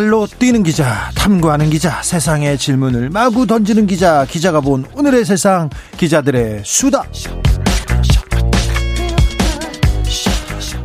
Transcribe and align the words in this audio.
발로 0.00 0.26
뛰는 0.26 0.62
기자, 0.62 1.10
탐구하는 1.14 1.68
기자, 1.68 2.00
세상의 2.02 2.56
질문을 2.56 3.10
마구 3.10 3.46
던지는 3.46 3.86
기자, 3.86 4.24
기자가 4.24 4.62
본 4.62 4.86
오늘의 4.94 5.26
세상, 5.26 5.68
기자들의 5.98 6.62
수다. 6.64 7.04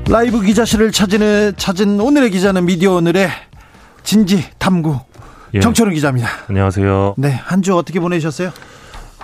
라이브 0.10 0.41
기자실을 0.41 0.91
찾은, 0.91 1.54
찾은 1.55 2.02
오늘의 2.02 2.30
기자는 2.32 2.66
미디어 2.66 2.96
오늘의 2.96 3.30
진지 4.04 4.44
탐구 4.60 5.00
예. 5.54 5.62
정철은 5.62 5.94
기자입니다. 5.94 6.27
안녕하세요. 6.50 7.13
네, 7.18 7.30
한 7.32 7.62
주 7.62 7.74
어떻게 7.77 8.02
보내셨어요? 8.02 8.52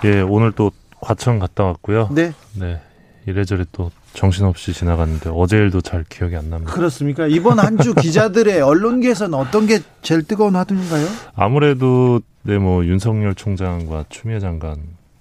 예, 0.06 0.22
오늘 0.22 0.52
또 0.52 0.72
과천 1.02 1.38
갔다 1.38 1.64
왔고요. 1.64 2.08
네. 2.12 2.32
네. 2.54 2.80
이래저래 3.26 3.66
또 3.72 3.90
정신없이 4.14 4.72
지나갔는데 4.72 5.30
어제 5.32 5.56
일도 5.56 5.80
잘 5.80 6.04
기억이 6.08 6.36
안 6.36 6.50
납니다. 6.50 6.72
그렇습니까? 6.72 7.26
이번 7.26 7.58
한 7.58 7.78
주 7.78 7.94
기자들의 7.94 8.60
언론계에서는 8.62 9.34
어떤 9.38 9.66
게 9.66 9.80
제일 10.02 10.22
뜨거운 10.22 10.54
화두인가요? 10.56 11.06
아무래도 11.34 12.20
네뭐 12.42 12.84
윤석열 12.84 13.34
총장과 13.34 14.04
추미애 14.08 14.38
장관 14.40 14.76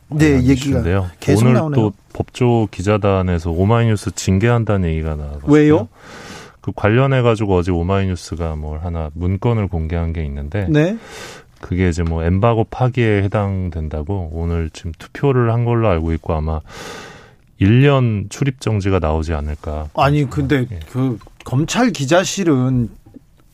네 0.09 0.37
계속 1.19 1.43
오늘 1.43 1.53
나오네요. 1.53 1.75
또 1.81 1.93
법조 2.13 2.67
기자단에서 2.71 3.51
오마이뉴스 3.51 4.11
징계한다는 4.11 4.89
얘기가 4.89 5.15
나왔어요. 5.15 5.41
왜요? 5.45 5.87
그 6.59 6.71
관련해 6.75 7.21
가지고 7.21 7.55
어제 7.57 7.71
오마이뉴스가 7.71 8.55
뭘 8.55 8.79
하나 8.83 9.09
문건을 9.13 9.67
공개한 9.69 10.11
게 10.13 10.23
있는데 10.25 10.67
네. 10.69 10.97
그게 11.61 11.87
이제 11.89 12.03
뭐 12.03 12.23
엠바고 12.23 12.65
파기에 12.65 13.23
해당된다고 13.23 14.29
오늘 14.33 14.69
지금 14.73 14.91
투표를 14.99 15.53
한 15.53 15.63
걸로 15.63 15.87
알고 15.87 16.11
있고 16.13 16.33
아마 16.33 16.59
1년 17.61 18.29
출입 18.29 18.59
정지가 18.59 18.99
나오지 18.99 19.33
않을까. 19.33 19.89
아니 19.95 20.29
근데 20.29 20.65
예. 20.71 20.79
그 20.91 21.17
검찰 21.45 21.91
기자실은 21.91 22.89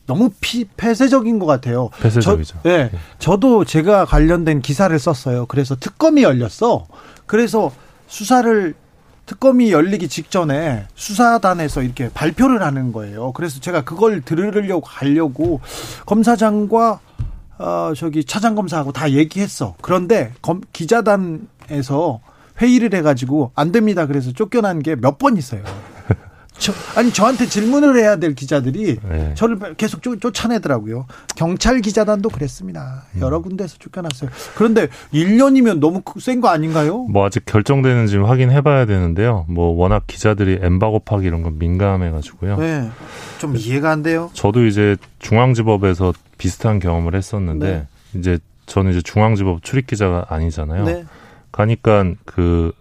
너무 0.06 0.30
피, 0.40 0.64
폐쇄적인 0.64 1.38
것 1.38 1.44
같아요. 1.44 1.90
폐쇄적이죠. 2.00 2.60
저, 2.62 2.68
네, 2.68 2.90
저도 3.18 3.66
제가 3.66 4.06
관련된 4.06 4.62
기사를 4.62 4.98
썼어요. 4.98 5.44
그래서 5.46 5.76
특검이 5.76 6.22
열렸어. 6.22 6.86
그래서 7.26 7.70
수사를 8.06 8.74
특검이 9.26 9.70
열리기 9.70 10.08
직전에 10.08 10.86
수사단에서 10.94 11.82
이렇게 11.82 12.08
발표를 12.08 12.62
하는 12.62 12.92
거예요. 12.92 13.32
그래서 13.32 13.60
제가 13.60 13.82
그걸 13.82 14.22
들으려고 14.22 14.80
가려고 14.80 15.60
검사장과 16.06 17.00
어 17.58 17.92
저기 17.94 18.24
차장 18.24 18.54
검사하고 18.54 18.92
다 18.92 19.10
얘기했어. 19.10 19.74
그런데 19.82 20.32
검, 20.40 20.62
기자단에서 20.72 22.20
회의를 22.60 22.94
해가지고 22.94 23.52
안 23.54 23.72
됩니다. 23.72 24.06
그래서 24.06 24.32
쫓겨난 24.32 24.82
게 24.82 24.94
몇 24.96 25.18
번 25.18 25.36
있어요. 25.36 25.62
저, 26.58 26.72
아니 26.96 27.12
저한테 27.12 27.46
질문을 27.46 27.96
해야 27.96 28.16
될 28.16 28.34
기자들이 28.34 28.98
네. 29.08 29.32
저를 29.36 29.58
계속 29.76 30.02
쫓, 30.02 30.20
쫓아내더라고요. 30.20 31.06
경찰 31.36 31.80
기자단도 31.80 32.30
그랬습니다. 32.30 33.04
음. 33.14 33.20
여러 33.20 33.40
군데에서 33.42 33.76
쫓겨났어요. 33.78 34.28
그런데 34.56 34.88
1년이면 35.14 35.78
너무 35.78 36.02
센 36.18 36.40
거 36.40 36.48
아닌가요? 36.48 37.04
뭐 37.04 37.24
아직 37.24 37.44
결정되는지 37.46 38.14
좀 38.14 38.24
확인해 38.24 38.60
봐야 38.62 38.86
되는데요. 38.86 39.44
뭐 39.48 39.68
워낙 39.76 40.02
기자들이 40.08 40.58
엠바고 40.60 41.00
파기 41.00 41.26
이런 41.28 41.44
건 41.44 41.58
민감해 41.60 42.10
가지고요. 42.10 42.56
네. 42.56 42.90
좀 43.38 43.54
이해가 43.56 43.92
안 43.92 44.02
돼요. 44.02 44.30
저도 44.32 44.66
이제 44.66 44.96
중앙지법에서 45.20 46.12
비슷한 46.38 46.80
경험을 46.80 47.14
했었는데 47.14 47.86
이제 48.14 48.38
저는 48.66 48.90
이제 48.92 49.00
중앙지법 49.02 49.62
출입 49.62 49.86
기자가 49.86 50.26
아니잖아요. 50.28 50.84
네. 50.84 51.04
가니까 51.58 52.14
그 52.24 52.72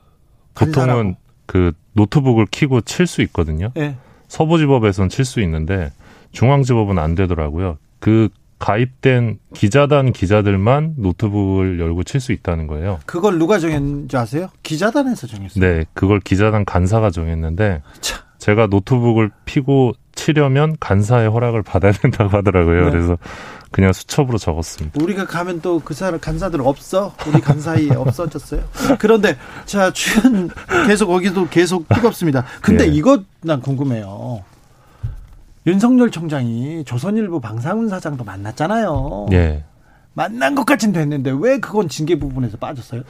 보통은. 0.54 1.16
그 1.48 1.72
노트북을 1.94 2.48
키고 2.48 2.82
칠 2.82 3.08
수 3.08 3.22
있거든요. 3.24 3.72
네. 3.74 3.96
서부지법에서는 4.28 5.08
칠수 5.08 5.40
있는데 5.42 5.94
중앙지법은 6.34 7.00
안 7.00 7.16
되더라고요. 7.16 7.78
그 8.00 8.28
가입된 8.60 9.40
기자단 9.54 10.12
기자들만 10.12 10.96
노트북을 10.98 11.80
열고 11.80 12.04
칠 12.04 12.20
수 12.20 12.34
있다는 12.34 12.68
거예요. 12.68 13.00
그걸 13.06 13.40
누가 13.40 13.60
정했는지 13.60 14.18
아세요? 14.18 14.50
기자단에서 14.62 15.28
정했어요. 15.28 15.64
네, 15.64 15.86
그걸 15.94 16.20
기자단 16.20 16.66
간사가 16.66 17.12
정했는데 17.12 17.82
참. 18.02 18.20
제가 18.40 18.68
노트북을 18.68 19.32
피고 19.46 19.94
치려면 20.16 20.76
간사의 20.82 21.30
허락을 21.30 21.64
받아야 21.64 21.94
된다고 21.94 22.36
하더라고요. 22.36 22.86
네. 22.86 22.92
그래서 22.92 23.18
그냥 23.72 23.92
수첩으로 23.94 24.38
적었습니다. 24.38 25.02
우리가 25.04 25.26
가면 25.28 25.62
또 25.62 25.80
그 25.84 25.94
사람 25.94 26.20
간사들 26.20 26.62
없어? 26.62 27.14
우리 27.28 27.42
간사이 27.42 27.90
없어졌어요. 27.96 28.64
그런데 29.00 29.38
자 29.66 29.92
출연 29.94 30.50
계속 30.88 31.08
거기도 31.08 31.48
계속 31.50 31.88
뜨겁습니다. 31.90 32.46
근데 32.62 32.86
예. 32.86 32.88
이거 32.90 33.24
난 33.42 33.62
궁금해요. 33.62 34.44
윤석열 35.66 36.12
총장이 36.12 36.86
조선일보 36.86 37.42
방상훈 37.42 37.90
사장도 37.90 38.24
만났잖아요. 38.24 39.28
예. 39.34 39.64
만난 40.14 40.56
것까진 40.56 40.94
됐는데 40.94 41.34
왜 41.40 41.60
그건 41.60 41.90
징계 41.90 42.18
부분에서 42.18 42.58
빠졌어요? 42.58 43.04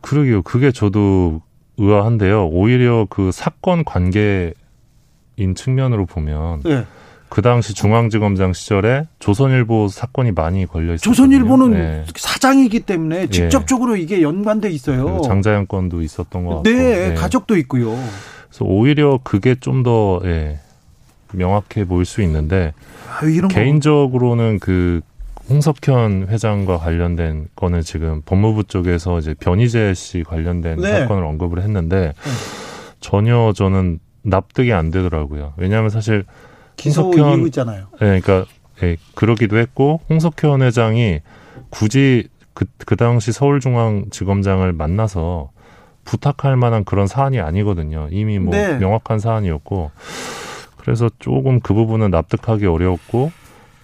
그러게요. 0.00 0.42
그게 0.42 0.72
저도 0.72 1.42
의아한데요. 1.76 2.48
오히려 2.48 3.06
그 3.10 3.30
사건 3.32 3.84
관계인 3.84 4.54
측면으로 5.54 6.06
보면 6.06 6.62
예. 6.66 6.86
그 7.28 7.42
당시 7.42 7.74
중앙지검장 7.74 8.52
시절에 8.52 9.06
조선일보 9.18 9.88
사건이 9.88 10.32
많이 10.32 10.66
걸려 10.66 10.94
있었거든요. 10.94 11.14
조선일보는 11.14 11.70
네. 11.72 12.04
사장이기 12.14 12.80
때문에 12.80 13.26
직접적으로 13.28 13.96
이게 13.96 14.22
연관돼 14.22 14.70
있어요. 14.70 15.04
그리고 15.04 15.22
장자연 15.22 15.66
건도 15.66 16.02
있었던 16.02 16.44
것 16.44 16.56
같고. 16.56 16.62
네, 16.70 17.14
가족도 17.14 17.56
있고요. 17.58 17.98
그래서 18.48 18.64
오히려 18.64 19.18
그게 19.22 19.54
좀더 19.54 20.20
예, 20.24 20.60
명확해 21.32 21.84
보일 21.86 22.04
수 22.04 22.22
있는데 22.22 22.72
아, 23.08 23.48
개인적으로는 23.48 24.58
그 24.60 25.00
홍석현 25.48 26.26
회장과 26.28 26.78
관련된 26.78 27.48
거는 27.54 27.82
지금 27.82 28.22
법무부 28.24 28.64
쪽에서 28.64 29.18
이제 29.18 29.34
변희재 29.34 29.94
씨 29.94 30.24
관련된 30.24 30.80
네. 30.80 31.00
사건을 31.00 31.24
언급을 31.24 31.62
했는데 31.62 32.14
전혀 33.00 33.52
저는 33.54 34.00
납득이 34.22 34.72
안 34.72 34.90
되더라고요. 34.90 35.54
왜냐하면 35.56 35.90
사실 35.90 36.24
기소 36.76 37.10
홍석현- 37.10 37.38
이유 37.38 37.46
있잖아요. 37.46 37.86
예, 38.02 38.20
그러니까 38.20 38.44
예, 38.82 38.96
그러기도 39.14 39.58
했고 39.58 40.00
홍석현 40.10 40.62
회장이 40.62 41.20
굳이 41.70 42.28
그, 42.54 42.64
그 42.84 42.96
당시 42.96 43.32
서울중앙지검장을 43.32 44.72
만나서 44.72 45.50
부탁할 46.04 46.56
만한 46.56 46.84
그런 46.84 47.06
사안이 47.06 47.40
아니거든요. 47.40 48.08
이미 48.10 48.38
뭐 48.38 48.54
네. 48.54 48.76
명확한 48.78 49.18
사안이었고 49.18 49.90
그래서 50.76 51.10
조금 51.18 51.60
그 51.60 51.74
부분은 51.74 52.10
납득하기 52.10 52.64
어려웠고 52.66 53.32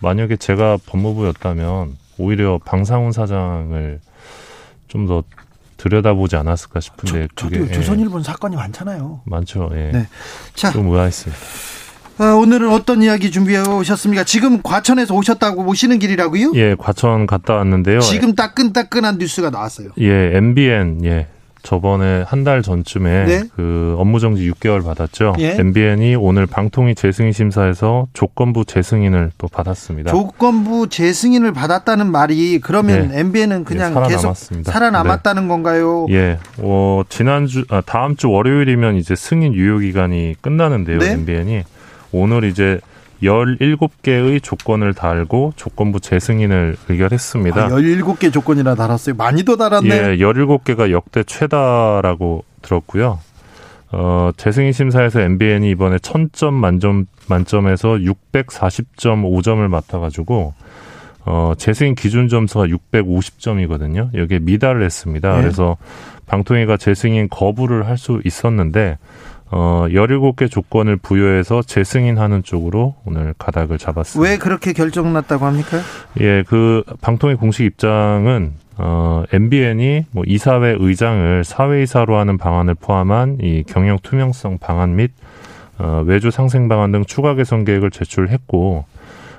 만약에 0.01 0.37
제가 0.37 0.79
법무부였다면 0.87 1.97
오히려 2.19 2.59
방상훈 2.65 3.13
사장을 3.13 4.01
좀 4.89 5.07
더 5.07 5.25
들여다보지 5.79 6.37
않았을까 6.37 6.79
싶은데 6.79 7.27
저, 7.35 7.49
그게 7.49 7.59
도 8.05 8.21
예, 8.21 8.23
사건이 8.23 8.55
많잖아요. 8.55 9.23
많죠. 9.25 9.69
예. 9.73 9.91
네. 9.93 10.07
자, 10.55 10.71
좀 10.71 10.87
의아했습니다. 10.89 11.43
아, 12.23 12.35
오늘은 12.35 12.71
어떤 12.71 13.03
이야기 13.03 13.33
준비해 13.33 13.59
오셨습니까? 13.63 14.23
지금 14.23 14.63
과천에서 14.63 15.13
오셨다고 15.13 15.65
오시는 15.67 15.99
길이라고요? 15.99 16.53
예, 16.55 16.77
과천 16.79 17.27
갔다 17.27 17.55
왔는데요. 17.55 17.99
지금 17.99 18.37
따끈따끈한 18.37 19.19
뉴스가 19.19 19.51
나왔어요. 19.51 19.89
예, 19.99 20.31
MBN 20.37 21.01
예. 21.05 21.27
저번에 21.65 22.23
한 22.27 22.45
달 22.45 22.61
전쯤에 22.63 23.25
네. 23.25 23.43
그 23.57 23.95
업무정지 23.99 24.49
6개월 24.53 24.85
받았죠. 24.85 25.35
예. 25.41 25.57
MBN이 25.59 26.15
오늘 26.17 26.47
방통위 26.47 26.95
재승인 26.95 27.33
심사에서 27.33 28.07
조건부 28.13 28.65
재승인을 28.65 29.31
또 29.39 29.49
받았습니다. 29.49 30.11
조건부 30.13 30.89
재승인을 30.89 31.53
받았다는 31.53 32.07
말이 32.11 32.61
그러면 32.61 33.09
네. 33.09 33.19
MBN은 33.21 33.65
그냥 33.65 33.91
예, 33.93 33.95
계속 34.09 34.19
살아남았습니다. 34.21 34.73
살아남았다는 34.73 35.49
건가요? 35.49 36.07
예, 36.11 36.39
어, 36.59 37.03
지난주, 37.09 37.65
아, 37.69 37.81
다음 37.85 38.15
주 38.17 38.31
월요일이면 38.31 38.97
이제 38.97 39.17
승인 39.17 39.55
유효 39.55 39.79
기간이 39.79 40.37
끝나는데요, 40.41 40.99
네. 40.99 41.13
MBN이. 41.13 41.63
오늘 42.13 42.45
이제 42.45 42.79
17개의 43.23 44.43
조건을 44.43 44.95
달고 44.95 45.53
조건부 45.57 46.01
재승인을 46.01 46.77
의결했습니다. 46.89 47.65
아, 47.67 47.69
17개 47.69 48.33
조건이나 48.33 48.75
달았어요. 48.75 49.15
많이도 49.17 49.57
달았네. 49.57 49.89
예, 49.89 50.17
17개가 50.17 50.91
역대 50.91 51.23
최다라고 51.23 52.45
들었고요. 52.63 53.19
어, 53.93 54.31
재승인 54.37 54.73
심사에서 54.73 55.21
MBN이 55.21 55.71
이번에 55.71 55.99
1000점 55.99 56.53
만점, 56.53 57.07
만점에서 57.29 57.99
640.5점을 57.99 59.69
맡아 59.69 59.99
가지고, 59.99 60.55
어, 61.25 61.53
재승인 61.57 61.95
기준 61.95 62.29
점수가 62.29 62.67
650점이거든요. 62.67 64.15
여기에 64.15 64.41
미달을 64.41 64.83
했습니다. 64.83 65.37
네. 65.37 65.43
그래서 65.43 65.77
방통위가 66.27 66.79
재승인 66.79 67.29
거부를 67.29 67.87
할 67.87 67.99
수 67.99 68.21
있었는데 68.25 68.97
어, 69.55 69.85
17개 69.91 70.51
조건을 70.51 70.97
부여해서 70.97 71.61
재승인하는 71.61 72.43
쪽으로 72.43 72.95
오늘 73.05 73.35
가닥을 73.37 73.77
잡았습니다. 73.77 74.31
왜 74.31 74.39
그렇게 74.39 74.73
결정 74.73 75.13
났다고 75.13 75.45
합니까? 75.45 75.79
예, 76.21 76.43
그 76.49 76.83
방통위 77.03 77.35
공식 77.35 77.65
입장은 77.67 78.55
어, 78.79 79.25
MBN이 79.31 80.07
뭐 80.11 80.25
이사회 80.27 80.77
의장을 80.79 81.45
사회이사로 81.45 82.17
하는 82.17 82.39
방안을 82.39 82.77
포함한 82.77 83.39
이 83.43 83.63
경영 83.67 83.99
투명성 84.03 84.57
방안 84.57 84.97
및 84.97 85.13
어, 85.79 86.03
외주 86.07 86.31
상생 86.31 86.69
방안 86.69 86.91
등 86.91 87.05
추가 87.05 87.35
개선 87.35 87.67
계획을 87.67 87.91
제출했고 87.91 88.87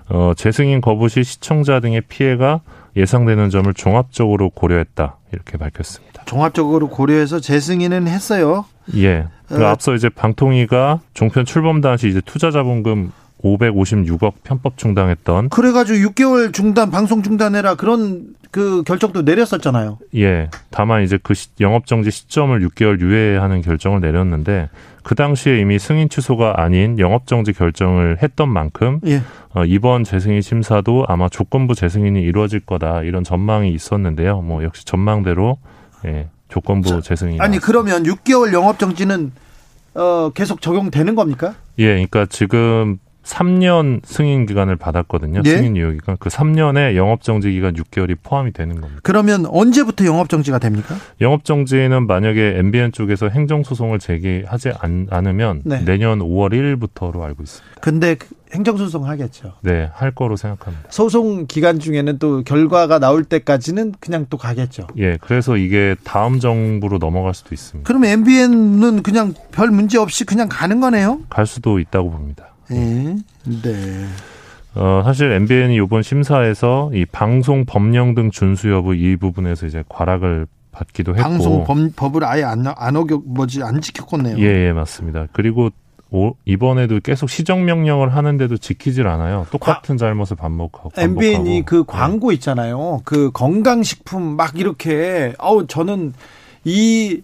어, 0.09 0.33
재승인 0.37 0.81
거부 0.81 1.09
시 1.09 1.23
시청자 1.23 1.79
등의 1.79 2.01
피해가 2.01 2.61
예상되는 2.95 3.49
점을 3.49 3.73
종합적으로 3.73 4.51
고려했다 4.51 5.17
이렇게 5.31 5.57
밝혔습니다. 5.57 6.23
종합적으로 6.25 6.89
고려해서 6.89 7.39
재승인은 7.39 8.07
했어요. 8.07 8.65
예. 8.95 9.25
그 9.47 9.63
어. 9.63 9.67
앞서 9.67 9.93
이제 9.93 10.09
방통위가 10.09 11.01
종편 11.13 11.45
출범 11.45 11.81
당시 11.81 12.07
이제 12.07 12.21
투자자본금 12.25 13.11
556억 13.43 14.35
편법 14.43 14.77
중단했던 14.77 15.49
그래가지고 15.49 16.09
6개월 16.11 16.53
중단 16.53 16.89
방송 16.91 17.21
중단해라 17.21 17.75
그런 17.75 18.35
그 18.51 18.83
결정도 18.83 19.23
내렸었잖아요. 19.23 19.97
예. 20.15 20.49
다만 20.69 21.01
이제 21.01 21.17
그 21.21 21.33
영업 21.59 21.87
정지 21.87 22.11
시점을 22.11 22.59
6개월 22.67 23.01
유예하는 23.01 23.61
결정을 23.61 23.99
내렸는데 23.99 24.69
그 25.01 25.15
당시에 25.15 25.59
이미 25.59 25.79
승인 25.79 26.07
취소가 26.07 26.61
아닌 26.61 26.99
영업 26.99 27.25
정지 27.25 27.51
결정을 27.51 28.19
했던 28.21 28.49
만큼 28.49 28.99
예. 29.07 29.23
어, 29.55 29.65
이번 29.65 30.03
재승인 30.03 30.41
심사도 30.41 31.03
아마 31.07 31.29
조건부 31.29 31.73
재승인이 31.73 32.21
이루어질 32.21 32.59
거다 32.59 33.01
이런 33.01 33.23
전망이 33.23 33.73
있었는데요. 33.73 34.41
뭐 34.41 34.63
역시 34.63 34.85
전망대로 34.85 35.57
예. 36.05 36.27
조건부 36.53 37.01
재승인 37.01 37.41
아니 37.41 37.57
그러면 37.57 38.03
6개월 38.03 38.53
영업 38.53 38.77
정지는 38.77 39.31
어, 39.95 40.29
계속 40.33 40.61
적용되는 40.61 41.15
겁니까? 41.15 41.55
예, 41.79 41.87
그러니까 41.87 42.27
지금 42.27 42.99
3년 43.23 44.01
승인 44.05 44.45
기간을 44.45 44.75
받았거든요. 44.75 45.41
예? 45.45 45.57
승인 45.57 45.77
유효 45.77 45.91
기간. 45.91 46.17
그 46.19 46.29
3년에 46.29 46.95
영업 46.95 47.21
정지 47.23 47.51
기간 47.51 47.73
6개월이 47.73 48.17
포함이 48.21 48.51
되는 48.51 48.79
겁니다. 48.79 48.99
그러면 49.03 49.45
언제부터 49.45 50.05
영업 50.05 50.29
정지가 50.29 50.59
됩니까? 50.59 50.95
영업 51.21 51.45
정지는 51.45 52.05
만약에 52.05 52.55
MBN 52.57 52.91
쪽에서 52.91 53.29
행정 53.29 53.63
소송을 53.63 53.99
제기하지 53.99 54.73
않, 54.79 55.07
으면 55.25 55.61
네. 55.63 55.83
내년 55.85 56.19
5월 56.19 56.51
1일부터로 56.51 57.21
알고 57.21 57.43
있습니다. 57.43 57.81
근데 57.81 58.17
행정 58.53 58.77
소송 58.77 59.07
하겠죠. 59.07 59.53
네, 59.61 59.89
할 59.93 60.11
거로 60.11 60.35
생각합니다. 60.35 60.89
소송 60.91 61.47
기간 61.47 61.79
중에는 61.79 62.19
또 62.19 62.43
결과가 62.43 62.99
나올 62.99 63.23
때까지는 63.23 63.93
그냥 63.99 64.27
또 64.29 64.37
가겠죠. 64.37 64.87
예, 64.97 65.17
그래서 65.21 65.57
이게 65.57 65.95
다음 66.03 66.39
정부로 66.39 66.99
넘어갈 66.99 67.33
수도 67.33 67.55
있습니다. 67.55 67.87
그럼 67.87 68.05
MBN은 68.05 69.01
그냥 69.01 69.33
별 69.51 69.71
문제 69.71 69.97
없이 69.97 70.23
그냥 70.23 70.49
가는 70.49 70.79
거네요? 70.79 71.21
갈 71.29 71.47
수도 71.47 71.79
있다고 71.79 72.11
봅니다. 72.11 72.52
네. 72.69 73.15
네. 73.45 74.05
어, 74.75 75.01
사실 75.03 75.31
MBN이 75.31 75.75
이번 75.75 76.01
심사에서 76.01 76.91
이 76.93 77.05
방송 77.05 77.65
법령 77.65 78.15
등 78.15 78.31
준수 78.31 78.71
여부 78.71 78.95
이 78.95 79.15
부분에서 79.15 79.67
이제 79.67 79.83
과락을 79.87 80.47
받기도 80.71 81.11
했고 81.15 81.23
방송 81.23 81.63
법, 81.63 81.77
법을 81.95 82.23
아예 82.25 82.43
안, 82.43 82.65
안 82.67 82.95
어겨 82.95 83.21
뭐지 83.23 83.61
안 83.61 83.79
지켰겠네요. 83.79 84.39
예, 84.39 84.67
예, 84.67 84.73
맞습니다. 84.73 85.27
그리고 85.31 85.69
오, 86.09 86.35
이번에도 86.45 86.99
계속 86.99 87.29
시정 87.29 87.65
명령을 87.65 88.15
하는데도 88.15 88.57
지키질 88.57 89.07
않아요. 89.07 89.47
똑같은 89.51 89.97
잘못을 89.97 90.37
반복하고. 90.37 90.91
MBN이 90.95 91.63
그 91.65 91.83
광고 91.85 92.31
있잖아요. 92.33 93.01
그 93.03 93.31
건강식품 93.31 94.35
막 94.35 94.59
이렇게 94.59 95.33
아우 95.39 95.65
저는 95.65 96.13
이 96.65 97.21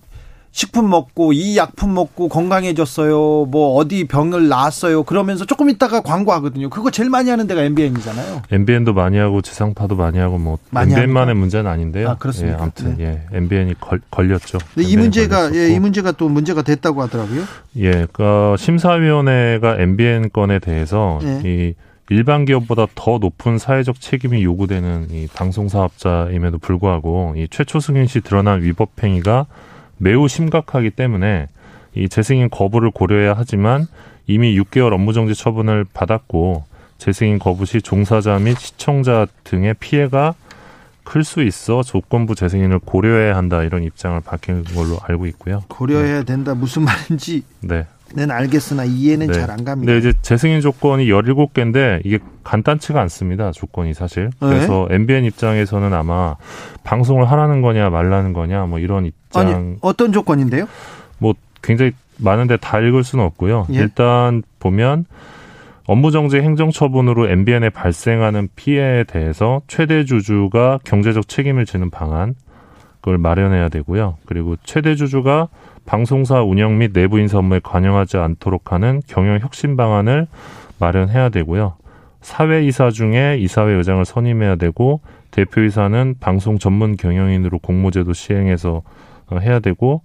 식품 0.51 0.89
먹고 0.89 1.33
이 1.33 1.57
약품 1.57 1.93
먹고 1.93 2.27
건강해졌어요. 2.27 3.45
뭐 3.45 3.75
어디 3.75 4.05
병을 4.05 4.47
나았어요. 4.47 5.03
그러면서 5.03 5.45
조금 5.45 5.69
있다가 5.69 6.01
광고하거든요. 6.01 6.69
그거 6.69 6.89
제일 6.91 7.09
많이 7.09 7.29
하는 7.29 7.47
데가 7.47 7.61
MBN이잖아요. 7.63 8.41
MBN도 8.51 8.93
많이 8.93 9.17
하고 9.17 9.41
지상파도 9.41 9.95
많이 9.95 10.17
하고 10.17 10.37
뭐 10.37 10.57
많이 10.71 10.93
MBN만의 10.93 11.35
문제는 11.35 11.69
아닌데요. 11.69 12.09
아, 12.09 12.15
그렇습니다. 12.15 12.57
예, 12.57 12.61
아무튼 12.61 12.97
네. 12.97 13.25
예, 13.31 13.37
MBN이 13.37 13.75
걸, 13.79 14.01
걸렸죠. 14.09 14.57
이 14.77 14.97
문제가 14.97 15.53
예, 15.53 15.69
이 15.69 15.79
문제가 15.79 16.11
또 16.11 16.29
문제가 16.29 16.61
됐다고 16.61 17.01
하더라고요. 17.03 17.43
예, 17.77 18.07
그 18.11 18.55
심사위원회가 18.57 19.77
MBN 19.79 20.31
건에 20.31 20.59
대해서 20.59 21.19
네. 21.21 21.41
이 21.45 21.73
일반 22.09 22.43
기업보다 22.45 22.87
더 22.95 23.19
높은 23.19 23.59
사회적 23.59 24.01
책임이 24.01 24.43
요구되는 24.43 25.09
이 25.11 25.27
방송사업자임에도 25.27 26.57
불구하고 26.57 27.35
이 27.37 27.47
최초 27.51 27.79
승인 27.79 28.07
시 28.07 28.21
드러난 28.21 28.63
위법 28.63 28.89
행위가 29.03 29.45
매우 29.99 30.27
심각하기 30.27 30.91
때문에 30.91 31.47
이 31.95 32.09
재승인 32.09 32.49
거부를 32.49 32.89
고려해야 32.91 33.33
하지만 33.37 33.87
이미 34.27 34.57
6개월 34.59 34.93
업무정지 34.93 35.35
처분을 35.35 35.85
받았고 35.93 36.63
재승인 36.97 37.39
거부 37.39 37.65
시 37.65 37.81
종사자 37.81 38.37
및 38.39 38.57
시청자 38.59 39.27
등의 39.43 39.75
피해가 39.79 40.33
클 41.03 41.23
수 41.23 41.41
있어 41.41 41.81
조건부 41.81 42.35
재승인을 42.35 42.79
고려해야 42.79 43.35
한다 43.35 43.63
이런 43.63 43.83
입장을 43.83 44.19
밝힌 44.21 44.63
걸로 44.63 44.99
알고 45.01 45.25
있고요. 45.27 45.63
고려해야 45.67 46.21
된다 46.23 46.53
무슨 46.53 46.83
말인지 46.83 47.43
네. 47.61 47.87
는 48.15 48.31
알겠으나 48.31 48.85
이해는 48.85 49.27
네. 49.27 49.33
잘안 49.33 49.63
갑니다. 49.63 49.91
네, 49.91 49.99
이제 49.99 50.13
재승인 50.23 50.61
조건이 50.61 51.05
17개인데 51.05 52.01
이게 52.03 52.17
간단치가 52.43 52.99
않습니다. 53.01 53.51
조건이 53.51 53.93
사실. 53.93 54.31
네. 54.41 54.47
그래서 54.47 54.87
MBN 54.89 55.25
입장에서는 55.25 55.93
아마 55.93 56.35
방송을 56.83 57.29
하라는 57.29 57.61
거냐 57.61 57.91
말라는 57.91 58.33
거냐 58.33 58.65
뭐 58.65 58.79
이런 58.79 59.05
입장 59.05 59.47
아니, 59.47 59.75
어떤 59.81 60.11
조건인데요? 60.11 60.67
뭐 61.19 61.35
굉장히 61.61 61.91
많은데 62.17 62.57
다 62.57 62.79
읽을 62.79 63.03
수는 63.03 63.23
없고요. 63.25 63.67
예? 63.73 63.75
일단 63.75 64.41
보면 64.59 65.05
업무정지 65.85 66.37
행정처분으로 66.37 67.29
MBN에 67.29 67.69
발생하는 67.69 68.49
피해에 68.55 69.03
대해서 69.03 69.61
최대 69.67 70.03
주주가 70.03 70.79
경제적 70.83 71.27
책임을 71.27 71.65
지는 71.65 71.89
방안 71.89 72.35
그걸 73.01 73.17
마련해야 73.17 73.69
되고요. 73.69 74.17
그리고 74.25 74.55
최대 74.63 74.95
주주가 74.95 75.47
방송사 75.89 76.43
운영 76.43 76.77
및 76.77 76.93
내부 76.93 77.19
인사 77.19 77.39
업무에 77.39 77.59
관여하지 77.63 78.17
않도록 78.17 78.73
하는 78.73 79.01
경영 79.07 79.39
혁신 79.39 79.75
방안을 79.75 80.27
마련해야 80.77 81.29
되고요. 81.29 81.77
사회이사 82.21 82.91
중에 82.91 83.39
이사회 83.39 83.73
의장을 83.73 84.05
선임해야 84.05 84.57
되고 84.57 85.01
대표이사는 85.31 86.17
방송 86.19 86.59
전문 86.59 86.95
경영인으로 86.95 87.57
공모제도 87.57 88.13
시행해서 88.13 88.83
어, 89.31 89.37
해야 89.39 89.59
되고 89.59 90.03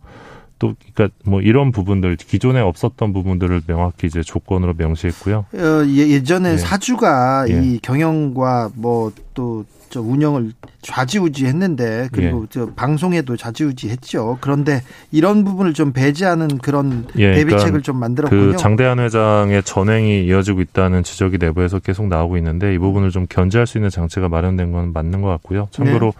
또 0.58 0.72
그러니까 0.94 1.14
뭐 1.26 1.42
이런 1.42 1.70
부분들 1.70 2.16
기존에 2.16 2.60
없었던 2.60 3.12
부분들을 3.12 3.60
명확히 3.66 4.06
이제 4.06 4.22
조건으로 4.22 4.72
명시했고요. 4.78 5.44
어, 5.52 5.84
예, 5.86 6.22
전에 6.22 6.52
네. 6.52 6.56
사주가 6.56 7.44
예. 7.50 7.60
이 7.62 7.78
경영과 7.80 8.70
뭐또 8.74 9.66
저 9.94 10.00
운영을 10.00 10.50
좌지우지했는데 10.82 12.08
그리고 12.10 12.42
예. 12.42 12.46
저 12.50 12.66
방송에도 12.74 13.36
좌지우지했죠. 13.36 14.38
그런데 14.40 14.82
이런 15.12 15.44
부분을 15.44 15.72
좀 15.72 15.92
배제하는 15.92 16.58
그런 16.58 17.06
예, 17.16 17.32
대비책을 17.34 17.58
그러니까 17.58 17.82
좀 17.82 18.00
만들었군요. 18.00 18.40
그 18.40 18.56
장대한 18.56 18.98
회장의 18.98 19.62
전행이 19.62 20.24
이어지고 20.24 20.62
있다는 20.62 21.04
지적이 21.04 21.38
내부에서 21.38 21.78
계속 21.78 22.08
나오고 22.08 22.36
있는데 22.38 22.74
이 22.74 22.78
부분을 22.78 23.10
좀 23.10 23.26
견제할 23.28 23.68
수 23.68 23.78
있는 23.78 23.88
장치가 23.88 24.28
마련된 24.28 24.72
건 24.72 24.92
맞는 24.92 25.22
것 25.22 25.28
같고요. 25.28 25.68
참고로 25.70 26.12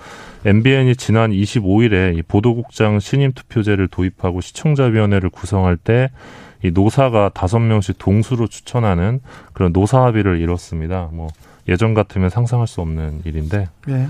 네. 0.45 0.51
MBN이 0.51 0.95
지난 0.95 1.33
25일에 1.33 2.17
이 2.17 2.23
보도국장 2.23 3.01
신임 3.01 3.33
투표제를 3.33 3.89
도입하고 3.89 4.41
시청자위원회를 4.41 5.31
구성할 5.31 5.77
때이 5.79 6.71
노사가 6.73 7.33
다섯 7.35 7.59
명씩 7.59 7.99
동수로 7.99 8.47
추천하는 8.47 9.19
그런 9.53 9.73
노사 9.73 10.05
합의를 10.05 10.41
이뤘습니다. 10.41 11.09
뭐 11.13 11.27
예전 11.69 11.95
같으면 11.95 12.31
상상할 12.31 12.67
수 12.67 12.81
없는 12.81 13.23
일인데. 13.25 13.69
네. 13.87 14.09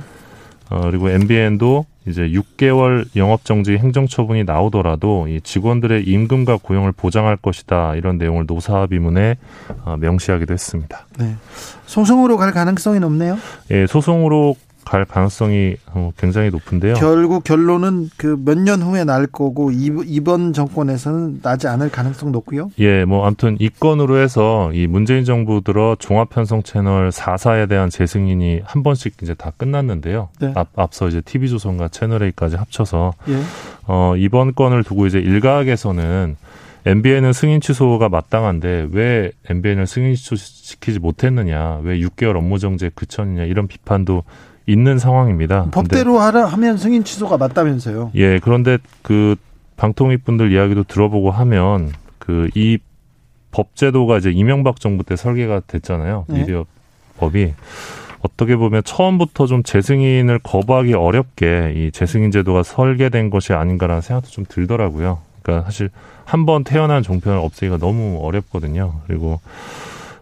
어, 0.71 0.81
그리고 0.83 1.11
MBN도 1.11 1.85
이제 2.07 2.23
6개월 2.23 3.07
영업정지 3.17 3.77
행정처분이 3.77 4.45
나오더라도 4.45 5.27
이 5.29 5.41
직원들의 5.41 6.05
임금과 6.05 6.59
고용을 6.63 6.93
보장할 6.93 7.37
것이다 7.37 7.95
이런 7.97 8.19
내용을 8.19 8.45
노사합의문에 8.47 9.37
어, 9.85 9.97
명시하기도 9.99 10.53
했습니다. 10.53 11.07
네. 11.19 11.35
소송으로 11.87 12.37
갈 12.37 12.53
가능성이 12.53 12.99
높네요. 13.01 13.39
예, 13.71 13.87
소송으로 13.87 14.57
갈 14.85 15.05
가능성이 15.05 15.77
어, 15.93 16.11
굉장히 16.17 16.51
높은데요. 16.51 16.95
결국 16.95 17.45
결론은 17.45 18.11
그 18.17 18.37
몇 18.37 18.59
년 18.59 18.83
후에 18.83 19.05
날 19.05 19.27
거고 19.27 19.71
이번 19.73 20.53
정권에서는 20.53 21.41
나지 21.43 21.67
않을 21.69 21.91
가능성 21.91 22.33
높고요. 22.33 22.71
예, 22.79 23.05
뭐 23.05 23.27
아무튼 23.27 23.57
이 23.61 23.69
건으로 23.69 24.19
해서 24.19 24.71
이 24.73 24.87
문재인 24.87 25.25
정부 25.25 25.63
들어 25.63 25.97
종합편성 25.99 26.63
채널 26.63 27.11
4사에 27.11 27.69
대한 27.69 27.91
재승인이 27.91 28.61
한 28.65 28.83
번씩 28.83 29.15
이제 29.23 29.35
다 29.35 29.53
끝났는데요. 29.57 30.29
네. 30.41 30.53
앞, 30.55 30.69
앞서 30.79 31.09
이제 31.09 31.21
TV조선과 31.21 31.89
채널A까지 31.89 32.57
합쳐서 32.57 33.13
예. 33.29 33.41
어, 33.87 34.15
이번 34.17 34.55
건을 34.55 34.83
두고 34.85 35.07
이제 35.07 35.19
일각에서는 35.19 36.37
MBN은 36.87 37.33
승인 37.33 37.61
취소가 37.63 38.11
마땅한데 38.11 38.89
왜 38.93 39.33
MBN을 39.49 39.87
승인 39.87 40.15
취소시키지 40.15 40.99
못했느냐, 40.99 41.81
왜 41.83 41.99
6개월 42.01 42.37
업무 42.37 42.59
정지에 42.59 42.91
그쳤느냐 42.95 43.45
이런 43.45 43.67
비판도 43.69 44.23
있는 44.67 44.99
상황입니다. 44.99 45.67
법대로 45.71 46.19
하라 46.19 46.47
하면 46.47 46.77
승인 46.77 47.05
취소가 47.05 47.37
맞다면서요? 47.37 48.13
예, 48.15 48.39
그런데 48.39 48.79
그 49.03 49.37
방통위 49.77 50.19
분들 50.19 50.53
이야기도 50.53 50.85
들어보고 50.85 51.31
하면 51.31 51.93
그 52.19 52.49
이 52.55 52.79
법제도가 53.51 54.19
이제 54.19 54.31
이명박 54.31 54.81
정부 54.81 55.05
때 55.05 55.15
설계가 55.15 55.61
됐잖아요. 55.69 56.25
네. 56.29 56.41
미디어 56.41 56.65
법이 57.19 57.55
어떻게 58.21 58.57
보면 58.57 58.83
처음부터 58.85 59.47
좀 59.47 59.63
재승인을 59.63 60.41
거부하기 60.41 60.95
어렵게 60.95 61.75
이 61.77 61.91
재승인 61.93 62.33
제도가 62.33 62.63
설계된 62.65 63.31
것이 63.31 63.53
아닌가라는 63.53 64.01
생각도 64.03 64.31
좀 64.31 64.45
들더라고요. 64.49 65.19
그러니까 65.43 65.67
사실 65.67 65.91
한 66.25 66.47
번 66.47 66.65
태어난 66.65 67.03
종편을 67.05 67.39
없애기가 67.39 67.79
너무 67.79 68.19
어렵거든요. 68.23 68.95
그리고 69.07 69.39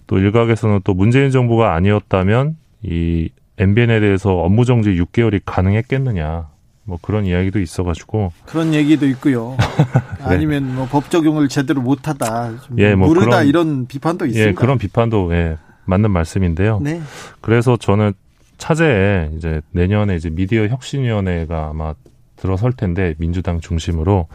또 0.09 0.19
일각에서는 0.19 0.81
또 0.85 0.93
문재인 0.93 1.31
정부가 1.31 1.75
아니었다면 1.75 2.57
이 2.83 3.31
MBN에 3.59 4.01
대해서 4.01 4.35
업무 4.35 4.65
정지 4.65 4.91
6개월이 4.91 5.43
가능했겠느냐. 5.45 6.49
뭐 6.85 6.99
그런 7.01 7.25
이야기도 7.27 7.61
있어가지고 7.61 8.33
그런 8.45 8.75
얘기도 8.75 9.07
있고요. 9.07 9.57
네. 10.19 10.25
아니면 10.25 10.75
뭐 10.75 10.89
법 10.91 11.11
적용을 11.11 11.49
제대로 11.49 11.81
못하다, 11.81 12.55
예, 12.79 12.97
뭐 12.97 13.07
모르다 13.07 13.27
그런, 13.29 13.47
이런 13.47 13.87
비판도 13.87 14.27
있습니다. 14.27 14.49
예, 14.51 14.53
그런 14.53 14.79
비판도 14.79 15.33
예, 15.33 15.59
맞는 15.85 16.11
말씀인데요. 16.11 16.81
네. 16.83 17.01
그래서 17.41 17.77
저는 17.77 18.15
차제에 18.59 19.31
이제 19.37 19.61
내년에 19.71 20.17
이제 20.17 20.29
미디어 20.29 20.67
혁신위원회가 20.67 21.69
아마 21.71 21.95
들어설 22.37 22.73
텐데 22.73 23.15
민주당 23.19 23.61
중심으로 23.61 24.27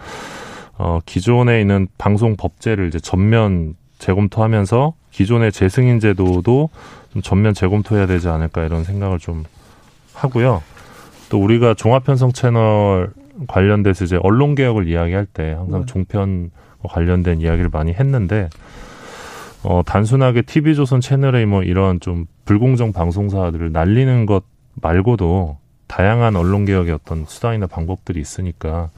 어 0.77 0.99
기존에 1.05 1.59
있는 1.59 1.87
방송 1.97 2.37
법제를 2.37 2.87
이제 2.87 2.99
전면 2.99 3.75
재검토하면서 3.99 4.93
기존의 5.17 5.51
재승인 5.51 5.99
제도도 5.99 6.69
좀 7.11 7.21
전면 7.23 7.55
재검토해야 7.55 8.05
되지 8.05 8.27
않을까 8.29 8.63
이런 8.63 8.83
생각을 8.83 9.17
좀 9.17 9.45
하고요. 10.13 10.61
또 11.29 11.41
우리가 11.41 11.73
종합편성 11.73 12.33
채널 12.33 13.09
관련돼서 13.47 14.05
이제 14.05 14.19
언론 14.21 14.53
개혁을 14.53 14.87
이야기할 14.87 15.25
때 15.25 15.53
항상 15.53 15.81
네. 15.81 15.85
종편 15.87 16.51
관련된 16.83 17.41
이야기를 17.41 17.71
많이 17.71 17.93
했는데 17.93 18.47
어 19.63 19.81
단순하게 19.83 20.43
TV조선 20.43 21.01
채널의 21.01 21.47
뭐 21.47 21.63
이런 21.63 21.99
좀 21.99 22.27
불공정 22.45 22.93
방송사들을 22.93 23.71
날리는 23.71 24.27
것 24.27 24.43
말고도 24.75 25.57
다양한 25.87 26.35
언론 26.35 26.65
개혁의 26.65 26.93
어떤 26.93 27.25
수단이나 27.27 27.67
방법들이 27.67 28.19
있으니까 28.19 28.89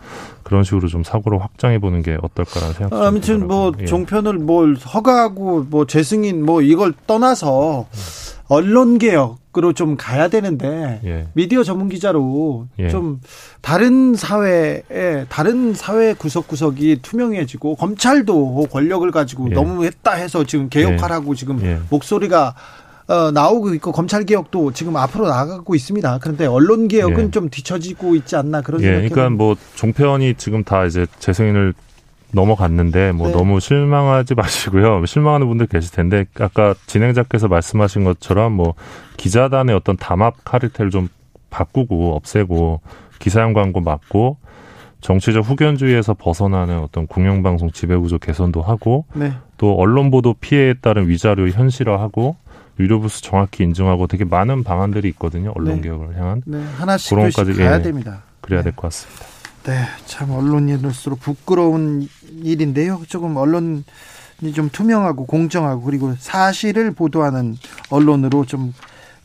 그런 0.44 0.64
식으로 0.64 0.88
좀 0.88 1.04
사고를 1.04 1.42
확장해 1.42 1.80
보는 1.80 2.02
게 2.02 2.18
어떨까라는 2.22 2.74
생각이 2.74 2.90
듭니다. 2.90 3.08
아무튼 3.08 3.48
뭐 3.48 3.72
예. 3.80 3.86
종편을 3.86 4.34
뭘 4.40 4.76
허가하고 4.76 5.68
뭐 5.70 5.86
재승인 5.86 6.44
뭐 6.44 6.62
이걸 6.62 6.94
떠나서 7.06 7.88
언론 8.48 8.98
개혁으로 8.98 9.74
좀 9.74 9.96
가야 9.96 10.28
되는데 10.28 11.00
예. 11.06 11.28
미디어 11.34 11.64
전문 11.64 11.88
기자로 11.88 12.68
예. 12.80 12.90
좀 12.90 13.22
다른 13.62 14.16
사회에 14.16 15.26
다른 15.30 15.76
사회 15.76 16.14
구석구석이 16.16 17.00
투명해지고 17.04 17.76
검찰도 17.76 18.68
권력을 18.72 19.10
가지고 19.12 19.52
예. 19.52 19.54
너무 19.54 19.86
했다 19.86 20.14
해서 20.14 20.44
지금 20.44 20.70
개혁하라고 20.70 21.34
예. 21.34 21.36
지금 21.36 21.62
예. 21.62 21.80
목소리가 21.92 22.56
어, 23.10 23.32
나오고 23.32 23.74
있고 23.74 23.92
검찰 23.92 24.24
개혁도 24.24 24.72
지금 24.72 24.96
앞으로 24.96 25.28
나가고 25.28 25.74
있습니다. 25.74 26.20
그런데 26.22 26.46
언론 26.46 26.88
개혁은 26.88 27.26
예. 27.28 27.32
좀 27.32 27.50
뒤처지고 27.50 28.16
있지 28.16 28.36
않나 28.36 28.62
그런 28.62 28.82
예, 28.82 28.86
생각이 28.86 29.10
그러니까 29.10 29.36
뭐 29.36 29.56
종편이 29.74 30.36
지금 30.36 30.64
다 30.64 30.86
이제 30.86 31.08
재승인을 31.18 31.74
넘어갔는데 32.32 33.12
뭐 33.14 33.30
네. 33.30 33.34
너무 33.34 33.60
실망하지 33.60 34.36
마시고요. 34.38 35.04
실망하는 35.08 35.48
분들 35.48 35.66
계실 35.66 35.92
텐데 35.92 36.26
아까 36.40 36.76
진행자께서 36.86 37.48
말씀하신 37.48 38.04
것처럼 38.04 38.54
뭐 38.54 38.76
기자단의 39.18 39.76
어떤 39.76 39.98
담합 39.98 40.36
카르텔을 40.46 40.92
좀 40.92 41.08
바꾸고 41.50 42.16
없애고 42.16 42.82
기사용 43.18 43.54
광고 43.54 43.82
막고 43.82 44.38
정치적 45.02 45.50
후견주의에서 45.50 46.14
벗어나는 46.14 46.78
어떤 46.80 47.08
공영방송 47.08 47.72
지배구조 47.72 48.20
개선도 48.20 48.62
하고 48.62 49.06
네. 49.16 49.34
또 49.58 49.76
언론 49.76 50.12
보도 50.12 50.36
피해에 50.36 50.76
따른 50.76 51.10
위자료 51.10 51.48
현실화하고 51.50 52.36
유료 52.80 53.00
부스 53.02 53.22
정확히 53.22 53.64
인증하고 53.64 54.08
되게 54.08 54.24
많은 54.24 54.64
방안들이 54.64 55.10
있거든요. 55.10 55.52
언론 55.56 55.76
네. 55.76 55.82
개혁을 55.82 56.18
향한 56.18 56.42
네. 56.46 56.64
하나씩 56.78 57.10
그런 57.10 57.32
까지 57.32 57.54
가야 57.54 57.78
예, 57.78 57.82
됩니다. 57.82 58.24
그래야 58.42 58.62
될 58.64 58.74
것 58.74 58.84
같습니다. 58.84 59.26
네, 59.64 59.84
참 60.06 60.32
언론인으로서 60.32 61.16
부끄러운 61.16 62.08
일인데요. 62.42 63.02
조금 63.08 63.36
언론이 63.36 63.84
좀 64.56 64.70
투명하고 64.72 65.26
공정하고 65.26 65.82
그리고 65.82 66.16
사실을 66.18 66.92
보도하는 66.92 67.58
언론으로 67.90 68.46
좀 68.46 68.74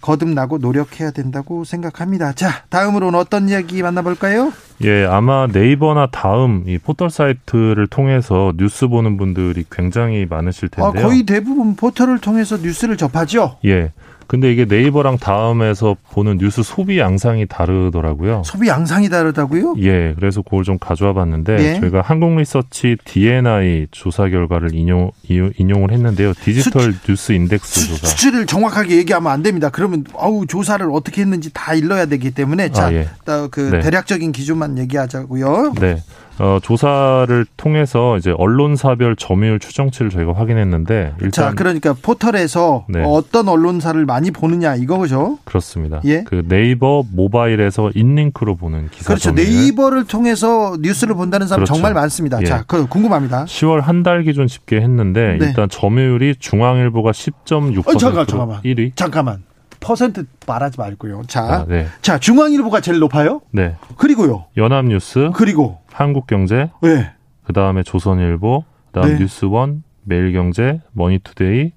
거듭나고 0.04 0.58
노력해야 0.58 1.10
된다고 1.12 1.64
생각합니다. 1.64 2.34
자, 2.34 2.64
다음으로는 2.68 3.18
어떤 3.18 3.48
이야기 3.48 3.82
만나볼까요? 3.82 4.52
예, 4.82 5.06
아마 5.06 5.46
네이버나 5.46 6.08
다음 6.12 6.64
이 6.66 6.76
포털 6.76 7.08
사이트를 7.08 7.86
통해서 7.86 8.52
뉴스 8.58 8.86
보는 8.86 9.16
분들이 9.16 9.64
굉장히 9.70 10.26
많으실 10.28 10.68
텐데요. 10.68 11.04
아, 11.04 11.08
거의 11.08 11.22
대부분 11.22 11.74
포털을 11.74 12.18
통해서 12.18 12.58
뉴스를 12.58 12.98
접하죠? 12.98 13.56
예. 13.64 13.92
근데 14.26 14.52
이게 14.52 14.64
네이버랑 14.64 15.18
다음에서 15.18 15.96
보는 16.10 16.38
뉴스 16.38 16.62
소비 16.62 16.98
양상이 16.98 17.46
다르더라고요. 17.46 18.42
소비 18.44 18.68
양상이 18.68 19.08
다르다고요? 19.08 19.74
예, 19.78 20.14
그래서 20.14 20.42
그걸 20.42 20.64
좀 20.64 20.78
가져와 20.78 21.12
봤는데 21.12 21.56
네. 21.56 21.80
저희가 21.80 22.02
한국 22.02 22.34
리서치 22.36 22.96
D&I 23.04 23.88
조사 23.90 24.28
결과를 24.28 24.74
인용 24.74 25.10
인용을 25.28 25.90
했는데요. 25.92 26.32
디지털 26.34 26.92
수치, 26.92 27.06
뉴스 27.06 27.32
인덱스 27.32 27.80
수, 27.80 27.88
조사. 27.88 28.06
수치를 28.08 28.46
정확하게 28.46 28.96
얘기하면 28.98 29.32
안 29.32 29.42
됩니다. 29.42 29.68
그러면 29.70 30.04
아우 30.16 30.46
조사를 30.46 30.86
어떻게 30.90 31.22
했는지 31.22 31.50
다 31.52 31.74
일러야 31.74 32.06
되기 32.06 32.30
때문에 32.30 32.70
자, 32.70 32.86
아, 32.86 32.92
예. 32.92 33.08
그 33.50 33.60
네. 33.60 33.80
대략적인 33.80 34.32
기준만 34.32 34.78
얘기하자고요. 34.78 35.74
네. 35.80 36.02
어, 36.38 36.58
조사를 36.62 37.46
통해서 37.56 38.16
이제 38.16 38.32
언론사별 38.36 39.16
점유율 39.16 39.58
추정치를 39.60 40.10
저희가 40.10 40.32
확인했는데 40.34 41.14
일단 41.20 41.30
자 41.30 41.52
그러니까 41.54 41.94
포털에서 42.00 42.86
네. 42.88 43.02
어떤 43.06 43.48
언론사를 43.48 44.04
많이 44.04 44.30
보느냐 44.30 44.74
이거죠? 44.74 45.38
그렇습니다. 45.44 46.00
예? 46.04 46.24
그 46.24 46.42
네이버 46.48 47.04
모바일에서 47.12 47.92
in-link로 47.94 48.56
보는 48.56 48.88
기사 48.90 49.08
그렇죠. 49.08 49.30
점유율. 49.34 49.48
네이버를 49.48 50.04
통해서 50.06 50.76
뉴스를 50.80 51.14
본다는 51.14 51.46
사람 51.46 51.60
그렇죠. 51.64 51.74
정말 51.74 51.94
많습니다. 51.94 52.40
예. 52.42 52.44
자, 52.46 52.64
그 52.66 52.86
궁금합니다. 52.86 53.44
10월 53.44 53.80
한 53.80 54.04
달 54.04 54.22
기준 54.22 54.46
집계했는데 54.46 55.38
네. 55.40 55.46
일단 55.46 55.68
점유율이 55.70 56.34
중앙일보가 56.38 57.12
10.6% 57.12 57.86
어, 57.88 57.96
잠깐, 57.96 58.26
잠깐만. 58.26 58.60
1위. 58.62 58.92
잠깐만. 58.96 59.42
퍼센트 59.84 60.24
말하지 60.46 60.80
말고요. 60.80 61.22
자, 61.26 61.42
아, 61.42 61.64
네. 61.68 61.86
자 62.00 62.18
중앙일보가 62.18 62.80
제일 62.80 62.98
높아요. 62.98 63.40
네. 63.50 63.76
그리고요. 63.96 64.46
연합뉴스. 64.56 65.30
그리고 65.34 65.78
한국경제. 65.92 66.70
네. 66.82 67.12
그 67.44 67.52
다음에 67.52 67.82
조선일보. 67.82 68.64
그다음 68.92 69.14
네. 69.14 69.18
뉴스원, 69.18 69.82
매일경제, 70.04 70.80
머니투데이, 70.92 71.72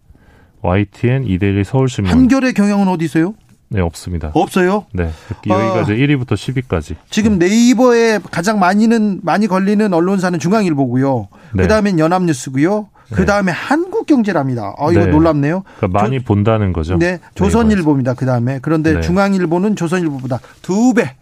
YTN, 0.62 1.26
이데일리 1.26 1.64
서울신문. 1.64 2.12
한겨레 2.12 2.54
경영은 2.54 2.88
어디 2.88 3.06
있어요? 3.06 3.34
네, 3.70 3.82
없습니다. 3.82 4.32
없어요? 4.34 4.86
네. 4.94 5.10
여기가 5.46 5.80
아, 5.80 5.82
이제 5.82 5.96
1위부터 5.96 6.34
10위까지. 6.34 6.96
지금 7.10 7.38
네이버에 7.38 8.20
가장 8.32 8.60
많이는 8.60 9.20
많이 9.24 9.48
걸리는 9.48 9.94
언론사는 9.94 10.40
중앙일보고요. 10.40 11.28
네. 11.54 11.64
그다음엔 11.64 12.00
연합뉴스고요. 12.00 12.88
그 13.12 13.26
다음에 13.26 13.52
네. 13.52 13.58
한국 13.58 14.06
경제랍니다. 14.06 14.74
아, 14.78 14.92
이거 14.92 15.06
네. 15.06 15.08
놀랍네요. 15.08 15.64
그러니까 15.78 16.00
많이 16.02 16.20
조, 16.20 16.26
본다는 16.26 16.74
거죠. 16.74 16.98
네. 16.98 17.20
조선일보입니다. 17.36 18.14
그 18.16 18.26
다음에. 18.26 18.60
그런데 18.62 18.94
네. 18.96 19.02
중앙일보는 19.02 19.76
조선일보보다 19.76 20.40
두 20.62 20.94
배, 20.94 21.16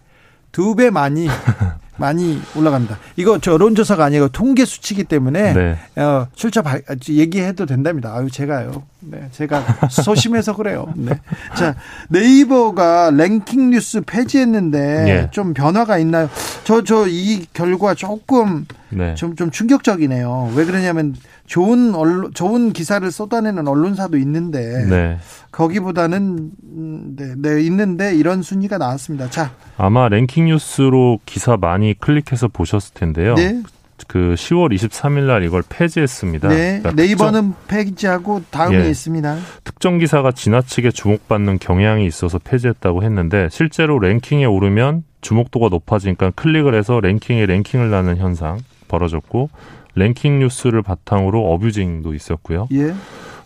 두 0.52 0.76
배 0.76 0.90
많이 0.90 1.28
많이 1.98 2.42
올라갑니다. 2.56 2.98
이거 3.16 3.40
저 3.40 3.54
여론조사가 3.54 4.04
아니고 4.04 4.28
통계 4.30 4.66
수치기 4.66 5.06
때문에 5.06 5.54
네. 5.54 5.78
어, 6.02 6.28
출처 6.36 6.62
발, 6.62 6.82
얘기해도 7.08 7.66
된답니다. 7.66 8.14
아유 8.14 8.30
제가요. 8.30 8.84
네, 9.08 9.28
제가 9.32 9.64
소심해서 9.90 10.56
그래요. 10.56 10.92
네. 10.96 11.20
자 11.56 11.76
네이버가 12.10 13.12
랭킹 13.12 13.70
뉴스 13.72 14.02
폐지했는데 14.02 14.80
네. 15.04 15.28
좀 15.32 15.54
변화가 15.54 15.98
있나요? 16.00 16.30
저 16.64 16.82
저 16.82 17.06
이 17.08 17.46
결과 17.54 17.94
조금 17.94 18.66
네. 18.90 19.14
좀, 19.16 19.36
좀 19.36 19.52
충격적이네요. 19.52 20.54
왜 20.56 20.66
그러냐면 20.66 21.16
좋은 21.46 21.94
언론, 21.94 22.34
좋은 22.34 22.74
기사를 22.74 23.10
쏟아내는 23.12 23.68
언론사도 23.68 24.18
있는데 24.18 24.86
네. 24.86 25.18
거기보다는 25.52 26.52
음, 26.64 27.16
네, 27.16 27.34
네, 27.38 27.62
있는데 27.64 28.16
이런 28.16 28.42
순위가 28.42 28.78
나왔습니다. 28.78 29.30
자, 29.30 29.52
아마 29.78 30.10
랭킹 30.10 30.46
뉴스로 30.46 31.20
기사 31.26 31.58
많이 31.58 31.94
클릭해서 32.00 32.48
보셨을 32.48 32.94
텐데요. 32.94 33.36
네. 33.36 33.62
그 34.08 34.36
10월 34.38 34.74
23일 34.74 35.22
날 35.22 35.44
이걸 35.44 35.64
폐지했습니다. 35.68 36.50
네. 36.50 36.80
그러니까 36.80 36.92
네이버는 36.92 37.54
특정, 37.54 37.68
폐지하고 37.68 38.42
다음에 38.52 38.86
예, 38.86 38.90
있습니다. 38.90 39.38
특정 39.64 39.98
기사가 39.98 40.32
지나치게 40.32 40.92
주목받는 40.92 41.60
경향이 41.60 42.06
있어서 42.06 42.40
폐지했다고 42.40 43.04
했는데 43.04 43.48
실제로 43.52 44.00
랭킹에 44.00 44.46
오르면 44.46 45.04
주목도가 45.22 45.70
높아지니까 45.70 46.32
클릭을 46.32 46.76
해서 46.76 47.00
랭킹에 47.00 47.46
랭킹을 47.46 47.90
나는 47.90 48.18
현상 48.18 48.60
벌어졌고 48.88 49.50
랭킹 49.96 50.40
뉴스를 50.40 50.82
바탕으로 50.82 51.52
어뷰징도 51.54 52.14
있었고요. 52.14 52.68
예. 52.74 52.94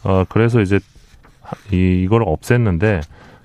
어, 0.03 0.25
그래서 0.27 0.61
이제 0.61 0.79
이, 1.71 2.01
이걸 2.03 2.23
없앴는데 2.25 3.01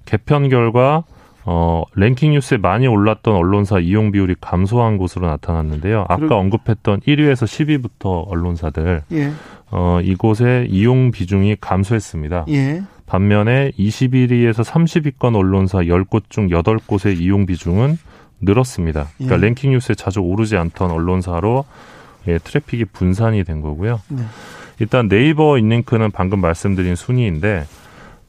개편 0.06 0.48
결과 0.48 1.04
어, 1.46 1.82
랭킹 1.94 2.32
뉴스에 2.32 2.56
많이 2.58 2.86
올랐던 2.86 3.34
언론사 3.34 3.78
이용 3.78 4.10
비율이 4.12 4.36
감소한 4.40 4.96
것으로 4.96 5.26
나타났는데요. 5.26 6.02
아까 6.08 6.16
그럼- 6.16 6.32
언급했던 6.40 7.00
1위에서 7.00 7.44
10위부터 7.44 8.24
언론사들 8.28 9.02
예. 9.12 9.30
어, 9.70 10.00
이곳의 10.02 10.68
이용 10.70 11.10
비중이 11.10 11.56
감소했습니다. 11.60 12.46
예. 12.48 12.82
반면에 13.06 13.72
21위에서 13.78 14.64
30위권 14.64 15.36
언론사 15.36 15.80
10곳 15.80 16.24
중 16.30 16.48
8곳의 16.48 17.20
이용 17.20 17.44
비중은 17.44 17.98
늘었습니다. 18.40 19.08
그러니까 19.18 19.36
예. 19.36 19.40
랭킹 19.40 19.72
뉴스에 19.72 19.94
자주 19.94 20.20
오르지 20.20 20.56
않던 20.56 20.90
언론사로 20.90 21.64
예, 22.28 22.38
트래픽이 22.38 22.86
분산이 22.86 23.44
된 23.44 23.60
거고요. 23.60 24.00
네. 24.08 24.22
일단 24.80 25.08
네이버 25.08 25.58
인링크는 25.58 26.10
방금 26.10 26.40
말씀드린 26.40 26.94
순위인데 26.96 27.64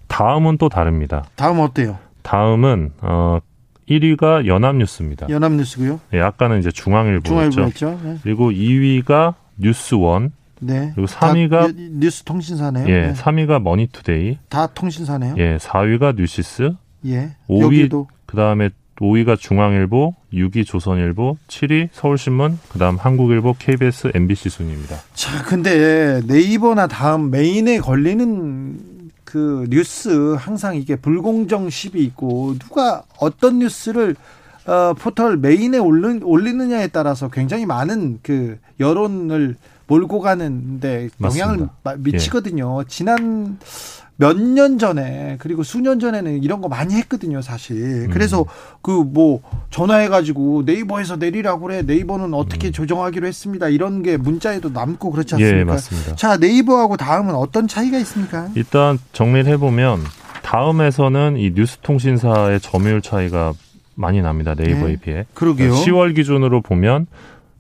다음은 0.08 0.58
또 0.58 0.68
다릅니다. 0.68 1.24
다음 1.36 1.60
어때요? 1.62 1.98
다음은 2.26 2.92
어 3.02 3.40
1위가 3.88 4.48
연합뉴스입니다. 4.48 5.28
연합뉴스고요. 5.30 6.00
예, 6.14 6.20
아까는 6.22 6.60
이제 6.60 6.72
중앙일보였죠. 6.72 7.52
중앙일보였죠. 7.52 8.00
네. 8.04 8.18
그리고 8.24 8.50
2위가 8.52 9.36
뉴스원, 9.58 10.32
네. 10.60 10.92
그리고 10.96 11.06
다 11.08 11.32
3위가 11.32 11.76
뉴- 11.76 11.90
뉴스 12.00 12.24
통신사네요. 12.24 12.88
예, 12.90 13.08
네. 13.08 13.14
3위가 13.14 13.62
머니투데이, 13.62 14.40
다 14.50 14.66
통신사네요. 14.68 15.36
예, 15.38 15.58
4위가 15.58 16.16
뉴시스, 16.18 16.74
예. 17.06 17.36
오위- 17.48 17.62
여기도 17.82 18.08
그다음에 18.26 18.72
5위가 19.00 19.38
중앙일보, 19.38 20.16
6위 20.34 20.66
조선일보, 20.66 21.38
7위 21.48 21.90
서울신문, 21.92 22.58
그 22.70 22.80
다음 22.80 22.96
한국일보, 22.96 23.56
KBS, 23.60 24.12
MBC 24.16 24.50
순입니다. 24.50 24.96
자, 25.14 25.44
근데 25.44 26.22
네이버나 26.26 26.88
다음 26.88 27.30
메인에 27.30 27.78
걸리는 27.80 28.95
그 29.26 29.66
뉴스 29.70 30.36
항상 30.40 30.76
이게 30.76 30.96
불공정 30.96 31.70
시비 31.70 32.04
있고 32.06 32.56
누가 32.60 33.04
어떤 33.20 33.60
뉴스를 33.60 34.16
어, 34.68 34.94
포털 34.98 35.38
메인에 35.38 35.78
올리, 35.78 36.20
올리느냐에 36.24 36.88
따라서 36.88 37.30
굉장히 37.30 37.66
많은 37.66 38.20
그 38.24 38.58
여론을 38.80 39.56
몰고 39.88 40.20
가는데 40.20 41.10
영향을 41.22 41.58
맞습니다. 41.58 41.74
마- 41.84 41.96
미치거든요. 41.98 42.84
지난 42.88 43.60
몇 44.18 44.38
년 44.38 44.80
전에 44.80 45.36
그리고 45.40 45.64
수년 45.64 46.00
전에는 46.00 46.42
이런 46.42 46.62
거 46.62 46.70
많이 46.70 46.94
했거든요, 46.96 47.42
사실. 47.42 48.08
그래서 48.12 48.46
그뭐 48.82 49.42
전화해 49.70 50.08
가지고 50.08 50.64
네이버에서 50.66 51.18
내리라고 51.18 51.62
그래. 51.68 51.82
네이버는 51.82 52.34
어떻게 52.34 52.72
조정하기로 52.72 53.28
했습니다. 53.28 53.68
이런 53.68 54.04
게 54.04 54.16
문자에도 54.18 54.70
남고 54.70 55.12
그렇지 55.12 55.36
않습니까? 55.36 55.60
예, 55.60 55.64
맞습니다. 55.66 56.16
자, 56.16 56.38
네이버하고 56.38 56.96
다음은 56.98 57.36
어떤 57.36 57.68
차이가 57.68 57.98
있습니까? 58.00 58.48
일단 58.56 58.98
정리를 59.12 59.52
해 59.52 59.58
보면 59.58 60.00
다음에서는 60.44 61.38
이 61.38 61.54
뉴스 61.54 61.78
통신사의 61.82 62.60
점유율 62.62 63.02
차이가 63.02 63.54
많이 63.96 64.22
납니다. 64.22 64.54
네이버에 64.56 64.92
네. 64.92 64.96
비해. 65.02 65.26
그러게요. 65.34 65.74
10월 65.74 66.16
기준으로 66.16 66.62
보면 66.62 67.08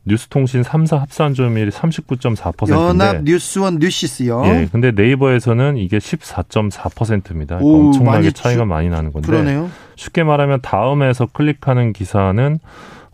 뉴스통신 0.05 0.61
3사 0.61 0.97
합산 0.99 1.33
점유율이 1.33 1.71
39.4%인데 1.71 2.73
연합 2.73 3.23
뉴스원 3.23 3.79
뉴시스요. 3.79 4.43
예, 4.45 4.67
근데 4.71 4.91
네이버에서는 4.91 5.77
이게 5.77 5.97
14.4%입니다. 5.97 7.57
오, 7.61 7.87
엄청나게 7.87 8.17
많이 8.17 8.31
차이가 8.31 8.63
주- 8.63 8.65
많이 8.65 8.89
나는 8.89 9.11
건데 9.11 9.27
그러네요. 9.27 9.69
쉽게 9.95 10.23
말하면 10.23 10.61
다음에서 10.61 11.27
클릭하는 11.27 11.93
기사는 11.93 12.59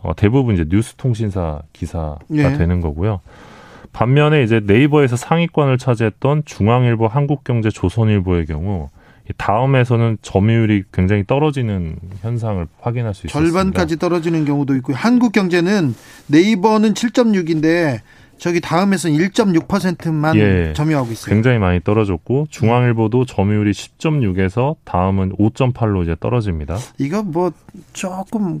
어, 0.00 0.14
대부분 0.16 0.54
이제 0.54 0.66
뉴스통신사 0.68 1.60
기사가 1.72 2.18
예. 2.32 2.42
되는 2.58 2.80
거고요. 2.80 3.20
반면에 3.92 4.42
이제 4.42 4.60
네이버에서 4.64 5.16
상위권을 5.16 5.78
차지했던 5.78 6.42
중앙일보, 6.44 7.06
한국경제, 7.08 7.68
조선일보의 7.70 8.46
경우 8.46 8.88
이 8.88 9.01
다음에서는 9.36 10.18
점유율이 10.22 10.84
굉장히 10.92 11.24
떨어지는 11.26 11.96
현상을 12.22 12.66
확인할 12.80 13.14
수 13.14 13.26
있습니다. 13.26 13.32
절반까지 13.32 13.98
떨어지는 13.98 14.44
경우도 14.44 14.74
있고요. 14.76 14.96
한국 14.96 15.32
경제는 15.32 15.94
네이버는 16.26 16.94
7.6인데 16.94 18.00
저기 18.42 18.60
다음에서는 18.60 19.16
1.6%만 19.18 20.34
예. 20.34 20.72
점유하고 20.74 21.12
있어요. 21.12 21.32
굉장히 21.32 21.58
많이 21.58 21.78
떨어졌고 21.78 22.48
중앙일보도 22.50 23.24
점유율이 23.24 23.70
10.6에서 23.70 24.74
다음은 24.82 25.36
5.8로 25.36 26.02
이제 26.02 26.16
떨어집니다. 26.18 26.76
이거 26.98 27.22
뭐 27.22 27.52
조금 27.92 28.60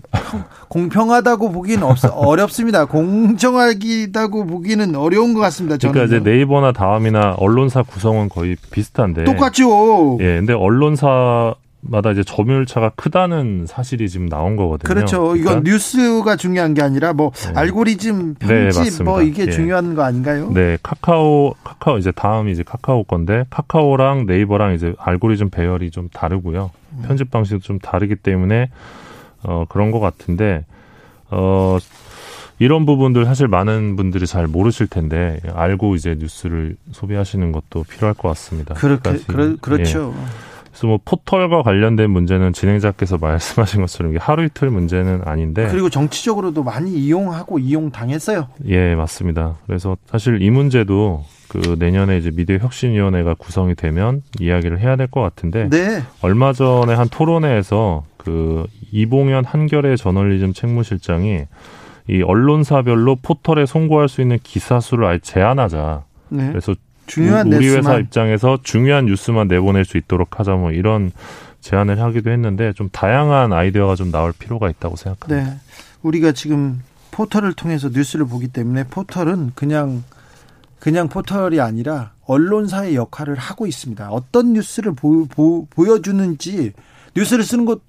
공평하다고 0.68 1.50
보기는 1.50 1.82
없 1.82 1.98
어렵습니다. 2.14 2.84
공정하다고 2.84 4.46
보기는 4.46 4.94
어려운 4.94 5.34
것 5.34 5.40
같습니다. 5.40 5.78
저는 5.78 5.94
그러니까 5.94 6.16
이제 6.16 6.30
네이버나 6.30 6.70
다음이나 6.70 7.34
언론사 7.38 7.82
구성은 7.82 8.28
거의 8.28 8.56
비슷한데 8.70 9.24
똑같죠. 9.24 10.18
예, 10.20 10.36
근데 10.36 10.52
언론사 10.52 11.56
마다 11.84 12.12
이제 12.12 12.22
점유율 12.22 12.64
차가 12.64 12.90
크다는 12.90 13.66
사실이 13.66 14.08
지금 14.08 14.28
나온 14.28 14.54
거거든요. 14.56 14.86
그렇죠. 14.86 15.36
이건 15.36 15.44
그러니까 15.44 15.70
뉴스가 15.70 16.36
중요한 16.36 16.74
게 16.74 16.82
아니라 16.82 17.12
뭐 17.12 17.32
네. 17.32 17.52
알고리즘 17.54 18.34
네, 18.34 18.46
편집 18.46 18.80
맞습니다. 18.80 19.04
뭐 19.04 19.22
이게 19.22 19.46
예. 19.46 19.50
중요한 19.50 19.94
거 19.94 20.02
아닌가요? 20.02 20.50
네, 20.52 20.78
카카오, 20.82 21.54
카카오 21.64 21.98
이제 21.98 22.12
다음이 22.12 22.52
이제 22.52 22.62
카카오 22.62 23.02
건데 23.04 23.44
카카오랑 23.50 24.26
네이버랑 24.26 24.74
이제 24.74 24.94
알고리즘 24.98 25.50
배열이 25.50 25.90
좀 25.90 26.08
다르고요. 26.08 26.70
음. 26.92 27.02
편집 27.04 27.30
방식도 27.32 27.62
좀 27.64 27.78
다르기 27.80 28.14
때문에 28.14 28.70
어 29.42 29.64
그런 29.68 29.90
것 29.90 29.98
같은데 29.98 30.64
어 31.30 31.78
이런 32.60 32.86
부분들 32.86 33.24
사실 33.24 33.48
많은 33.48 33.96
분들이 33.96 34.24
잘 34.28 34.46
모르실 34.46 34.86
텐데 34.86 35.40
알고 35.52 35.96
이제 35.96 36.14
뉴스를 36.16 36.76
소비하시는 36.92 37.50
것도 37.50 37.82
필요할 37.82 38.14
것 38.14 38.28
같습니다. 38.28 38.74
그렇게 38.74 39.18
그러니까 39.26 39.26
그러, 39.26 39.46
예. 39.46 39.56
그렇죠. 39.60 40.14
그래서 40.72 40.86
뭐 40.86 40.98
포털과 41.04 41.62
관련된 41.62 42.10
문제는 42.10 42.52
진행자께서 42.54 43.18
말씀하신 43.22 43.82
것처럼 43.82 44.16
하루 44.18 44.44
이틀 44.44 44.70
문제는 44.70 45.20
아닌데 45.24 45.68
그리고 45.70 45.90
정치적으로도 45.90 46.62
많이 46.64 46.90
이용하고 46.92 47.58
이용 47.58 47.90
당했어요. 47.90 48.48
예, 48.66 48.94
맞습니다. 48.94 49.56
그래서 49.66 49.96
사실 50.06 50.40
이 50.42 50.50
문제도 50.50 51.22
그 51.48 51.76
내년에 51.78 52.16
이제 52.16 52.30
미디어 52.30 52.56
혁신위원회가 52.56 53.34
구성이 53.34 53.74
되면 53.74 54.22
이야기를 54.40 54.80
해야 54.80 54.96
될 54.96 55.06
것 55.06 55.20
같은데 55.20 55.68
네. 55.68 56.02
얼마 56.22 56.54
전에 56.54 56.94
한 56.94 57.08
토론회에서 57.10 58.04
그 58.16 58.64
이봉현 58.92 59.44
한겨레 59.44 59.96
저널리즘 59.96 60.54
책무실장이 60.54 61.42
이 62.08 62.22
언론사별로 62.22 63.16
포털에 63.16 63.66
송고할 63.66 64.08
수 64.08 64.22
있는 64.22 64.38
기사 64.42 64.80
수를 64.80 65.04
아예 65.04 65.18
제한하자. 65.18 66.04
네. 66.30 66.48
그래서 66.48 66.74
중요한 67.06 67.52
우리 67.52 67.66
회사 67.66 67.76
뉴스만 67.76 68.00
입장에서 68.00 68.58
중요한 68.62 69.06
뉴스만 69.06 69.48
내보낼 69.48 69.84
수 69.84 69.96
있도록 69.96 70.38
하자 70.38 70.54
뭐 70.54 70.72
이런 70.72 71.10
제안을 71.60 72.00
하기도 72.00 72.30
했는데 72.30 72.72
좀 72.72 72.88
다양한 72.90 73.52
아이디어가 73.52 73.94
좀 73.94 74.10
나올 74.10 74.32
필요가 74.32 74.68
있다고 74.68 74.96
생각합니다. 74.96 75.50
네. 75.50 75.58
우리가 76.02 76.32
지금 76.32 76.82
포털을 77.10 77.52
통해서 77.52 77.88
뉴스를 77.88 78.26
보기 78.26 78.48
때문에 78.48 78.84
포털은 78.84 79.52
그냥 79.54 80.02
그냥 80.80 81.08
포털이 81.08 81.60
아니라 81.60 82.10
언론사의 82.24 82.96
역할을 82.96 83.36
하고 83.36 83.66
있습니다. 83.66 84.10
어떤 84.10 84.52
뉴스를 84.54 84.94
보, 84.94 85.26
보, 85.26 85.66
보여주는지 85.66 86.72
뉴스를 87.14 87.44
쓰는 87.44 87.64
것 87.66 87.82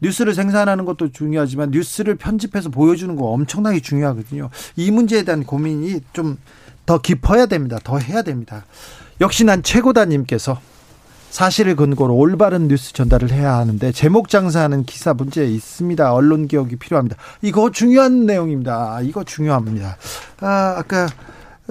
뉴스를 0.00 0.34
생산하는 0.34 0.84
것도 0.84 1.12
중요하지만 1.12 1.70
뉴스를 1.70 2.16
편집해서 2.16 2.70
보여주는 2.70 3.14
거 3.14 3.26
엄청나게 3.26 3.80
중요하거든요. 3.80 4.50
이 4.76 4.90
문제에 4.90 5.22
대한 5.22 5.44
고민이 5.44 6.00
좀 6.12 6.38
더 6.90 6.98
깊어야 6.98 7.46
됩니다. 7.46 7.78
더 7.84 7.98
해야 7.98 8.22
됩니다. 8.22 8.64
역시 9.20 9.44
난 9.44 9.62
최고다님께서 9.62 10.60
사실을 11.30 11.76
근거로 11.76 12.16
올바른 12.16 12.66
뉴스 12.66 12.92
전달을 12.92 13.30
해야 13.30 13.58
하는데 13.58 13.92
제목 13.92 14.28
장사하는 14.28 14.82
기사 14.82 15.14
문제 15.14 15.46
있습니다. 15.46 16.12
언론 16.12 16.48
개혁이 16.48 16.74
필요합니다. 16.74 17.16
이거 17.42 17.70
중요한 17.70 18.26
내용입니다. 18.26 19.02
이거 19.02 19.22
중요합니다. 19.22 19.98
아, 20.40 20.74
아까 20.78 21.04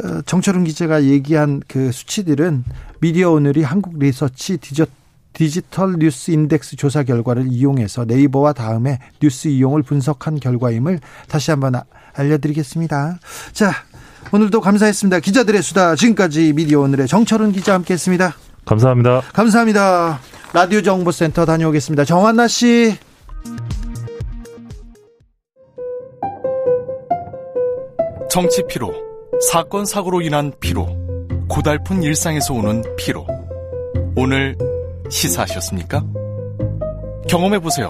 어, 0.01 0.21
정철훈 0.25 0.63
기자가 0.63 1.03
얘기한 1.03 1.63
그 1.67 1.91
수치들은 1.91 2.63
미디어 3.01 3.31
오늘이 3.31 3.63
한국 3.63 3.99
리서치 3.99 4.55
디저, 4.55 4.85
디지털 5.33 5.97
뉴스 5.99 6.31
인덱스 6.31 6.77
조사 6.77 7.03
결과를 7.03 7.47
이용해서 7.49 8.05
네이버와 8.05 8.53
다음에 8.53 8.99
뉴스 9.21 9.49
이용을 9.49 9.83
분석한 9.83 10.39
결과임을 10.39 11.01
다시 11.27 11.51
한번 11.51 11.75
아- 11.75 11.83
알려드리겠습니다. 12.13 13.19
자, 13.53 13.71
오늘도 14.31 14.61
감사했습니다. 14.61 15.19
기자들의 15.19 15.61
수다 15.61 15.95
지금까지 15.95 16.53
미디어 16.53 16.81
오늘의 16.81 17.07
정철훈 17.07 17.51
기자 17.51 17.73
함께했습니다. 17.73 18.35
감사합니다. 18.65 19.21
감사합니다. 19.33 20.19
라디오 20.53 20.81
정보센터 20.81 21.45
다녀오겠습니다. 21.45 22.05
정한나 22.05 22.47
씨. 22.47 22.95
정치 28.29 28.63
피로, 28.67 28.93
사건 29.51 29.85
사고로 29.85 30.21
인한 30.21 30.53
피로, 30.59 30.87
고달픈 31.47 32.03
일상에서 32.03 32.53
오는 32.53 32.83
피로. 32.95 33.25
오늘 34.15 34.55
시사하셨습니까? 35.09 36.03
경험해 37.27 37.59
보세요. 37.59 37.89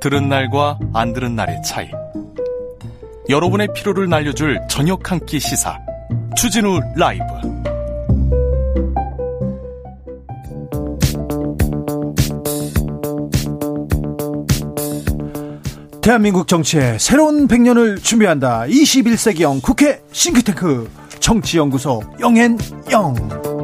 들은 0.00 0.28
날과 0.28 0.78
안 0.92 1.12
들은 1.12 1.36
날의 1.36 1.62
차이. 1.64 1.88
여러분의 3.28 3.68
피로를 3.74 4.08
날려줄 4.08 4.60
저녁 4.68 5.10
한 5.10 5.18
끼 5.26 5.40
시사. 5.40 5.78
주진우 6.36 6.80
라이브 6.96 7.24
대한민국 16.00 16.46
정치의 16.46 17.00
새로운 17.00 17.48
100년을 17.48 18.00
준비한다. 18.02 18.66
21세기형 18.68 19.60
국회 19.60 20.00
싱크탱크 20.12 20.88
정치연구소 21.18 22.02
영앤영. 22.20 23.55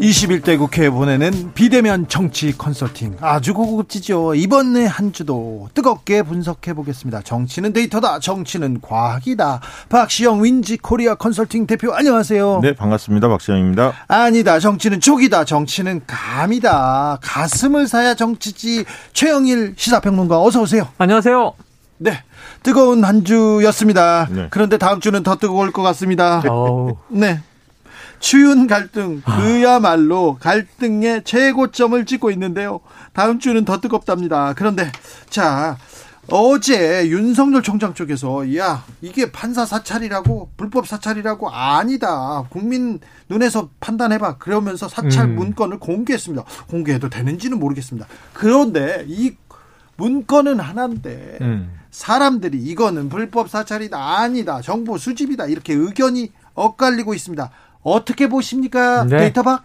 21대 0.00 0.58
국회에 0.58 0.90
보내는 0.90 1.52
비대면 1.54 2.08
정치 2.08 2.56
컨설팅 2.56 3.16
아주 3.20 3.54
고급지죠. 3.54 4.34
이번에 4.34 4.86
한 4.86 5.12
주도 5.12 5.68
뜨겁게 5.74 6.22
분석해 6.22 6.74
보겠습니다. 6.74 7.22
정치는 7.22 7.72
데이터다. 7.72 8.18
정치는 8.18 8.80
과학이다. 8.82 9.60
박시영 9.88 10.44
윈지 10.44 10.78
코리아 10.78 11.14
컨설팅 11.14 11.66
대표 11.66 11.92
안녕하세요. 11.94 12.60
네, 12.62 12.74
반갑습니다. 12.74 13.28
박시영입니다. 13.28 13.92
아니다. 14.08 14.58
정치는 14.58 15.00
촉이다. 15.00 15.44
정치는 15.44 16.02
감이다. 16.06 17.18
가슴을 17.22 17.86
사야 17.88 18.14
정치지. 18.14 18.84
최영일 19.12 19.74
시사평론가 19.76 20.42
어서 20.42 20.62
오세요. 20.62 20.88
안녕하세요. 20.98 21.54
네. 21.98 22.22
뜨거운 22.62 23.04
한 23.04 23.24
주였습니다. 23.24 24.28
네. 24.30 24.48
그런데 24.50 24.76
다음 24.76 25.00
주는 25.00 25.22
더 25.22 25.36
뜨거울 25.36 25.72
것 25.72 25.82
같습니다. 25.82 26.42
네. 27.08 27.40
추운 28.18 28.66
갈등, 28.66 29.22
그야말로 29.22 30.36
갈등의 30.40 31.24
최고점을 31.24 32.04
찍고 32.06 32.30
있는데요. 32.32 32.80
다음 33.12 33.38
주는 33.38 33.64
더 33.64 33.80
뜨겁답니다. 33.80 34.54
그런데, 34.54 34.90
자, 35.28 35.76
어제 36.30 37.08
윤석열 37.08 37.62
총장 37.62 37.94
쪽에서, 37.94 38.56
야, 38.56 38.84
이게 39.00 39.30
판사 39.30 39.64
사찰이라고, 39.64 40.50
불법 40.56 40.86
사찰이라고, 40.86 41.50
아니다. 41.50 42.44
국민 42.50 42.98
눈에서 43.28 43.68
판단해봐. 43.80 44.38
그러면서 44.38 44.88
사찰 44.88 45.26
음. 45.26 45.36
문건을 45.36 45.78
공개했습니다. 45.78 46.44
공개해도 46.68 47.10
되는지는 47.10 47.58
모르겠습니다. 47.58 48.06
그런데 48.32 49.04
이 49.06 49.34
문건은 49.96 50.58
하나인데, 50.60 51.38
음. 51.42 51.70
사람들이 51.96 52.58
이거는 52.58 53.08
불법 53.08 53.48
사찰이다 53.48 54.18
아니다 54.18 54.60
정보 54.60 54.98
수집이다 54.98 55.46
이렇게 55.46 55.72
의견이 55.72 56.30
엇갈리고 56.52 57.14
있습니다. 57.14 57.50
어떻게 57.90 58.28
보십니까 58.28 59.04
네. 59.04 59.18
데이터박? 59.18 59.64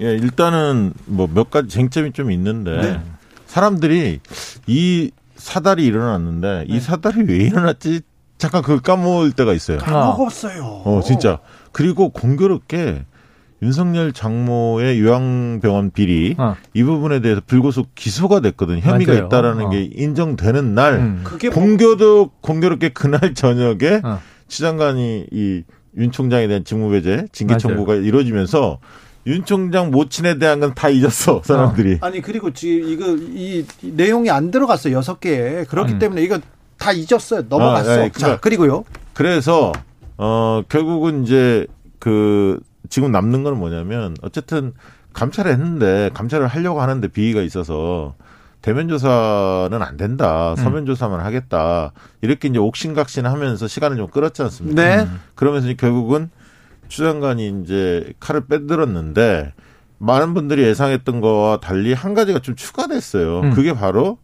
예, 0.00 0.12
일단은 0.12 0.92
뭐 1.06 1.28
몇 1.32 1.50
가지 1.50 1.68
쟁점이 1.68 2.12
좀 2.12 2.30
있는데 2.32 2.80
네. 2.80 3.00
사람들이 3.46 4.20
이 4.66 5.10
사달이 5.36 5.84
일어났는데 5.84 6.64
이 6.68 6.80
사달이 6.80 7.22
왜 7.28 7.36
일어났지? 7.36 8.00
잠깐 8.36 8.62
그걸 8.62 8.80
까먹을 8.80 9.32
때가 9.32 9.52
있어요. 9.52 9.78
까먹었어요. 9.78 10.62
어, 10.84 11.00
진짜. 11.04 11.38
그리고 11.72 12.10
공교롭게 12.10 13.04
윤석열 13.62 14.12
장모의 14.12 15.00
요양병원 15.00 15.90
비리 15.90 16.36
어. 16.38 16.54
이 16.74 16.84
부분에 16.84 17.20
대해서 17.20 17.40
불구속 17.44 17.94
기소가 17.96 18.38
됐거든. 18.40 18.80
혐의가 18.80 19.12
맞아요. 19.12 19.26
있다라는 19.26 19.64
어. 19.66 19.70
게 19.70 19.82
인정되는 19.92 20.74
날 20.74 20.94
음. 20.94 21.20
그게 21.24 21.48
뭐- 21.48 21.56
공교도 21.60 22.30
공교롭게 22.40 22.90
그날 22.90 23.34
저녁에 23.34 24.00
어. 24.04 24.20
추 24.46 24.62
장관이 24.62 25.26
이 25.32 25.62
윤 25.98 26.10
총장에 26.12 26.46
대한 26.48 26.64
직무배제 26.64 27.26
징계 27.32 27.52
맞아요. 27.54 27.58
청구가 27.58 27.94
이루어지면서 27.96 28.78
윤 29.26 29.44
총장 29.44 29.90
모친에 29.90 30.38
대한 30.38 30.60
건 30.60 30.74
다 30.74 30.88
잊었어 30.88 31.42
사람들이. 31.44 31.98
아 32.00 32.10
니 32.10 32.20
그리고 32.22 32.52
지금 32.52 32.88
이거 32.88 33.06
이, 33.16 33.64
이 33.82 33.90
내용이 33.92 34.30
안 34.30 34.50
들어갔어 34.50 34.90
여섯 34.92 35.20
개에 35.20 35.64
그렇기 35.64 35.94
음. 35.94 35.98
때문에 35.98 36.22
이거 36.22 36.38
다 36.78 36.92
잊었어요 36.92 37.42
넘어갔어. 37.48 37.90
아, 37.92 37.96
네, 37.96 38.10
자 38.12 38.18
그러니까- 38.18 38.40
그리고요. 38.40 38.84
그래서 39.14 39.72
어 40.16 40.62
결국은 40.68 41.24
이제 41.24 41.66
그 41.98 42.60
지금 42.88 43.10
남는 43.12 43.42
건 43.42 43.58
뭐냐면 43.58 44.16
어쨌든 44.22 44.72
감찰을 45.12 45.50
했는데 45.52 46.10
감찰을 46.14 46.46
하려고 46.46 46.80
하는데 46.80 47.06
비위가 47.08 47.42
있어서 47.42 48.14
대면 48.60 48.88
조사는 48.88 49.80
안 49.82 49.96
된다. 49.96 50.54
서면 50.56 50.84
조사만 50.84 51.20
하겠다. 51.20 51.92
이렇게 52.20 52.48
이제 52.48 52.58
옥신각신 52.58 53.26
하면서 53.26 53.68
시간을 53.68 53.96
좀 53.96 54.08
끌었지 54.08 54.42
않습니까? 54.42 54.82
네. 54.82 55.08
그러면서 55.34 55.68
이제 55.68 55.76
결국은 55.76 56.30
추 56.88 57.04
장관이 57.04 57.62
이제 57.62 58.12
칼을 58.18 58.46
빼들었는데 58.46 59.52
많은 59.98 60.34
분들이 60.34 60.62
예상했던 60.62 61.20
거와 61.20 61.60
달리 61.60 61.92
한 61.92 62.14
가지가 62.14 62.40
좀 62.40 62.56
추가됐어요. 62.56 63.40
음. 63.40 63.50
그게 63.52 63.72
바로 63.72 64.18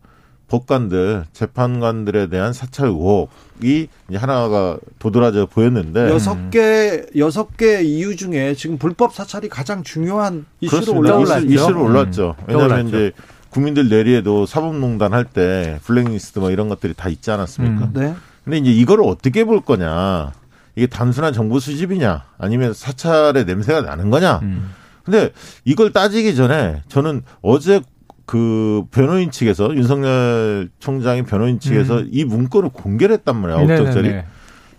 법관들, 0.49 1.25
재판관들에 1.33 2.29
대한 2.29 2.53
사찰 2.53 2.89
의혹이 2.89 3.89
이제 4.09 4.19
하나가 4.19 4.79
도드라져 4.99 5.47
보였는데 5.47 6.11
여섯 6.11 6.51
개 6.51 7.05
여섯 7.17 7.57
개 7.57 7.83
이유 7.83 8.15
중에 8.15 8.55
지금 8.55 8.79
불법 8.79 9.15
사찰이 9.15 9.49
가장 9.49 9.83
중요한 9.83 10.45
이슈로. 10.61 10.99
올라올랐죠. 10.99 11.47
이슈, 11.47 11.55
이슈로 11.55 11.85
올랐죠. 11.85 12.37
음. 12.41 12.45
왜냐하면. 12.49 12.89
이제 12.89 13.13
국민들 13.55 13.89
내리에도 13.89 14.47
사법농단 14.47 15.13
할 15.13 15.25
때 15.25 15.79
블랙리스트 15.85 16.41
뭐 16.41 16.51
이런 16.51 16.69
것들이 16.69 16.93
다 16.95 17.09
있지 17.09 17.31
않았습니까? 17.31 17.85
음. 17.87 17.91
네. 17.95 18.15
근데 18.45 18.59
이제 18.59 18.73
이거를 18.73 19.05
어떻게 19.07 19.45
볼 19.45 19.61
거냐? 19.61 20.33
이게 20.75 20.89
단순한 20.89 21.33
정보 21.33 21.61
수집이냐? 21.61 22.25
아니면 22.37 22.75
사찰의 22.75 23.45
냄새가 23.45 23.83
나는 23.83 24.11
거냐? 24.11 24.41
음. 24.43 24.71
근데 25.05 25.31
이걸 25.65 25.93
따지기 25.93 26.35
전에 26.35 26.83
저는 26.89 27.23
어제 27.43 27.81
그 28.27 28.85
변호인 28.91 29.31
측에서 29.31 29.73
윤석열 29.77 30.69
총장의 30.81 31.23
변호인 31.25 31.61
측에서 31.61 31.99
음. 32.01 32.09
이 32.11 32.25
문건을 32.25 32.71
공개를 32.71 33.15
했단 33.15 33.37
말이에요. 33.37 33.59
아홉 33.61 33.67
네네네. 33.69 33.85
장짜리. 33.93 34.23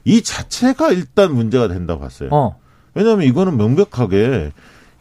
이 0.03 0.21
자체가 0.21 0.91
일단 0.91 1.33
문제가 1.33 1.69
된다고 1.69 2.01
봤어요. 2.01 2.29
어. 2.33 2.57
왜냐하면 2.93 3.25
이거는 3.25 3.55
명백하게 3.57 4.51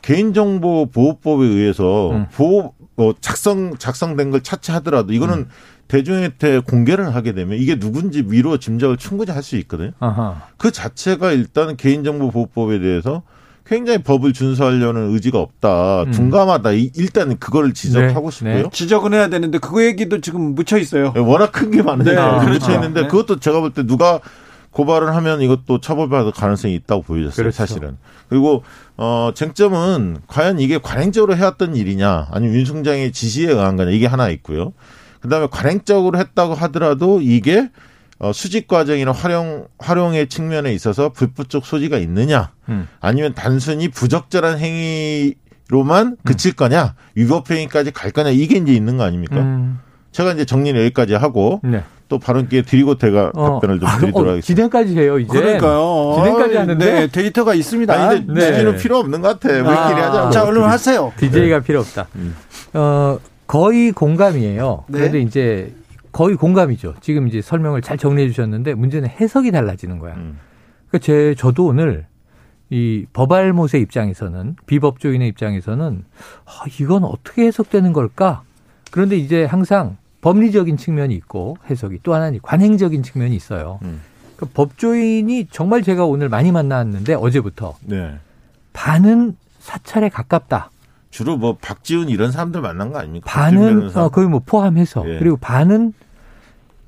개인정보 0.02 0.90
보호법에 0.92 1.44
의해서 1.44 2.10
음. 2.12 2.26
보호 2.34 2.74
어, 2.96 3.12
작성 3.20 3.76
작성된 3.76 4.30
걸 4.30 4.40
차치하더라도 4.42 5.12
이거는 5.12 5.34
음. 5.34 5.48
대중한테 5.88 6.60
공개를 6.60 7.14
하게 7.14 7.32
되면 7.32 7.58
이게 7.58 7.78
누군지 7.78 8.22
미루어 8.22 8.56
짐작을 8.56 8.96
충분히 8.96 9.30
할 9.32 9.42
수 9.42 9.56
있거든요. 9.56 9.90
아하. 10.00 10.42
그 10.56 10.70
자체가 10.70 11.32
일단 11.32 11.76
개인정보 11.76 12.30
보호법에 12.30 12.78
대해서 12.80 13.22
굉장히 13.66 13.98
법을 14.02 14.32
준수하려는 14.32 15.12
의지가 15.12 15.38
없다. 15.38 16.02
음. 16.04 16.10
둔감하다. 16.12 16.72
이- 16.72 16.90
일단 16.96 17.36
그거를 17.38 17.72
지적하고 17.74 18.30
네, 18.30 18.36
싶고요. 18.36 18.54
네. 18.64 18.68
지적은 18.72 19.12
해야 19.14 19.28
되는데 19.28 19.58
그 19.58 19.84
얘기도 19.84 20.20
지금 20.20 20.54
묻혀 20.54 20.78
있어요. 20.78 21.12
워낙 21.16 21.50
큰 21.52 21.70
게 21.70 21.82
많으니까 21.82 22.38
네, 22.40 22.44
그렇죠. 22.46 22.66
묻혀 22.66 22.74
있는데 22.74 23.02
네. 23.02 23.08
그것도 23.08 23.40
제가 23.40 23.60
볼 23.60 23.72
때 23.72 23.82
누가 23.86 24.20
고발을 24.74 25.14
하면 25.14 25.40
이것도 25.40 25.80
처벌받을 25.80 26.32
가능성이 26.32 26.74
있다고 26.74 27.02
보여졌어요. 27.02 27.44
그렇죠. 27.44 27.56
사실은. 27.56 27.96
그리고 28.28 28.64
어 28.96 29.30
쟁점은 29.34 30.18
과연 30.26 30.58
이게 30.58 30.78
관행적으로 30.78 31.36
해왔던 31.36 31.76
일이냐, 31.76 32.28
아니면 32.30 32.56
윤 32.56 32.64
총장의 32.64 33.12
지시에 33.12 33.50
의한 33.50 33.76
거냐 33.76 33.92
이게 33.92 34.06
하나 34.06 34.28
있고요. 34.30 34.72
그다음에 35.20 35.46
관행적으로 35.50 36.18
했다고 36.18 36.54
하더라도 36.54 37.20
이게 37.22 37.70
어, 38.18 38.32
수직 38.32 38.66
과정이나 38.68 39.12
활용 39.12 39.66
활용의 39.78 40.28
측면에 40.28 40.72
있어서 40.74 41.10
불법적 41.10 41.64
소지가 41.64 41.98
있느냐, 41.98 42.50
음. 42.68 42.88
아니면 43.00 43.34
단순히 43.34 43.88
부적절한 43.88 44.58
행위 44.58 45.34
로만 45.68 46.16
그칠 46.24 46.52
거냐, 46.52 46.94
위법 47.14 47.50
행위까지 47.50 47.92
갈 47.92 48.10
거냐 48.10 48.30
이게 48.30 48.56
이제 48.56 48.72
있는 48.72 48.96
거 48.96 49.04
아닙니까? 49.04 49.36
음. 49.36 49.78
제가 50.14 50.32
이제 50.32 50.44
정리를 50.44 50.80
여기까지 50.80 51.14
하고 51.14 51.60
네. 51.64 51.82
또 52.08 52.20
발언 52.20 52.48
기회 52.48 52.62
드리고 52.62 52.96
제가 52.96 53.32
어. 53.34 53.54
답변을 53.54 53.80
좀 53.80 53.88
아, 53.88 53.98
드리도록 53.98 54.28
어, 54.28 54.30
하겠습니다. 54.30 54.46
진행까지 54.46 54.96
해요, 54.96 55.18
이제. 55.18 55.28
그러니까요. 55.28 56.12
진행까지 56.16 56.56
아, 56.56 56.60
하는데? 56.60 56.92
네, 56.92 57.06
데이터가 57.08 57.54
있습니다. 57.54 57.92
아니, 57.92 58.24
근데 58.24 58.40
네. 58.40 58.52
주진우 58.52 58.76
필요 58.76 58.98
없는 58.98 59.20
것 59.20 59.40
같아. 59.40 59.52
우리끼리 59.52 59.72
아. 59.72 60.08
하자고. 60.08 60.30
자, 60.30 60.44
얼른 60.44 60.62
하세요. 60.62 61.12
DJ가 61.16 61.60
필요 61.60 61.80
없다. 61.80 62.06
음. 62.14 62.36
어, 62.74 63.18
거의 63.48 63.90
공감이에요. 63.90 64.84
네. 64.86 64.98
그래도 64.98 65.18
이제 65.18 65.74
거의 66.12 66.36
공감이죠. 66.36 66.94
지금 67.00 67.26
이제 67.26 67.42
설명을 67.42 67.82
잘 67.82 67.98
정리해 67.98 68.28
주셨는데 68.28 68.74
문제는 68.74 69.08
해석이 69.08 69.50
달라지는 69.50 69.98
거야. 69.98 70.14
음. 70.14 70.38
그러니까 70.88 71.04
제 71.04 71.34
저도 71.36 71.66
오늘 71.66 72.06
이 72.70 73.04
법알못의 73.12 73.80
입장에서는 73.82 74.54
비법조인의 74.66 75.26
입장에서는 75.26 76.04
아, 76.44 76.64
이건 76.78 77.02
어떻게 77.02 77.46
해석되는 77.46 77.92
걸까? 77.92 78.42
그런데 78.92 79.16
이제 79.16 79.44
항상 79.44 79.96
법리적인 80.24 80.78
측면이 80.78 81.14
있고 81.16 81.58
해석이 81.68 81.98
또 82.02 82.14
하나는 82.14 82.38
관행적인 82.42 83.02
측면이 83.02 83.36
있어요. 83.36 83.78
음. 83.82 84.00
그 84.36 84.46
법조인이 84.46 85.48
정말 85.50 85.82
제가 85.82 86.06
오늘 86.06 86.30
많이 86.30 86.50
만났는데 86.50 87.12
어제부터 87.12 87.76
네. 87.82 88.14
반은 88.72 89.36
사찰에 89.60 90.08
가깝다. 90.08 90.70
주로 91.10 91.36
뭐 91.36 91.58
박지훈 91.60 92.08
이런 92.08 92.32
사람들 92.32 92.62
만난 92.62 92.90
거 92.90 93.00
아닙니까? 93.00 93.30
반은. 93.30 93.94
어, 93.94 94.08
거의 94.08 94.26
뭐 94.26 94.40
포함해서 94.44 95.04
예. 95.06 95.18
그리고 95.18 95.36
반은 95.36 95.92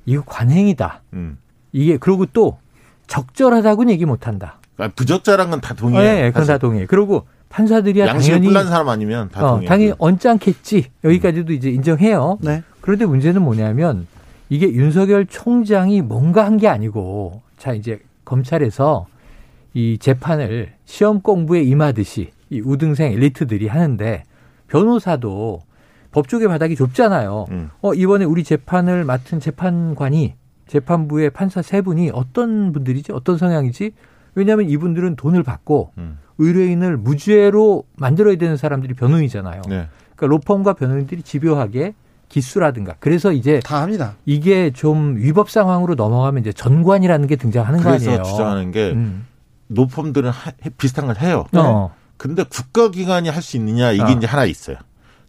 이거 0.07 0.23
관행이다. 0.25 1.03
음. 1.13 1.37
이게 1.73 1.97
그리고 1.97 2.25
또 2.25 2.57
적절하다고는 3.05 3.93
얘기 3.93 4.05
못한다. 4.05 4.57
아, 4.77 4.87
부적절한 4.87 5.51
건다 5.51 5.69
예, 5.73 5.75
동의해. 5.75 6.23
예, 6.25 6.31
그건 6.31 6.47
다 6.47 6.57
동의해. 6.57 6.87
그리고 6.87 7.27
판사들이야 7.49 8.07
양심에 8.07 8.39
당연히 8.39 8.67
사람 8.67 8.89
아니면 8.89 9.29
다 9.29 9.45
어, 9.45 9.49
동의해. 9.51 9.69
당연히 9.69 9.93
언짢겠지. 9.99 10.87
여기까지도 11.03 11.53
이제 11.53 11.69
인정해요. 11.69 12.39
네. 12.41 12.63
그런데 12.87 13.05
문제는 13.05 13.41
뭐냐면 13.41 14.07
이게 14.47 14.71
윤석열 14.71 15.25
총장이 15.25 16.01
뭔가 16.01 16.45
한 16.45 16.57
게 16.57 16.69
아니고 16.69 17.41
자 17.57 17.73
이제 17.73 17.99
검찰에서 18.23 19.07
이 19.73 19.97
재판을 19.99 20.71
시험 20.85 21.19
공부에 21.19 21.63
임하듯이 21.63 22.31
이 22.49 22.61
우등생 22.61 23.11
엘리트들이 23.11 23.67
하는데 23.67 24.23
변호사도 24.69 25.63
법조계 26.11 26.47
바닥이 26.47 26.77
좁잖아요. 26.77 27.47
음. 27.51 27.69
어, 27.81 27.93
이번에 27.93 28.23
우리 28.23 28.45
재판을 28.45 29.03
맡은 29.03 29.41
재판관이 29.41 30.35
재판부의 30.67 31.31
판사 31.31 31.61
세 31.61 31.81
분이 31.81 32.11
어떤 32.13 32.71
분들이지? 32.71 33.11
어떤 33.11 33.37
성향이지? 33.37 33.91
왜냐하면 34.35 34.69
이분들은 34.69 35.17
돈을 35.17 35.43
받고 35.43 35.91
음. 35.97 36.19
의뢰인을 36.37 36.95
무죄로 36.95 37.83
만들어야 37.97 38.37
되는 38.37 38.55
사람들이 38.55 38.93
변호인이잖아요. 38.93 39.61
네. 39.67 39.87
그러니까 40.15 40.27
로펌과 40.27 40.73
변호인들이 40.75 41.21
집요하게 41.23 41.93
기수라든가 42.29 42.95
그래서 42.99 43.31
이제 43.31 43.59
다 43.63 43.81
합니다. 43.81 44.15
이게 44.25 44.71
좀 44.71 45.15
위법 45.17 45.49
상황으로 45.49 45.95
넘어가면 45.95 46.41
이제 46.41 46.51
전관이라는 46.53 47.27
게 47.27 47.35
등장하는 47.35 47.79
거 47.79 47.85
그래서 47.89 48.09
아니에요. 48.11 48.23
주장하는 48.23 48.71
게 48.71 48.91
음. 48.91 49.25
노펌들은 49.67 50.29
하- 50.29 50.51
비슷한 50.77 51.07
걸 51.07 51.17
해요. 51.19 51.45
어. 51.55 51.93
근데 52.17 52.43
국가기관이 52.43 53.29
할 53.29 53.41
수 53.41 53.57
있느냐 53.57 53.91
이게 53.91 54.03
어. 54.03 54.09
이제 54.09 54.27
하나 54.27 54.45
있어요. 54.45 54.77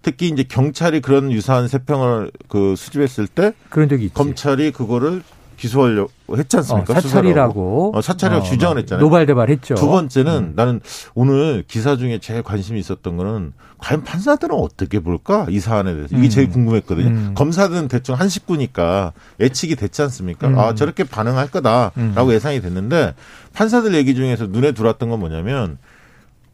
특히 0.03 0.29
이제 0.29 0.43
경찰이 0.45 1.01
그런 1.01 1.31
유사한 1.33 1.69
세평을 1.69 2.31
그 2.49 2.75
수집했을 2.77 3.27
때 3.27 3.53
그런 3.69 3.89
적이 3.89 4.05
있지. 4.07 4.15
검찰이 4.15 4.71
그거를 4.73 5.23
기소하려고 5.59 6.11
했지 6.37 6.57
어, 6.57 6.61
않습니까? 6.61 6.95
사찰이라고. 6.95 7.93
어, 7.95 8.01
사찰이라고 8.01 8.45
주장을 8.47 8.79
했잖아요. 8.79 9.05
노발대발했죠. 9.05 9.75
두 9.75 9.89
번째는 9.89 10.33
음. 10.33 10.53
나는 10.57 10.81
오늘 11.15 11.65
기사 11.67 11.97
중에 11.97 12.19
제일 12.19 12.43
관심이 12.43 12.79
있었던 12.81 13.17
거는 13.17 13.53
과연 13.79 14.05
판사들은 14.05 14.55
어떻게 14.55 15.01
볼까 15.01 15.47
이 15.51 15.61
사안에 15.61 15.95
대해서 15.95 16.17
이게 16.17 16.29
음. 16.29 16.31
제일 16.31 16.51
궁금했거든요. 16.51 17.09
음. 17.09 17.35
검사들은 17.35 17.89
대충 17.89 18.15
한 18.15 18.29
식구니까 18.29 19.13
예측이 19.41 19.77
됐지 19.77 20.01
않습니까? 20.03 20.49
음. 20.49 20.59
아 20.59 20.75
저렇게 20.75 21.05
반응할 21.05 21.51
거다라고 21.51 21.93
음. 21.99 22.33
예상이 22.33 22.61
됐는데 22.61 23.15
판사들 23.53 23.95
얘기 23.95 24.15
중에서 24.15 24.47
눈에 24.47 24.73
들어왔던 24.73 25.11
건 25.11 25.21
뭐냐면 25.21 25.79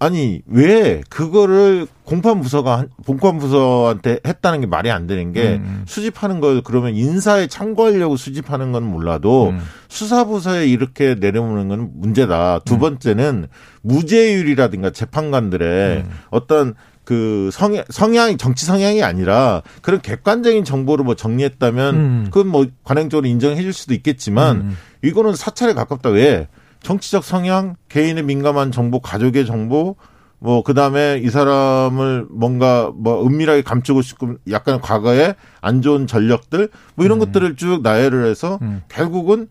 아니 0.05 0.43
왜 0.47 1.01
그거를 1.09 1.87
공판 2.05 2.41
부서가 2.43 2.79
한- 2.81 2.89
공판부서한테 3.07 4.21
했다는 4.27 4.61
게 4.61 4.67
말이 4.67 4.91
안 4.91 5.07
되는 5.07 5.33
게 5.33 5.55
음. 5.55 5.85
수집하는 5.87 6.41
걸 6.41 6.61
그러면 6.63 6.95
인사에 6.95 7.47
참고하려고 7.47 8.17
수집하는 8.17 8.71
건 8.73 8.83
몰라도 8.85 9.49
음. 9.51 9.61
수사 9.89 10.25
부서에 10.25 10.67
이렇게 10.67 11.15
내려오는 11.15 11.69
건 11.69 11.91
문제다. 11.95 12.61
두 12.67 12.79
번째는 12.79 13.47
무죄율이라든가 13.83 14.91
재판관들의 14.91 15.99
음. 15.99 16.11
어떤 16.31 16.75
그 17.05 17.51
성향, 17.53 17.85
성향이 17.91 18.37
정치 18.37 18.67
성향이 18.67 19.03
아니라 19.03 19.63
그런 19.83 20.01
객관적인 20.01 20.65
정보를 20.65 21.05
뭐 21.05 21.15
정리했다면 21.15 21.95
음. 21.95 22.25
그건 22.31 22.49
뭐 22.49 22.67
관행적으로 22.83 23.27
인정해 23.27 23.61
줄 23.63 23.73
수도 23.73 23.95
있겠지만 23.95 24.57
음. 24.57 24.77
이거는 25.03 25.35
사찰에 25.35 25.73
가깝다. 25.75 26.11
왜? 26.11 26.49
정치적 26.85 27.25
성향, 27.25 27.75
개인의 27.89 28.23
민감한 28.23 28.71
정보, 28.71 29.01
가족의 29.01 29.47
정보, 29.47 29.97
뭐 30.39 30.63
그 30.63 30.75
다음에 30.75 31.21
이 31.25 31.31
사람을 31.31 32.27
뭔가 32.31 32.93
뭐 32.95 33.27
은밀하게 33.27 33.63
감추고 33.63 34.03
싶고 34.03 34.35
약간 34.51 34.81
과거에 34.81 35.35
안 35.63 35.81
좋은 35.81 36.07
전력들 36.07 36.69
뭐 36.95 37.07
이런 37.07 37.19
것들을 37.19 37.57
쭉 37.57 37.81
나열을 37.83 38.27
해서 38.27 38.59
음. 38.61 38.83
결국은 38.89 39.49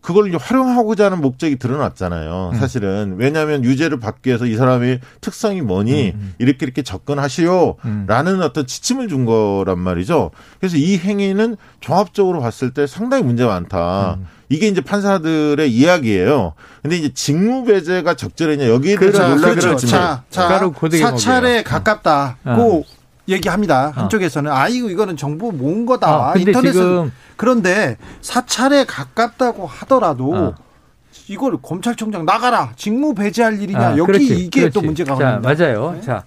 그걸 0.00 0.28
이제 0.28 0.38
활용하고자 0.40 1.06
하는 1.06 1.20
목적이 1.20 1.56
드러났잖아요. 1.56 2.50
음. 2.54 2.58
사실은 2.58 3.16
왜냐하면 3.18 3.64
유죄를 3.64 4.00
받기 4.00 4.28
위해서 4.28 4.46
이 4.46 4.56
사람의 4.56 5.00
특성이 5.20 5.60
뭐니 5.60 6.12
음. 6.14 6.34
이렇게 6.38 6.64
이렇게 6.64 6.82
접근하시오라는 6.82 8.42
어떤 8.42 8.66
지침을 8.66 9.08
준 9.08 9.24
거란 9.26 9.78
말이죠. 9.78 10.30
그래서 10.58 10.76
이 10.76 10.98
행위는 10.98 11.56
종합적으로 11.80 12.40
봤을 12.40 12.72
때 12.72 12.86
상당히 12.86 13.24
문제가 13.24 13.52
많다. 13.52 14.14
음. 14.18 14.26
이게 14.48 14.66
이제 14.66 14.80
판사들의 14.80 15.70
이야기예요. 15.70 16.54
근데 16.82 16.96
이제 16.96 17.12
직무 17.14 17.64
배제가 17.64 18.14
적절했냐 18.14 18.68
여기에 18.68 18.96
대해서 18.96 19.18
그렇죠. 19.18 19.34
논란이 19.36 19.60
그렇죠. 19.60 19.86
자, 19.86 20.24
자 20.28 20.70
사찰에. 20.90 21.62
가깝다고 21.62 22.84
얘기합니다. 23.30 23.90
한쪽에서는 23.90 24.50
아이고 24.50 24.90
이거는 24.90 25.16
정보 25.16 25.50
모은 25.52 25.86
거다. 25.86 26.30
어, 26.30 26.32
근데 26.32 26.50
인터넷은 26.50 27.12
그런데 27.36 27.96
사찰에 28.20 28.84
가깝다고 28.84 29.66
하더라도 29.66 30.34
어. 30.34 30.54
이걸 31.28 31.56
검찰총장 31.62 32.24
나가라 32.24 32.72
직무 32.76 33.14
배제할 33.14 33.60
일이냐 33.60 33.80
아, 33.80 33.90
여기 33.96 34.06
그렇지, 34.06 34.44
이게 34.44 34.68
또 34.70 34.80
그렇지. 34.80 34.86
문제가 34.86 35.16
자. 35.16 35.40
맞아요. 35.42 35.92
네. 35.92 36.00
자, 36.00 36.24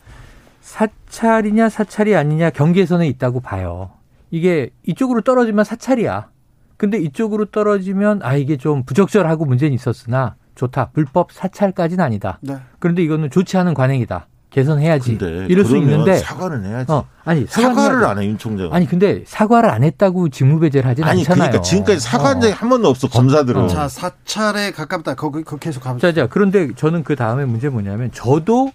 사찰이냐 0.61 1.69
사찰이 1.69 2.15
아니냐 2.15 2.49
경계선에 2.49 3.07
있다고 3.07 3.41
봐요. 3.41 3.91
이게 4.31 4.71
이쪽으로 4.85 5.21
떨어지면 5.21 5.65
사찰이야. 5.65 6.29
근데 6.77 6.97
이쪽으로 6.97 7.45
떨어지면 7.45 8.21
아 8.23 8.35
이게 8.35 8.57
좀 8.57 8.83
부적절하고 8.83 9.45
문제는 9.45 9.73
있었으나 9.73 10.35
좋다. 10.55 10.89
불법 10.91 11.31
사찰까지는 11.31 12.03
아니다. 12.03 12.39
네. 12.41 12.57
그런데 12.79 13.03
이거는 13.03 13.29
좋지 13.29 13.57
않은 13.57 13.73
관행이다. 13.73 14.27
개선해야지. 14.53 15.17
근데 15.17 15.47
이럴 15.49 15.65
수 15.65 15.71
그러면 15.71 15.89
있는데 15.89 16.17
사과는 16.19 16.63
해야지. 16.63 16.91
어, 16.91 17.05
아니 17.25 17.45
사과를 17.47 17.75
사과는 17.75 18.05
안 18.05 18.19
해, 18.19 18.27
윤 18.27 18.37
총장. 18.37 18.71
아니 18.71 18.85
근데 18.85 19.23
사과를 19.25 19.69
안 19.69 19.83
했다고 19.83 20.29
직무배제를 20.29 20.87
하진 20.87 21.03
아니, 21.05 21.21
않잖아요. 21.21 21.49
그러니까 21.49 21.61
지금까지 21.63 21.99
사과한 21.99 22.37
어. 22.37 22.39
적이 22.41 22.53
한 22.53 22.69
번도 22.69 22.87
없어, 22.87 23.07
검사들은. 23.09 23.61
어. 23.63 23.67
자 23.67 23.87
사찰에 23.87 24.71
가깝다. 24.71 25.15
거기 25.15 25.43
거 25.43 25.57
계속 25.57 25.83
가보죠. 25.83 26.07
자, 26.07 26.13
자, 26.13 26.27
그런데 26.27 26.71
저는 26.75 27.03
그 27.03 27.15
다음에 27.15 27.45
문제 27.45 27.69
뭐냐면 27.69 28.11
저도 28.11 28.71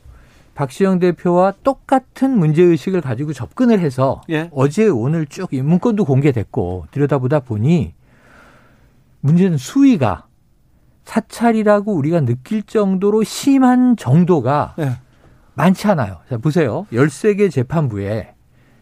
박시영 0.57 0.99
대표와 0.99 1.55
똑같은 1.63 2.37
문제 2.37 2.65
의식을 2.65 3.01
가지고 3.01 3.33
접근을 3.33 3.79
해서 3.79 4.21
예. 4.31 4.51
어제 4.53 4.89
오늘 4.89 5.27
쭉이 5.27 5.63
문건도 5.63 6.05
공개됐고 6.05 6.87
들여다보다 6.91 7.39
보니 7.39 7.95
문제는 9.21 9.59
수위가 9.59 10.27
사찰이라고 11.05 11.95
우리가 11.95 12.23
느낄 12.23 12.65
정도로 12.65 13.23
심한 13.23 13.97
정도가 13.97 14.75
예. 14.81 14.99
많지 15.59 15.89
않아요. 15.89 16.19
자, 16.31 16.39
보세요. 16.39 16.87
13개 16.93 17.51
재판부에 17.51 18.35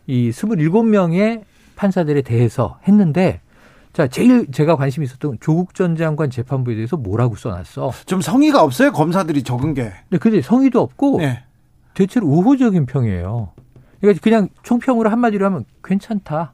이 0.06 0.30
27명의 0.30 1.42
판사들에 1.74 2.22
대해서 2.22 2.78
했는데 2.86 3.40
자, 3.92 4.06
제일 4.06 4.50
제가 4.52 4.76
관심 4.76 5.02
있었던 5.02 5.38
조국 5.40 5.74
전 5.74 5.96
장관 5.96 6.28
재판부에 6.28 6.74
대해서 6.74 6.98
뭐라고 6.98 7.34
써놨어. 7.34 7.92
좀 8.04 8.20
성의가 8.20 8.62
없어요 8.62 8.92
검사들이 8.92 9.42
적은 9.42 9.72
게. 9.72 9.90
근데 10.10 10.18
근데 10.18 10.42
성의도 10.42 10.80
없고 10.80 11.22
예. 11.22 11.44
대체로 11.94 12.26
우호적인 12.26 12.84
평이에요. 12.84 13.52
그러니까 14.00 14.22
그냥 14.22 14.48
총평으로 14.62 15.08
한마디로 15.08 15.46
하면 15.46 15.64
괜찮다. 15.82 16.52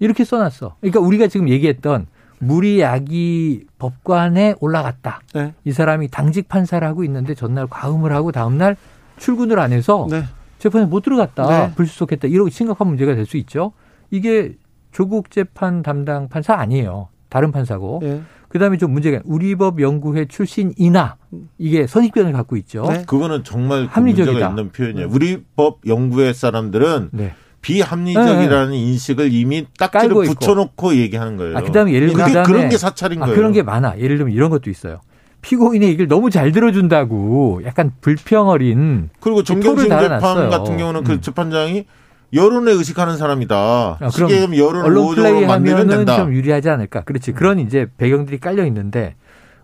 이렇게 0.00 0.22
써놨어. 0.24 0.76
그러니까 0.80 1.00
우리가 1.00 1.28
지금 1.28 1.48
얘기했던 1.48 2.06
무리야기 2.40 3.64
법관에 3.78 4.56
올라갔다. 4.60 5.20
네. 5.34 5.54
이 5.64 5.72
사람이 5.72 6.08
당직 6.08 6.48
판사를 6.48 6.86
하고 6.86 7.04
있는데 7.04 7.34
전날 7.34 7.66
과음을 7.66 8.12
하고 8.12 8.32
다음날 8.32 8.76
출근을 9.18 9.58
안 9.58 9.72
해서 9.72 10.06
네. 10.10 10.24
재판에 10.58 10.86
못 10.86 11.02
들어갔다. 11.02 11.46
네. 11.68 11.74
불출석했다. 11.74 12.28
이런 12.28 12.48
심각한 12.50 12.86
문제가 12.88 13.14
될 13.14 13.26
수 13.26 13.36
있죠. 13.38 13.72
이게 14.10 14.54
조국 14.92 15.30
재판 15.30 15.82
담당 15.82 16.28
판사 16.28 16.54
아니에요. 16.54 17.08
다른 17.28 17.52
판사고. 17.52 18.00
예. 18.04 18.20
그다음에 18.48 18.76
좀 18.78 18.92
문제가 18.92 19.20
우리법 19.24 19.80
연구회 19.80 20.26
출신이나 20.26 21.16
이게 21.58 21.86
선입견을 21.88 22.32
갖고 22.32 22.56
있죠. 22.58 22.86
네. 22.88 23.02
그거는 23.04 23.42
정말 23.42 23.86
그 23.86 23.92
합리적이다. 23.92 24.30
문제가 24.32 24.48
있는 24.50 24.70
표현이에요. 24.70 25.08
우리 25.10 25.42
법 25.56 25.80
연구회 25.86 26.32
사람들은 26.32 27.08
네. 27.12 27.34
비합리적이라는 27.62 28.74
인식을 28.74 29.32
이미 29.32 29.66
딱지를 29.78 30.08
깔고 30.08 30.24
있고. 30.24 30.34
붙여놓고 30.34 30.94
얘기하는 30.96 31.36
거예요. 31.36 31.56
아, 31.58 31.62
그다음에 31.62 31.92
예를 31.92 32.08
그게 32.12 32.24
들자면 32.24 32.44
그런 32.46 32.68
게 32.68 32.76
사찰인 32.78 33.22
아, 33.22 33.26
거예요. 33.26 33.36
그런 33.36 33.52
게 33.52 33.62
많아. 33.62 33.98
예를 33.98 34.18
들면 34.18 34.32
이런 34.32 34.50
것도 34.50 34.70
있어요. 34.70 35.00
피고인의 35.44 35.88
얘기를 35.90 36.08
너무 36.08 36.30
잘 36.30 36.52
들어준다고 36.52 37.60
약간 37.66 37.92
불평 38.00 38.48
어린 38.48 39.10
그리고 39.20 39.42
정경심 39.42 39.74
토를 39.74 39.84
재판 39.90 40.18
달아놨어요. 40.18 40.48
같은 40.48 40.78
경우는 40.78 41.04
그 41.04 41.12
음. 41.12 41.20
재판장이 41.20 41.84
여론에 42.32 42.72
의식하는 42.72 43.18
사람이다. 43.18 43.54
아, 43.54 44.08
그럼 44.14 44.56
여론을 44.56 44.86
언론 44.86 45.14
플레이하면은 45.14 45.86
된다. 45.88 46.16
좀 46.16 46.32
유리하지 46.32 46.70
않을까. 46.70 47.02
그렇지. 47.02 47.32
그런 47.32 47.58
이제 47.58 47.86
배경들이 47.98 48.40
깔려 48.40 48.64
있는데 48.66 49.16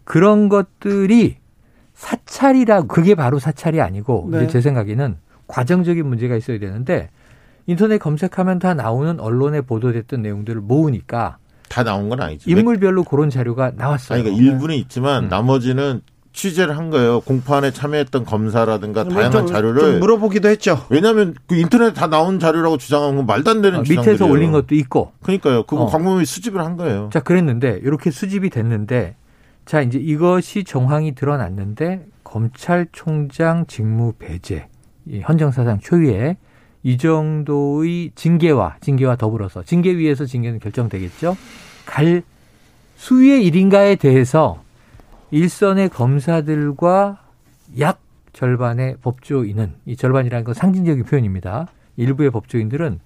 그런 0.05 0.51
것들이 0.51 1.39
사찰이라고 1.95 2.87
그게 2.87 3.15
바로 3.15 3.39
사찰이 3.39 3.81
아니고 3.81 4.29
네. 4.31 4.39
이제 4.39 4.49
제 4.49 4.61
생각에는 4.61 5.17
과정적인 5.47 6.07
문제가 6.07 6.37
있어야 6.37 6.59
되는데 6.59 7.09
인터넷 7.67 7.97
검색하면 7.97 8.59
다 8.59 8.75
나오는 8.75 9.19
언론에 9.19 9.63
보도됐던 9.63 10.21
내용들을 10.21 10.61
모으니까 10.61 11.39
다 11.71 11.85
나온 11.85 12.09
건 12.09 12.21
아니죠. 12.21 12.51
인물별로 12.51 13.05
그런 13.05 13.31
자료가 13.31 13.73
나왔어요. 13.77 14.17
아니, 14.19 14.25
그러니까 14.25 14.45
일부는 14.45 14.75
있지만 14.75 15.25
음. 15.25 15.29
나머지는 15.29 16.03
취재를 16.33 16.77
한 16.77 16.91
거예요. 16.91 17.21
공판에 17.21 17.71
참여했던 17.71 18.25
검사라든가 18.25 19.05
뭐 19.05 19.15
다양한 19.15 19.33
좀- 19.33 19.47
자료를 19.47 19.81
좀 19.81 20.01
물어보기도 20.01 20.49
했죠. 20.49 20.85
왜냐하면 20.91 21.35
그 21.47 21.55
인터넷 21.55 21.93
다 21.95 22.09
나온 22.09 22.41
자료라고 22.41 22.77
주장하는 22.77 23.17
건 23.19 23.27
말도 23.27 23.51
안 23.53 23.63
되는 23.63 23.79
어, 23.81 23.83
주장들이에요. 23.85 24.15
밑에서 24.15 24.27
올린 24.31 24.51
것도 24.53 24.75
있고. 24.75 25.13
그러니까요. 25.23 25.63
그거 25.63 25.85
어. 25.85 25.87
광범위 25.87 26.25
수집을 26.25 26.61
한 26.65 26.77
거예요. 26.77 27.09
자, 27.13 27.21
그랬는데 27.21 27.81
이렇게 27.85 28.11
수집이 28.11 28.51
됐는데 28.51 29.15
자, 29.65 29.81
이제 29.81 29.99
이것이 29.99 30.65
정황이 30.65 31.15
드러났는데 31.15 32.07
검찰총장 32.25 33.67
직무 33.69 34.13
배제, 34.19 34.67
이 35.07 35.21
헌정사상 35.21 35.79
초유의 35.81 36.37
이 36.83 36.97
정도의 36.97 38.13
징계와 38.15 38.77
징계와 38.81 39.17
더불어서 39.17 39.63
징계 39.63 39.97
위에서 39.97 40.25
징계는 40.25 40.61
결정되겠죠. 40.61 41.37
갈 41.85 42.23
수위의 42.97 43.45
일인가에 43.47 43.97
대해서 43.97 44.63
일선의 45.31 45.89
검사들과 45.91 47.23
약 47.79 48.01
절반의 48.33 48.97
법조인은 49.03 49.73
이 49.87 49.97
절반이라는 49.97 50.45
건 50.45 50.55
상징적인 50.55 51.05
표현입니다. 51.05 51.69
일부의 51.97 52.31
법조인들은 52.31 53.01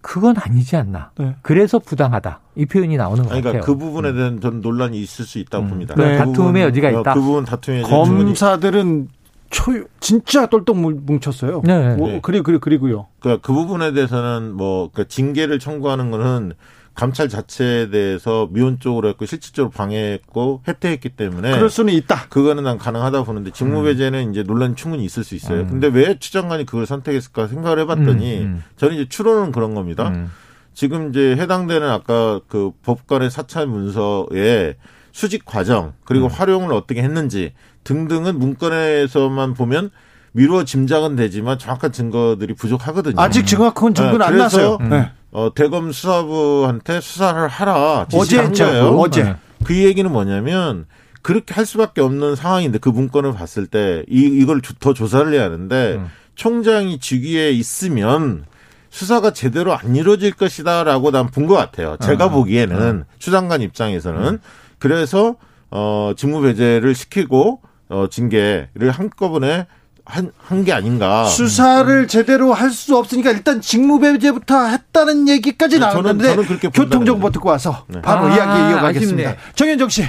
그건 0.00 0.36
아니지 0.36 0.76
않나. 0.76 1.12
네. 1.16 1.36
그래서 1.42 1.78
부당하다. 1.78 2.40
이 2.56 2.66
표현이 2.66 2.96
나오는 2.96 3.24
그러니까 3.24 3.52
같아요. 3.52 3.62
그 3.64 3.76
부분에 3.76 4.12
대한 4.12 4.40
전 4.40 4.60
논란이 4.60 5.00
있을 5.00 5.24
수 5.24 5.38
있다고 5.38 5.64
음. 5.64 5.68
봅니다. 5.70 5.94
네, 5.94 6.12
그 6.12 6.18
다툼의 6.18 6.34
부분, 6.36 6.60
여지가 6.60 6.88
어, 6.88 7.00
있다. 7.00 7.14
그 7.14 7.20
부분 7.20 7.44
다툼의 7.44 7.82
검사들은 7.82 9.08
초 9.52 9.84
진짜 10.00 10.46
똘똘 10.46 10.74
뭉쳤어요. 10.74 11.62
네. 11.64 11.94
뭐, 11.94 12.08
네. 12.08 12.20
그리 12.20 12.40
그리 12.40 12.58
그리고요. 12.58 13.06
그러니까 13.20 13.46
그 13.46 13.52
부분에 13.52 13.92
대해서는 13.92 14.54
뭐 14.54 14.90
그러니까 14.90 15.08
징계를 15.08 15.60
청구하는 15.60 16.10
거는 16.10 16.54
감찰 16.94 17.28
자체에 17.28 17.90
대해서 17.90 18.48
미온적으로 18.50 19.08
했고 19.08 19.24
실질적으로 19.24 19.70
방해했고 19.70 20.62
혜택했기 20.66 21.10
때문에 21.10 21.52
그럴 21.52 21.70
수는 21.70 21.92
있다. 21.92 22.28
그거는 22.28 22.64
난 22.64 22.78
가능하다 22.78 23.24
보는데 23.24 23.50
직무배제는 23.50 24.30
이제 24.30 24.42
논란이 24.42 24.74
충분히 24.74 25.04
있을 25.04 25.22
수 25.22 25.34
있어요. 25.34 25.60
음. 25.60 25.68
근데 25.68 25.86
왜 25.86 26.18
추장관이 26.18 26.66
그걸 26.66 26.86
선택했을까 26.86 27.46
생각을 27.46 27.78
해봤더니 27.80 28.38
음, 28.38 28.42
음. 28.42 28.64
저는 28.76 28.96
이제 28.96 29.08
추론은 29.08 29.52
그런 29.52 29.74
겁니다. 29.74 30.08
음. 30.08 30.30
지금 30.74 31.10
이제 31.10 31.36
해당되는 31.36 31.88
아까 31.88 32.40
그 32.48 32.72
법관의 32.82 33.30
사찰 33.30 33.66
문서에 33.66 34.76
수직 35.12 35.44
과정 35.44 35.92
그리고 36.04 36.26
음. 36.26 36.30
활용을 36.30 36.72
어떻게 36.72 37.02
했는지 37.02 37.52
등등은 37.84 38.38
문건에서만 38.38 39.54
보면 39.54 39.90
미루어 40.32 40.64
짐작은 40.64 41.16
되지만 41.16 41.58
정확한 41.58 41.92
증거들이 41.92 42.54
부족하거든요. 42.54 43.20
아직 43.20 43.46
정확한 43.46 43.92
증거는 43.94 44.18
네, 44.20 44.24
안 44.24 44.36
났어요. 44.38 44.78
음. 44.80 44.88
네. 44.88 45.10
어, 45.30 45.50
대검 45.54 45.92
수사부한테 45.92 47.00
수사를 47.00 47.46
하라 47.48 48.06
어제 48.12 48.18
지시한 48.24 48.46
했죠. 48.46 48.64
거예요. 48.64 48.98
어제. 48.98 49.22
네. 49.24 49.36
그 49.64 49.76
얘기는 49.76 50.10
뭐냐면 50.10 50.86
그렇게 51.20 51.54
할 51.54 51.66
수밖에 51.66 52.00
없는 52.00 52.34
상황인데 52.34 52.78
그 52.78 52.88
문건을 52.88 53.32
봤을 53.34 53.66
때 53.66 54.04
이, 54.08 54.20
이걸 54.22 54.60
조- 54.62 54.74
더 54.74 54.92
조사를 54.94 55.32
해야 55.32 55.44
하는데 55.44 55.96
음. 55.98 56.06
총장이 56.34 56.98
직위에 56.98 57.50
있으면 57.50 58.44
수사가 58.90 59.32
제대로 59.32 59.72
안 59.74 59.94
이루어질 59.96 60.32
것이다라고 60.32 61.10
난 61.10 61.28
본 61.30 61.46
것 61.46 61.54
같아요. 61.54 61.96
제가 62.02 62.26
음. 62.26 62.32
보기에는 62.32 63.04
추장관 63.18 63.60
입장에서는 63.62 64.38
그래서 64.82 65.36
어 65.70 66.12
직무 66.16 66.42
배제를 66.42 66.94
시키고 66.96 67.60
어 67.88 68.06
징계를 68.10 68.90
한꺼번에 68.90 69.66
한 70.04 70.32
한 70.48 70.64
게 70.64 70.72
아닌가. 70.72 71.24
수사를 71.26 72.08
제대로 72.08 72.52
할 72.52 72.70
수 72.72 72.96
없으니까 72.98 73.30
일단 73.30 73.60
직무배제부터 73.60 74.66
했다는 74.66 75.28
얘기까지 75.28 75.78
네, 75.78 75.86
저는- 75.86 75.88
나왔는데 75.90 76.24
저는 76.30 76.44
그렇게 76.46 76.68
본다는 76.68 76.90
교통 76.90 77.06
정보 77.06 77.22
거죠. 77.28 77.32
듣고 77.34 77.48
와서 77.50 77.84
네. 77.86 78.02
바로 78.02 78.26
아, 78.26 78.34
이야기 78.34 78.72
이어가겠습니다. 78.72 79.28
아쉽네. 79.30 79.38
정현정 79.54 79.88
씨. 79.88 80.04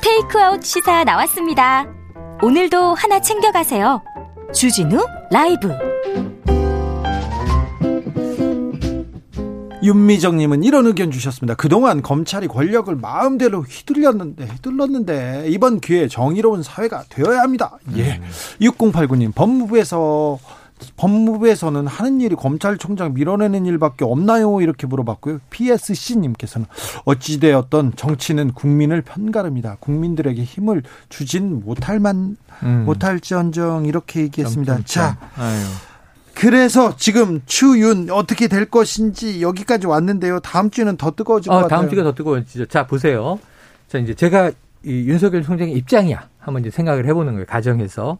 테이크아웃 0.00 0.64
시사 0.64 1.04
나왔습니다. 1.04 1.86
오늘도 2.42 2.94
하나 2.94 3.20
챙겨가세요. 3.20 4.02
주진우 4.52 4.98
라이브. 5.30 5.68
윤미정님은 9.82 10.62
이런 10.62 10.86
의견 10.86 11.10
주셨습니다. 11.10 11.54
그동안 11.54 12.02
검찰이 12.02 12.48
권력을 12.48 12.94
마음대로 12.96 13.62
휘둘렸는데, 13.62 14.44
휘둘렀는데, 14.44 15.46
이번 15.48 15.80
기회에 15.80 16.08
정의로운 16.08 16.62
사회가 16.62 17.04
되어야 17.08 17.40
합니다. 17.40 17.78
예. 17.96 18.20
6089님, 18.60 19.34
법무부에서, 19.34 20.38
법무부에서는 20.96 21.86
하는 21.86 22.20
일이 22.20 22.34
검찰총장 22.34 23.14
밀어내는 23.14 23.66
일밖에 23.66 24.04
없나요? 24.04 24.60
이렇게 24.60 24.86
물어봤고요. 24.86 25.38
PSC님께서는 25.50 26.66
어찌되었던 27.04 27.94
정치는 27.96 28.52
국민을 28.52 29.02
편가릅니다. 29.02 29.76
국민들에게 29.80 30.42
힘을 30.42 30.82
주진 31.08 31.60
못할 31.60 32.00
만, 32.00 32.36
음. 32.62 32.84
못할지언정 32.86 33.86
이렇게 33.86 34.20
얘기했습니다. 34.20 34.80
자, 34.84 35.18
아유. 35.36 35.64
그래서 36.40 36.96
지금 36.96 37.42
추윤 37.44 38.08
어떻게 38.10 38.48
될 38.48 38.64
것인지 38.64 39.42
여기까지 39.42 39.86
왔는데요. 39.86 40.40
다음 40.40 40.70
주는 40.70 40.96
더 40.96 41.10
뜨거워질 41.10 41.50
것 41.50 41.54
어, 41.54 41.60
같아요. 41.62 41.80
다음 41.80 41.90
주가 41.90 42.02
더 42.02 42.14
뜨거워지죠. 42.14 42.64
자, 42.64 42.86
보세요. 42.86 43.38
자, 43.88 43.98
이제 43.98 44.14
제가 44.14 44.50
이 44.82 44.90
윤석열 45.06 45.42
총장의 45.42 45.74
입장이야. 45.74 46.28
한번 46.38 46.62
이제 46.62 46.70
생각을 46.70 47.06
해보는 47.06 47.34
거예요. 47.34 47.44
가정에서. 47.46 48.16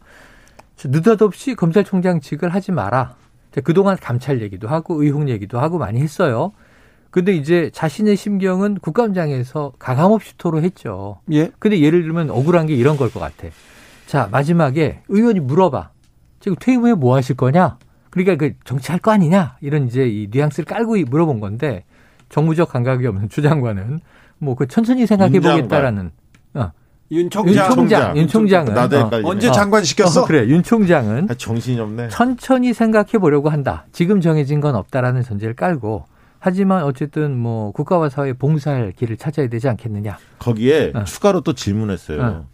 자, 0.77 0.89
느닷없이 0.91 1.55
검찰총장직을 1.55 2.53
하지 2.53 2.73
마라. 2.73 3.15
자, 3.55 3.63
그동안 3.63 3.97
감찰 3.99 4.43
얘기도 4.43 4.69
하고 4.69 5.03
의혹 5.03 5.31
얘기도 5.31 5.59
하고 5.59 5.79
많이 5.79 5.99
했어요. 6.01 6.53
근데 7.11 7.33
이제 7.33 7.71
자신의 7.73 8.17
심경은 8.17 8.81
국감장에서 8.83 9.73
가감없이 9.79 10.35
토로했죠. 10.37 11.21
예. 11.33 11.51
근데 11.59 11.81
예를 11.81 12.03
들면 12.03 12.29
억울한 12.29 12.67
게 12.67 12.75
이런 12.75 12.99
걸 12.99 13.09
것 13.11 13.19
같아. 13.19 13.49
자, 14.07 14.29
마지막에 14.31 15.01
의원이 15.09 15.41
물어봐. 15.41 15.89
지금 16.41 16.57
퇴임 16.61 16.83
후에 16.83 16.93
뭐 16.93 17.17
하실 17.17 17.35
거냐? 17.37 17.79
그러니까 18.11 18.37
그 18.37 18.55
정치할 18.65 19.01
거 19.01 19.11
아니냐? 19.13 19.57
이런 19.61 19.87
이제 19.87 20.07
이 20.09 20.29
뉘앙스를 20.31 20.65
깔고 20.67 20.97
물어본 21.09 21.41
건데 21.41 21.85
정무적 22.29 22.69
감각이 22.71 23.07
없는 23.07 23.29
추 23.29 23.43
장관은 23.43 24.01
뭐 24.39 24.55
그 24.55 24.67
천천히 24.67 25.07
생각해 25.07 25.39
보겠다라는 25.41 26.11
어, 26.55 26.73
윤윤 27.11 27.31
총장 27.31 27.71
총장, 27.75 28.17
윤 28.17 28.29
총장은 28.29 28.73
나도 28.73 28.99
어. 28.99 29.11
언제 29.25 29.49
어. 29.49 29.53
장관 29.53 29.83
시켰어? 29.83 30.23
어, 30.23 30.25
그래. 30.27 30.47
윤 30.47 30.63
총장은 30.63 31.29
아, 31.31 31.35
정신이 31.35 31.81
없네. 31.81 32.09
천천히 32.09 32.73
생각해 32.73 33.19
보려고 33.19 33.51
한다. 33.51 33.85
지금 33.93 34.21
정해진 34.21 34.61
건 34.61 34.77
없다라는 34.77 35.23
전제를 35.23 35.55
깔고 35.55 36.05
하지만 36.39 36.85
어쨌든 36.85 37.37
뭐 37.37 37.73
국가와 37.73 38.09
사회 38.09 38.33
봉사할 38.33 38.93
길을 38.93 39.17
찾아야 39.17 39.49
되지 39.49 39.69
않겠느냐. 39.69 40.19
거기에 40.39 40.93
어. 40.95 41.05
추가로 41.05 41.41
또 41.41 41.53
질문했어요. 41.53 42.23
어. 42.23 42.47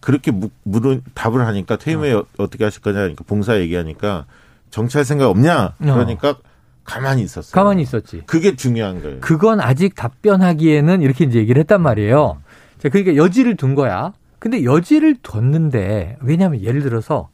그렇게 0.00 0.30
무, 0.30 0.48
물은 0.62 1.02
답을 1.14 1.46
하니까 1.46 1.76
퇴임 1.76 2.00
후에 2.00 2.14
어. 2.14 2.24
떻게 2.38 2.64
하실 2.64 2.80
거냐 2.80 3.00
그러니까 3.00 3.24
봉사 3.26 3.58
얘기하니까 3.58 4.24
정치할 4.70 5.04
생각 5.04 5.28
없냐 5.28 5.74
그러니까 5.78 6.36
가만히 6.84 7.22
있었어요. 7.22 7.52
가만히 7.52 7.82
있었지. 7.82 8.22
그게 8.26 8.56
중요한 8.56 9.00
거예요. 9.02 9.20
그건 9.20 9.60
아직 9.60 9.94
답변하기에는 9.94 11.02
이렇게 11.02 11.24
이제 11.24 11.38
얘기를 11.38 11.60
했단 11.60 11.80
말이에요. 11.82 12.38
자, 12.78 12.88
그러니까 12.88 13.16
여지를 13.16 13.56
둔 13.56 13.74
거야. 13.74 14.12
근데 14.38 14.64
여지를 14.64 15.16
뒀는데 15.22 16.16
왜냐하면 16.20 16.62
예를 16.62 16.82
들어서 16.82 17.28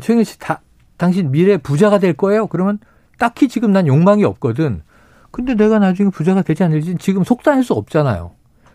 최영일 0.00 0.24
씨 0.24 0.38
다, 0.38 0.60
당신 0.96 1.30
미래 1.30 1.56
부자가 1.56 1.98
될 1.98 2.12
거예요. 2.12 2.46
그러면 2.46 2.78
딱히 3.18 3.48
지금 3.48 3.72
난 3.72 3.86
욕망이 3.86 4.24
없거든. 4.24 4.82
근데 5.30 5.54
내가 5.54 5.78
나중에 5.78 6.10
부자가 6.10 6.42
되지 6.42 6.62
않을지 6.64 6.96
지금 6.98 7.24
속단할 7.24 7.64
수 7.64 7.72
없잖아요. 7.72 8.32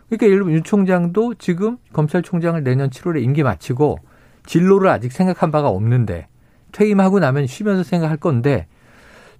그러니까 0.08 0.26
예를 0.26 0.38
들면 0.40 0.54
윤 0.54 0.64
총장도 0.64 1.34
지금 1.34 1.78
검찰총장을 1.92 2.62
내년 2.62 2.90
7월에 2.90 3.22
임기 3.22 3.42
마치고 3.42 3.98
진로를 4.46 4.90
아직 4.90 5.12
생각한 5.12 5.50
바가 5.50 5.68
없는데 5.68 6.26
퇴임하고 6.78 7.20
나면 7.20 7.46
쉬면서 7.46 7.84
생각할 7.84 8.16
건데 8.18 8.66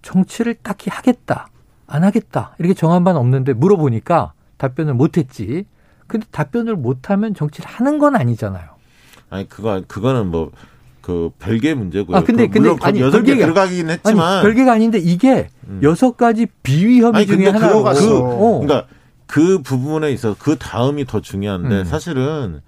정치를 0.02 0.54
딱히 0.62 0.88
하겠다, 0.90 1.48
안 1.86 2.04
하겠다 2.04 2.54
이렇게 2.58 2.74
정한 2.74 3.04
바는 3.04 3.20
없는데 3.20 3.52
물어보니까 3.52 4.32
답변을 4.56 4.94
못했지. 4.94 5.66
근데 6.06 6.26
답변을 6.30 6.76
못하면 6.76 7.34
정치를 7.34 7.68
하는 7.68 7.98
건 7.98 8.14
아니잖아요. 8.16 8.64
아니 9.30 9.48
그거 9.48 9.82
그거는 9.86 10.28
뭐 10.30 10.50
그 11.04 11.30
별개 11.38 11.74
문제고요. 11.74 12.16
아, 12.16 12.22
근데- 12.22 12.46
그 12.46 12.54
근데 12.62 12.74
아니, 12.80 12.98
여섯 13.02 13.20
개 13.22 13.36
들어가긴 13.36 13.90
했지만 13.90 14.36
아니 14.38 14.42
별개가 14.42 14.72
아닌데 14.72 14.96
이게 14.98 15.48
음. 15.68 15.78
여섯 15.82 16.16
가지 16.16 16.46
비위 16.62 17.02
혐의 17.02 17.26
중에. 17.26 17.52
그거 17.52 17.82
그- 17.92 18.18
어. 18.20 18.60
그러니까 18.60 18.86
그 19.26 19.60
부분에 19.60 20.10
있어서 20.12 20.34
그 20.38 20.56
다음이 20.56 21.04
더 21.04 21.20
중요한데 21.20 21.80
음. 21.80 21.84
사실은 21.84 22.62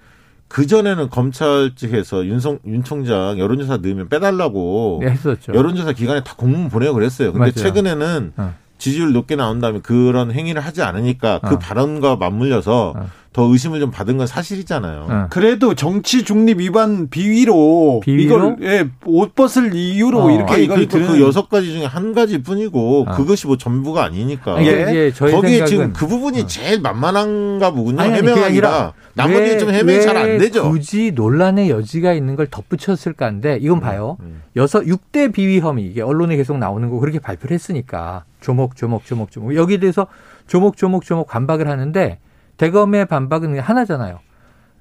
그 0.49 0.67
전에는 0.67 1.11
검찰 1.11 1.73
측에서 1.75 2.25
윤성 2.25 2.61
윤 2.67 2.85
총장 2.85 3.39
여론조사 3.39 3.79
넣으면 3.79 4.09
빼달라고 4.09 5.01
네, 5.03 5.11
했었죠. 5.11 5.53
여론조사 5.55 5.93
기간에 5.93 6.23
다 6.23 6.35
공문 6.37 6.69
보내고 6.69 6.95
그랬어요. 6.95 7.33
근데 7.33 7.39
맞아요. 7.39 7.53
최근에는 7.53 8.33
어. 8.37 8.55
지지율 8.79 9.13
높게 9.13 9.37
나온 9.37 9.61
다음에 9.61 9.81
그런 9.81 10.31
행위를 10.31 10.61
하지 10.63 10.83
않으니까 10.83 11.41
그 11.41 11.55
어. 11.55 11.59
발언과 11.59 12.17
맞물려서 12.17 12.95
어. 12.97 13.11
더 13.37 13.43
의심을 13.43 13.81
좀 13.81 13.91
받은 13.91 14.17
건 14.17 14.27
사실이잖아요. 14.27 15.07
어. 15.11 15.27
그래도 15.29 15.75
정치 15.75 16.25
중립 16.25 16.59
위반 16.59 17.11
비위로, 17.11 18.01
비위로? 18.03 18.23
이걸 18.23 18.57
예, 18.63 18.89
옷 19.05 19.35
벗을 19.35 19.75
이유로 19.75 20.23
어. 20.23 20.31
이렇게 20.31 20.55
아니, 20.55 20.65
이걸 20.65 20.77
그러니까 20.87 20.99
드는 20.99 21.07
그 21.09 21.21
여섯 21.21 21.51
가지 21.51 21.71
중에 21.71 21.85
한 21.85 22.15
가지 22.15 22.43
뿐이고 22.43 23.05
어. 23.07 23.15
그것이 23.15 23.47
뭐 23.47 23.59
전부가 23.59 24.05
아니니까. 24.05 24.57
아니, 24.57 24.69
예. 24.69 25.11
거기에 25.11 25.11
생각은 25.11 25.67
지금 25.67 25.93
그 25.93 26.07
부분이 26.07 26.47
제일 26.49 26.81
만만한가 26.81 27.73
보군요. 27.73 28.01
아니, 28.01 28.27
아니라 28.27 28.95
나머지 29.13 29.41
왜- 29.43 29.59
좀 29.59 29.69
해명이 29.69 30.01
잘안왜 30.01 30.39
되죠. 30.39 30.71
굳이 30.71 31.13
논란의 31.15 31.69
여지가 31.69 32.15
있는 32.15 32.37
걸 32.37 32.47
덧붙였을까인데 32.47 33.59
이건 33.61 33.81
봐요. 33.81 34.17
음. 34.21 34.45
여섯 34.57 34.81
6대 34.85 35.35
비위 35.35 35.61
혐의 35.61 35.85
이게 35.85 36.01
언론에 36.01 36.39
계속 36.39 36.57
나오는 36.57 36.89
거 36.89 36.99
그렇게 37.01 37.19
발표를 37.19 37.55
했으니까 37.55 38.25
조목 38.41 38.77
조목 38.77 39.05
조목 39.05 39.31
조목 39.31 39.55
여기에 39.55 39.77
대해서 39.77 40.07
조목 40.47 40.79
조목 40.79 41.05
조목 41.05 41.27
반박을 41.27 41.69
하는데 41.69 42.19
대검의 42.57 43.07
반박은 43.07 43.59
하나잖아요. 43.59 44.21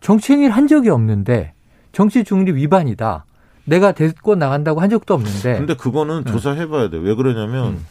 정치행위를 0.01 0.55
한 0.55 0.67
적이 0.67 0.89
없는데 0.89 1.53
정치 1.91 2.23
중립 2.23 2.55
위반이다. 2.55 3.25
내가 3.65 3.93
데리고 3.93 4.35
나간다고 4.35 4.79
한 4.81 4.89
적도 4.89 5.13
없는데 5.15 5.57
근데 5.57 5.75
그거는 5.75 6.23
네. 6.23 6.31
조사해봐야 6.31 6.89
돼. 6.89 6.97
왜 6.97 7.15
그러냐면 7.15 7.67
음. 7.67 7.85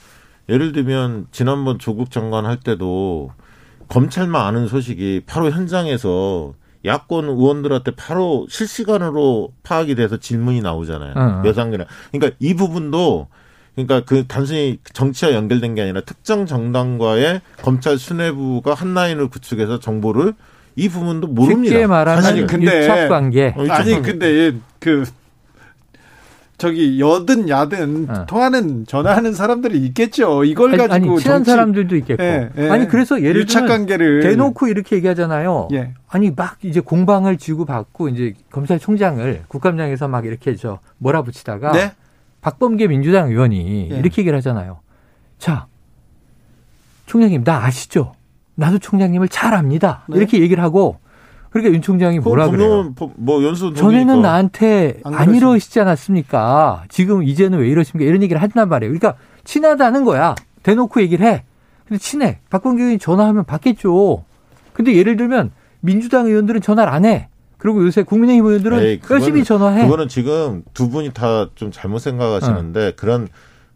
예를 0.49 0.73
들면 0.73 1.27
지난번 1.33 1.79
조국 1.79 2.11
장관 2.11 2.47
할 2.47 2.61
때도 2.61 3.33
검찰만 3.89 4.47
아는 4.47 4.69
소식이 4.69 5.23
바로 5.27 5.51
현장에서 5.51 6.55
야권 6.85 7.25
의원들한테 7.25 7.93
바로 7.93 8.47
실시간으로 8.51 9.53
파악이 9.63 9.95
돼서 9.95 10.19
질문이 10.19 10.61
나오잖아요. 10.61 11.15
어. 11.17 11.41
몇 11.43 11.55
단계나. 11.55 11.87
그러니까 12.13 12.37
이 12.39 12.55
부분도 12.55 13.29
그러니까 13.75 14.03
그 14.05 14.27
단순히 14.27 14.79
정치와 14.93 15.33
연결된 15.35 15.75
게 15.75 15.83
아니라 15.83 16.01
특정 16.03 16.47
정당과의 16.47 17.41
검찰 17.63 17.99
수뇌부가 17.99 18.75
한 18.75 18.95
라인을 18.95 19.29
구축해서 19.29 19.81
정보를 19.81 20.35
이 20.77 20.89
부분도 20.89 21.27
모릅니다. 21.29 21.73
쉽게 21.75 21.87
말하면 21.87 22.23
사실 22.23 22.47
근데- 22.47 22.83
유착 22.83 23.09
관계. 23.09 23.55
어, 23.57 23.63
유착 23.63 23.81
아니 23.81 23.93
관계. 23.93 24.11
근데 24.13 24.53
그 24.79 25.05
저기 26.57 27.01
여든 27.01 27.49
야든 27.49 28.07
어. 28.09 28.27
통하는 28.27 28.87
전화하는 28.87 29.35
사람들이 29.35 29.77
있겠죠. 29.87 30.45
이걸 30.45 30.71
아니, 30.71 30.79
가지고 30.89 31.15
아니, 31.15 31.21
친한 31.21 31.39
정치- 31.39 31.51
사람들도 31.51 31.97
있겠고. 31.97 32.23
예, 32.23 32.49
예. 32.57 32.69
아니 32.71 32.87
그래서 32.87 33.21
예를 33.21 33.41
유착 33.43 33.63
들면 33.63 33.77
관계를 33.79 34.21
대놓고 34.23 34.69
이렇게 34.69 34.95
얘기하잖아요. 34.97 35.69
예. 35.73 35.95
아니 36.09 36.31
막 36.31 36.57
이제 36.63 36.79
공방을 36.79 37.39
지고 37.39 37.65
받고 37.65 38.09
이제 38.09 38.35
검찰총장을 38.53 39.43
국감장에서 39.49 40.07
막 40.07 40.25
이렇게 40.27 40.55
저 40.55 40.79
몰아붙이다가 40.99 41.73
네? 41.73 41.93
박범계 42.45 42.89
민주당 42.89 43.31
의원이 43.31 43.89
예. 43.91 43.97
이렇게 43.97 44.21
얘기를 44.21 44.37
하잖아요. 44.37 44.81
자, 45.39 45.67
총장님 47.07 47.43
나 47.43 47.65
아시죠? 47.65 48.13
나도 48.55 48.79
총장님을 48.81 49.29
잘 49.29 49.55
압니다. 49.55 50.05
네. 50.11 50.19
이렇게 50.19 50.41
얘기를 50.41 50.63
하고 50.63 50.99
그러니까 51.49 51.73
윤 51.75 51.81
총장이 51.81 52.19
뭐라 52.19 52.51
그래요? 52.51 52.93
뭐 53.17 53.43
연수 53.43 53.73
전에는 53.73 54.21
나한테 54.21 55.01
안 55.05 55.15
안 55.15 55.35
이러시지 55.35 55.81
않았습니까? 55.81 56.85
지금 56.91 57.23
이제는 57.23 57.61
왜 57.61 57.69
이러십니까? 57.69 58.07
이런 58.07 58.23
얘기를 58.23 58.43
한단 58.43 58.69
말이에요. 58.69 58.93
그러니까 58.93 59.19
친하다는 59.45 60.05
거야. 60.05 60.35
대놓고 60.65 61.01
얘기를 61.01 61.27
해. 61.27 61.45
근데 61.89 61.99
친해. 61.99 62.41
박범계 62.51 62.83
의원이 62.83 62.99
전화하면 62.99 63.45
받겠죠. 63.45 64.23
근데 64.75 64.95
예를 64.95 65.17
들면 65.17 65.51
민주당 65.81 66.27
의원들은 66.27 66.61
전화를 66.61 66.93
안 66.93 67.07
해. 67.07 67.29
그리고 67.65 67.83
요새 67.87 68.03
국민의힘 68.03 68.45
의원들은 68.45 68.79
에이, 68.79 69.01
그거는- 69.01 69.11
열심히 69.13 69.43
전화해. 69.43 69.85
그거는 69.85 70.07
지금 70.07 70.63
두 70.75 70.91
분이 70.91 71.15
다 71.15 71.49
좀 71.55 71.73
잘못 71.73 71.99
생각하시는데 72.01 72.93
그런 72.95 73.27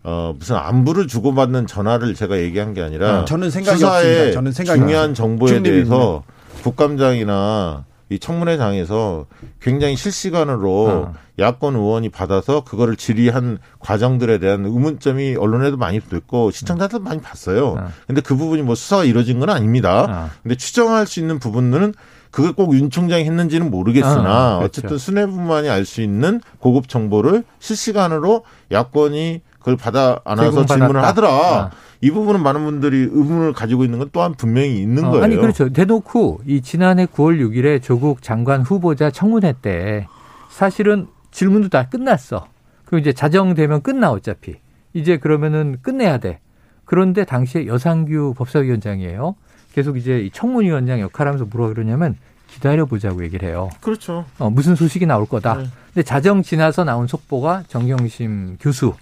어 0.05 0.35
무슨 0.39 0.57
안부를 0.57 1.07
주고받는 1.07 1.67
전화를 1.67 2.15
제가 2.15 2.39
얘기한 2.39 2.75
게 2.75 2.83
아니라 2.83 3.21
어, 3.21 3.25
저는 3.25 3.51
생각이 3.51 3.83
없습니다. 3.83 4.33
저는 4.33 4.53
생각이 4.53 4.79
중요한 4.79 5.15
정보에 5.15 5.49
중립입니다. 5.55 5.89
대해서 5.97 6.23
국감장이나 6.63 7.85
이 8.11 8.19
청문회장에서 8.19 9.27
굉장히 9.61 9.97
실시간으로 9.97 10.87
어. 10.89 11.15
야권 11.39 11.77
의원이 11.77 12.09
받아서 12.09 12.63
그거를 12.65 12.97
질의한 12.97 13.59
과정들에 13.81 14.39
대한 14.39 14.65
의문점이 14.65 15.37
언론에도 15.37 15.77
많이 15.77 16.01
됐고 16.01 16.51
시청자들도 16.51 17.05
많이 17.05 17.21
봤어요. 17.21 17.69
어. 17.79 17.89
근데 18.07 18.21
그 18.21 18.35
부분이 18.37 18.63
뭐 18.63 18.75
수사가 18.75 19.05
이루어진 19.05 19.41
건 19.41 19.51
아닙니다. 19.51 20.07
어. 20.09 20.31
근데 20.43 20.57
추정할 20.57 21.07
수 21.07 21.21
있는 21.21 21.39
부분들은 21.39 21.95
그걸 22.31 22.53
꼭 22.53 22.75
윤 22.75 22.91
총장이 22.91 23.25
했는지는 23.25 23.71
모르겠으나 23.71 24.57
어, 24.57 24.59
그렇죠. 24.59 24.65
어쨌든 24.81 24.99
수뇌부만이 24.99 25.69
알 25.71 25.85
수 25.87 26.03
있는 26.03 26.41
고급 26.59 26.89
정보를 26.89 27.45
실시간으로 27.59 28.45
야권이 28.71 29.41
그걸 29.59 29.77
받아 29.77 30.21
안아서. 30.25 30.67
질문을 30.67 31.03
하더라. 31.05 31.29
어. 31.31 31.71
이 32.01 32.11
부분은 32.11 32.43
많은 32.43 32.65
분들이 32.65 33.09
의문을 33.11 33.53
가지고 33.53 33.85
있는 33.85 33.99
건 33.99 34.11
또한 34.13 34.35
분명히 34.35 34.81
있는 34.81 35.05
어, 35.05 35.11
거예요. 35.11 35.25
아니 35.25 35.37
그렇죠. 35.37 35.69
대놓고 35.69 36.43
이 36.47 36.61
지난해 36.61 37.07
9월 37.07 37.41
6일에 37.41 37.83
조국 37.83 38.23
장관 38.23 38.63
후보자 38.63 39.11
청문회 39.11 39.55
때 39.61 40.07
사실은 40.51 41.09
질문도 41.33 41.69
다 41.69 41.89
끝났어. 41.89 42.47
그리고 42.85 43.01
이제 43.01 43.13
자정되면 43.13 43.83
끝나 43.83 44.11
어차피. 44.11 44.57
이제 44.95 45.19
그러면은 45.19 45.79
끝내야 45.83 46.19
돼. 46.19 46.41
그런데 46.85 47.25
당시에 47.25 47.67
여상규 47.67 48.35
법사위원장이에요. 48.37 49.35
계속 49.75 49.99
이제 49.99 50.21
이 50.21 50.31
청문위원장 50.31 51.01
역할하면서 51.01 51.47
뭐라 51.51 51.73
그러냐면 51.75 52.17
기다려 52.49 52.87
보자고 52.87 53.23
얘기를 53.25 53.47
해요. 53.49 53.69
그렇죠. 53.83 54.25
어, 54.39 54.49
무슨 54.49 54.75
소식이 54.75 55.05
나올 55.05 55.27
거다. 55.27 55.55
네. 55.59 55.65
근데 55.93 56.03
자정 56.03 56.43
지나서 56.43 56.85
나온 56.85 57.07
속보가 57.07 57.65
정경심 57.69 58.57
교수 58.61 58.95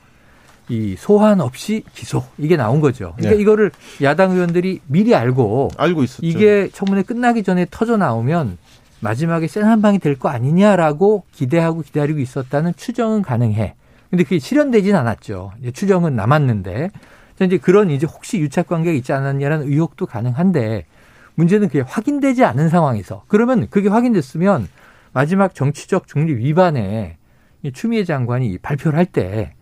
이 0.69 0.97
소환 0.99 1.41
없이 1.41 1.85
기소 1.95 2.25
이게 2.39 2.57
나온 2.57 2.81
거죠. 2.81 3.13
그러니까 3.17 3.37
네. 3.37 3.43
이거를 3.43 3.71
야당 4.03 4.33
의원들이 4.33 4.81
미리 4.87 5.15
알고 5.15 5.71
알고 5.77 6.03
있었죠. 6.03 6.27
이게 6.27 6.69
청문회 6.73 7.03
끝나기 7.03 7.43
전에 7.45 7.67
터져 7.71 7.97
나오면 7.97 8.59
마지막에 9.01 9.47
센 9.47 9.65
한 9.65 9.81
방이 9.83 9.99
될 9.99 10.17
거 10.17 10.29
아니냐라고 10.29 11.25
기대하고 11.33 11.83
기다리고 11.83 12.19
있었다는 12.19 12.73
추정은 12.77 13.23
가능해. 13.23 13.75
근데 14.11 14.25
그게 14.25 14.39
실현되진 14.39 14.95
않았죠. 14.97 15.53
추정은 15.73 16.17
남았는데 16.17 16.91
자, 17.39 17.45
이제 17.45 17.59
그런 17.59 17.91
이제 17.91 18.07
혹시 18.07 18.39
유착 18.39 18.67
관계가 18.69 18.97
있지 18.97 19.13
않았냐라는 19.13 19.69
의혹도 19.69 20.07
가능한데 20.07 20.87
문제는 21.35 21.69
그게 21.69 21.81
확인되지 21.81 22.45
않은 22.45 22.71
상황에서 22.71 23.25
그러면 23.29 23.69
그게 23.69 23.89
확인됐으면 23.91 24.69
마지막 25.13 25.55
정치적 25.55 26.07
중립 26.09 26.39
위반에 26.39 27.19
이 27.63 27.73
추미애 27.73 28.05
장관이 28.05 28.59
발표를 28.59 28.99
할 28.99 29.07
때 29.07 29.53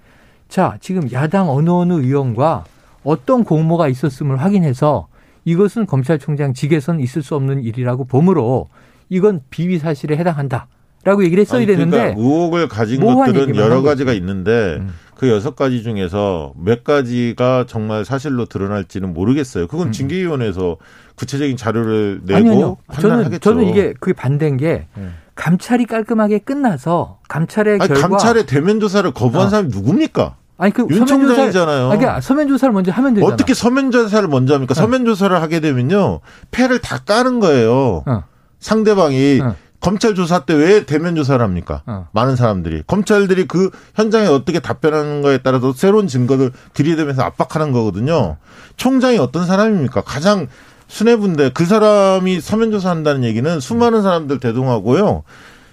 자, 0.49 0.76
지금 0.80 1.11
야당 1.12 1.51
어느 1.51 1.70
어느 1.70 1.95
의원과 1.95 2.64
어떤 3.03 3.45
공모가 3.45 3.88
있었음을 3.88 4.36
확인해서 4.40 5.09
이것은 5.45 5.86
검찰총장 5.86 6.55
직에선 6.55 7.01
있을 7.01 7.22
수 7.22 7.34
없는 7.34 7.62
일이라고 7.62 8.05
보므로 8.05 8.68
이건 9.09 9.40
비위 9.51 9.78
사실에 9.78 10.16
해당한다. 10.16 10.68
라고 11.05 11.22
얘기를 11.22 11.42
했어야 11.42 11.59
아니, 11.59 11.66
되는데 11.66 11.99
그러니까 11.99 12.18
의혹을 12.20 12.68
가진 12.68 13.05
것들은 13.05 13.57
여러 13.57 13.76
한 13.76 13.82
가지가 13.82 14.12
거지. 14.12 14.16
있는데 14.18 14.78
음. 14.80 14.95
그 15.14 15.28
여섯 15.28 15.55
가지 15.55 15.82
중에서 15.82 16.55
몇 16.57 16.82
가지가 16.82 17.66
정말 17.68 18.07
사실로 18.07 18.47
드러날지는 18.47 19.12
모르겠어요. 19.12 19.66
그건 19.66 19.88
음. 19.88 19.92
징계위원회에서 19.92 20.78
구체적인 21.16 21.59
자료를 21.59 22.22
내고 22.24 22.36
아니요, 22.38 22.53
아니요. 22.53 22.76
저는 22.95 23.09
판단하겠죠. 23.11 23.38
저는 23.40 23.68
이게 23.68 23.92
그게 24.01 24.14
반대인 24.14 24.57
게 24.57 24.86
네. 24.97 25.09
감찰이 25.35 25.87
깔끔하게 25.87 26.39
끝나서 26.41 27.18
감찰의 27.28 27.78
아니, 27.80 27.89
결과 27.89 28.09
감찰의 28.09 28.47
대면 28.47 28.80
조사를 28.80 29.11
거부한 29.12 29.47
어. 29.47 29.51
사람이 29.51 29.68
누굽니까? 29.70 30.37
아니 30.57 30.72
그 30.72 30.82
윤 30.89 31.05
총장이잖아요. 31.07 31.91
아니, 31.91 31.99
그러니까 31.99 32.20
서면 32.20 32.47
조사를 32.49 32.72
먼저 32.72 32.93
하면 32.93 33.14
되잖아. 33.14 33.32
어떻게 33.35 33.55
서면 33.55 33.91
조사를 33.91 34.28
먼저 34.28 34.55
합니까? 34.55 34.74
서면 34.74 35.05
조사를 35.05 35.41
하게 35.43 35.59
되면요. 35.61 36.20
패를 36.53 36.78
다 36.80 36.99
까는 37.05 37.41
거예요. 37.41 38.05
어. 38.07 38.24
상대방이 38.61 39.41
어. 39.43 39.57
검찰 39.80 40.14
조사 40.14 40.45
때 40.47 40.55
왜 40.55 40.87
대면 40.87 41.14
조사를 41.16 41.45
합니까? 41.45 41.82
어. 41.87 42.07
많은 42.12 42.37
사람들이 42.37 42.85
검찰들이 42.87 43.47
그 43.49 43.70
현장에 43.97 44.28
어떻게 44.28 44.61
답변하는 44.61 45.20
거에 45.22 45.39
따라서 45.39 45.72
새로운 45.74 46.07
증거를 46.07 46.53
들이대면서 46.72 47.22
압박하는 47.22 47.72
거거든요. 47.72 48.37
총장이 48.76 49.18
어떤 49.18 49.47
사람입니까? 49.47 50.03
가장 50.03 50.47
수뇌부인데 50.89 51.51
그 51.51 51.64
사람이 51.64 52.41
서면 52.41 52.70
조사 52.70 52.91
한다는 52.91 53.24
얘기는 53.24 53.61
수많은 53.61 54.03
사람들 54.03 54.41
대동하고요. 54.41 55.22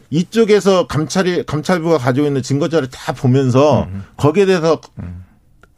이쪽에서 0.09 0.87
감찰이 0.87 1.45
감찰부가 1.45 1.97
가지고 1.97 2.27
있는 2.27 2.41
증거 2.41 2.67
자료 2.69 2.87
다 2.87 3.13
보면서 3.13 3.83
음. 3.83 4.03
거기에 4.17 4.45
대해서 4.45 4.81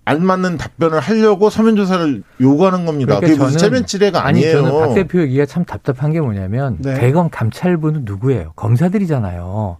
안 0.05 0.25
맞는 0.25 0.57
답변을 0.57 0.99
하려고 0.99 1.49
서면 1.49 1.75
조사를 1.75 2.23
요구하는 2.41 2.85
겁니다. 2.85 3.19
그러니까 3.19 3.27
그게 3.27 3.43
무슨 3.43 3.57
저는- 3.57 3.61
체면 3.61 3.85
치레가 3.85 4.25
아니 4.25 4.39
아니에요. 4.39 4.61
저는 4.63 4.71
박 4.87 4.93
대표 4.95 5.21
얘기가 5.21 5.45
참 5.45 5.63
답답한 5.65 6.11
게 6.11 6.19
뭐냐면 6.19 6.77
네. 6.79 6.95
대검 6.95 7.29
감찰부는 7.29 8.01
누구예요? 8.05 8.53
검사들이잖아요. 8.55 9.77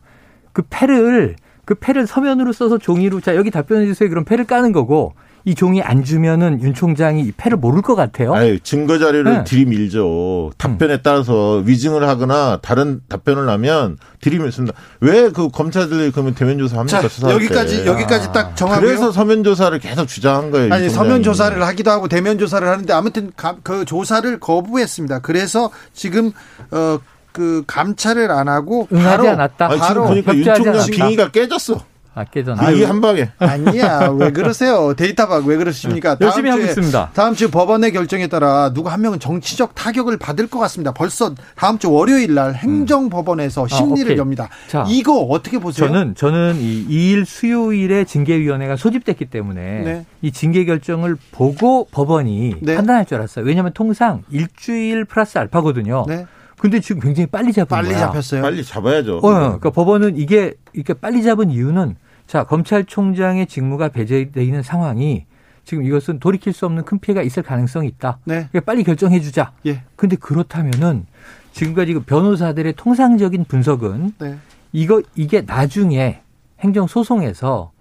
그 0.53 0.61
패를 0.69 1.35
그 1.65 1.75
패를 1.75 2.05
서면으로 2.07 2.53
써서 2.53 2.77
종이로 2.77 3.21
자 3.21 3.35
여기 3.35 3.49
답변해 3.51 3.85
주세요. 3.85 4.07
그럼 4.09 4.23
패를 4.23 4.45
까는 4.45 4.71
거고 4.71 5.13
이 5.45 5.55
종이 5.55 5.81
안 5.81 6.05
주면은 6.05 6.61
윤 6.61 6.73
총장이 6.73 7.21
이 7.21 7.31
패를 7.35 7.57
모를 7.57 7.81
것 7.81 7.95
같아요. 7.95 8.33
아유, 8.33 8.59
증거 8.61 8.97
자료를 8.97 9.23
네. 9.25 9.37
음. 9.39 9.43
들이밀죠. 9.43 10.51
답변에 10.57 11.01
따라서 11.01 11.61
위증을 11.65 12.07
하거나 12.07 12.59
다른 12.61 13.01
답변을 13.09 13.49
하면 13.49 13.97
들이밀습니다. 14.21 14.77
왜 15.01 15.29
그 15.33 15.49
검찰들이 15.49 16.11
그러면 16.11 16.33
대면 16.33 16.57
조사합니까? 16.59 17.01
자, 17.01 17.07
수사할 17.09 17.35
여기까지 17.35 17.83
때. 17.83 17.89
여기까지 17.89 18.31
딱 18.31 18.55
정하고요. 18.55 18.85
그래서 18.87 19.11
서면 19.11 19.43
조사를 19.43 19.77
계속 19.79 20.07
주장한 20.07 20.51
거예요. 20.51 20.73
아니 20.73 20.85
이 20.85 20.89
서면. 20.89 21.23
조사를 21.23 21.61
하기도 21.61 21.91
하고 21.91 22.07
대면 22.07 22.37
조사를 22.37 22.65
하는데 22.67 22.93
아무튼 22.93 23.31
가- 23.35 23.55
그 23.63 23.83
조사를 23.85 24.39
거부했습니다. 24.39 25.19
그래서 25.19 25.69
지금 25.93 26.31
어 26.71 26.99
그 27.33 27.63
감찰을 27.65 28.29
안 28.29 28.47
하고 28.47 28.87
응하지 28.93 29.07
바로 29.17 29.29
않았다. 29.29 29.65
아니, 29.65 29.73
지금 29.73 29.87
바로 29.87 30.03
보니까 30.05 30.35
윤 30.35 30.43
총장. 30.53 30.85
빙의가 30.85 31.31
깨졌어. 31.31 31.81
아 32.15 32.23
깨졌나? 32.25 32.69
빙의 32.69 32.85
한 32.85 33.01
방에. 33.01 33.29
아니야 33.39 34.09
왜 34.19 34.31
그러세요 34.31 34.93
데이터박 34.95 35.45
왜 35.47 35.57
그러십니까? 35.57 36.15
열심히 36.21 36.49
하고 36.49 36.61
있습니다. 36.61 37.11
다음 37.13 37.33
주 37.33 37.49
법원의 37.49 37.91
결정에 37.91 38.27
따라 38.27 38.71
누구 38.73 38.89
한 38.89 39.01
명은 39.01 39.19
정치적 39.19 39.73
타격을 39.75 40.17
받을 40.17 40.47
것 40.47 40.59
같습니다. 40.59 40.91
벌써 40.93 41.33
다음 41.55 41.79
주 41.79 41.91
월요일 41.91 42.35
날 42.35 42.53
행정법원에서 42.53 43.67
심리를 43.67 43.93
음. 43.97 43.99
아, 43.99 44.03
오케이. 44.03 44.17
엽니다. 44.17 44.49
자, 44.67 44.85
이거 44.87 45.19
어떻게 45.21 45.57
보세요? 45.57 45.87
저는 45.87 46.15
저는 46.15 46.57
이 46.59 46.85
2일 46.87 47.25
수요일에 47.25 48.03
징계위원회가 48.05 48.75
소집됐기 48.75 49.25
때문에 49.25 49.61
네. 49.81 50.05
이 50.21 50.31
징계 50.31 50.65
결정을 50.65 51.17
보고 51.31 51.87
법원이 51.91 52.55
네. 52.61 52.75
판단할 52.75 53.05
줄 53.05 53.17
알았어요. 53.17 53.45
왜냐하면 53.45 53.73
통상 53.73 54.21
일주일 54.29 55.05
플러스 55.05 55.37
알파거든요. 55.37 56.05
네. 56.07 56.25
근데 56.63 56.79
지금 56.79 57.01
굉장히 57.01 57.27
빨리 57.27 57.51
잡은 57.51 57.67
빨리 57.67 57.89
거야. 57.89 57.99
잡혔어요. 57.99 58.41
빨리 58.41 58.63
잡아야죠. 58.63 59.17
어, 59.17 59.19
그러니까 59.21 59.69
법원은 59.69 60.15
이게 60.15 60.53
이렇게 60.71 60.93
빨리 60.93 61.21
잡은 61.21 61.51
이유는 61.51 61.97
자 62.25 62.45
검찰총장의 62.45 63.47
직무가 63.47 63.89
배제되어 63.89 64.41
있는 64.41 64.63
상황이 64.63 65.25
지금 65.65 65.83
이것은 65.83 66.19
돌이킬 66.19 66.53
수 66.53 66.65
없는 66.65 66.85
큰 66.85 66.99
피해가 66.99 67.21
있을 67.21 67.43
가능성이 67.43 67.89
있다. 67.89 68.19
네. 68.23 68.47
그러니까 68.49 68.61
빨리 68.61 68.85
결정해 68.85 69.19
주자. 69.19 69.51
예. 69.65 69.83
근데 69.97 70.15
그렇다면은 70.15 71.05
지금까지 71.51 71.95
그 71.95 71.99
변호사들의 71.99 72.71
통상적인 72.77 73.43
분석은 73.43 74.13
네. 74.19 74.37
이거 74.71 75.01
이게 75.15 75.41
나중에 75.41 76.21
행정 76.61 76.87
소송에서 76.87 77.73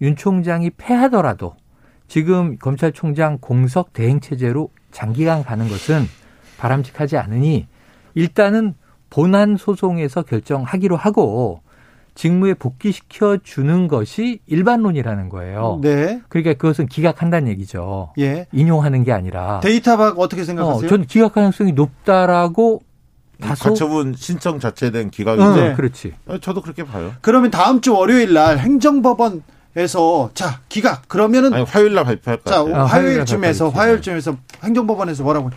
윤 0.00 0.14
총장이 0.14 0.70
패하더라도 0.76 1.56
지금 2.06 2.56
검찰총장 2.56 3.38
공석 3.40 3.92
대행 3.92 4.20
체제로 4.20 4.70
장기간 4.92 5.42
가는 5.42 5.68
것은 5.68 6.06
바람직하지 6.56 7.16
않으니 7.16 7.66
일단은 8.18 8.74
본안 9.10 9.56
소송에서 9.56 10.22
결정하기로 10.22 10.96
하고 10.96 11.62
직무에 12.16 12.54
복귀시켜 12.54 13.38
주는 13.44 13.86
것이 13.86 14.40
일반론이라는 14.46 15.28
거예요. 15.28 15.78
네. 15.82 16.20
그러니까 16.28 16.54
그것은 16.54 16.86
기각한다는 16.86 17.46
얘기죠. 17.52 18.12
예. 18.18 18.46
인용하는 18.50 19.04
게 19.04 19.12
아니라. 19.12 19.60
데이터 19.60 19.96
박 19.96 20.18
어떻게 20.18 20.42
어, 20.42 20.44
생각하세요? 20.44 20.90
전 20.90 21.06
기각 21.06 21.34
가능성이 21.34 21.70
높다라고 21.72 22.82
다소 23.40 23.68
가처분 23.68 24.14
신청 24.16 24.58
자체에 24.58 24.90
대한 24.90 25.06
응, 25.06 25.10
기각인데 25.12 25.68
네. 25.68 25.74
그렇지. 25.76 26.12
어, 26.26 26.38
저도 26.38 26.60
그렇게 26.60 26.82
봐요. 26.82 27.12
그러면 27.20 27.52
다음 27.52 27.80
주 27.80 27.94
월요일 27.94 28.34
날 28.34 28.58
행정법원 28.58 29.44
에서 29.76 30.30
자 30.34 30.60
기각 30.68 31.06
그러면은 31.06 31.52
아니 31.52 31.62
화요일 31.62 31.94
날 31.94 32.04
발표할 32.04 32.40
것 32.40 32.50
자. 32.50 32.60
아, 32.76 32.84
화요일쯤에서 32.84 33.68
화요일쯤에서 33.68 34.36
행정법원에서 34.64 35.22
뭐라고 35.22 35.50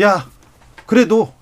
야 0.00 0.26
그래도 0.86 1.32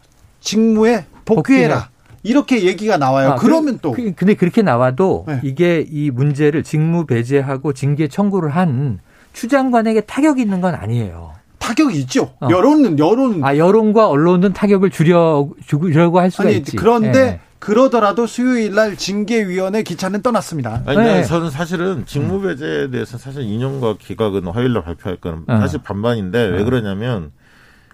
직무에 0.41 1.05
복귀해라 1.25 1.35
복귀해라. 1.77 1.89
이렇게 2.23 2.65
얘기가 2.65 2.97
나와요. 2.99 3.31
아, 3.31 3.35
그러면 3.37 3.75
그- 3.77 3.81
또 3.81 3.93
그- 3.93 4.13
근데 4.15 4.35
그렇게 4.35 4.63
나와도 4.63 5.25
네. 5.27 5.41
이게 5.43 5.87
이 5.91 6.11
문제를 6.11 6.63
직무 6.63 7.07
배제하고 7.07 7.73
징계 7.73 8.09
청구를 8.09 8.51
한 8.51 8.99
추장관에게 9.33 10.03
타격이 10.03 10.43
있는 10.43 10.61
건 10.61 10.75
아니에요. 10.75 11.33
타격이 11.59 11.99
있죠. 12.01 12.33
어. 12.41 12.49
여론은 12.51 12.99
여론 12.99 13.45
아 13.45 13.57
여론과 13.57 14.09
언론은 14.09 14.53
타격을 14.53 14.91
줄여 14.91 15.51
주려고 15.67 16.19
할 16.21 16.31
수가 16.31 16.49
아니 16.49 16.57
있지. 16.59 16.77
그런데 16.77 17.19
예. 17.21 17.41
그러더라도 17.59 18.27
수요일 18.27 18.75
날 18.75 18.97
징계위원회 18.97 19.83
기차는 19.83 20.23
떠났습니다. 20.23 20.83
아니, 20.87 20.97
네. 20.99 21.05
난 21.21 21.25
저는 21.25 21.51
사실은 21.51 22.05
직무 22.07 22.41
배제에 22.41 22.91
대해서 22.91 23.19
사실 23.19 23.43
인용과 23.43 23.97
기각은 23.99 24.47
화요일 24.47 24.73
날 24.73 24.83
발표할 24.83 25.17
거는 25.21 25.45
어. 25.47 25.59
사실 25.59 25.81
반반인데 25.83 26.39
왜 26.47 26.63
어. 26.63 26.65
그러냐면 26.65 27.33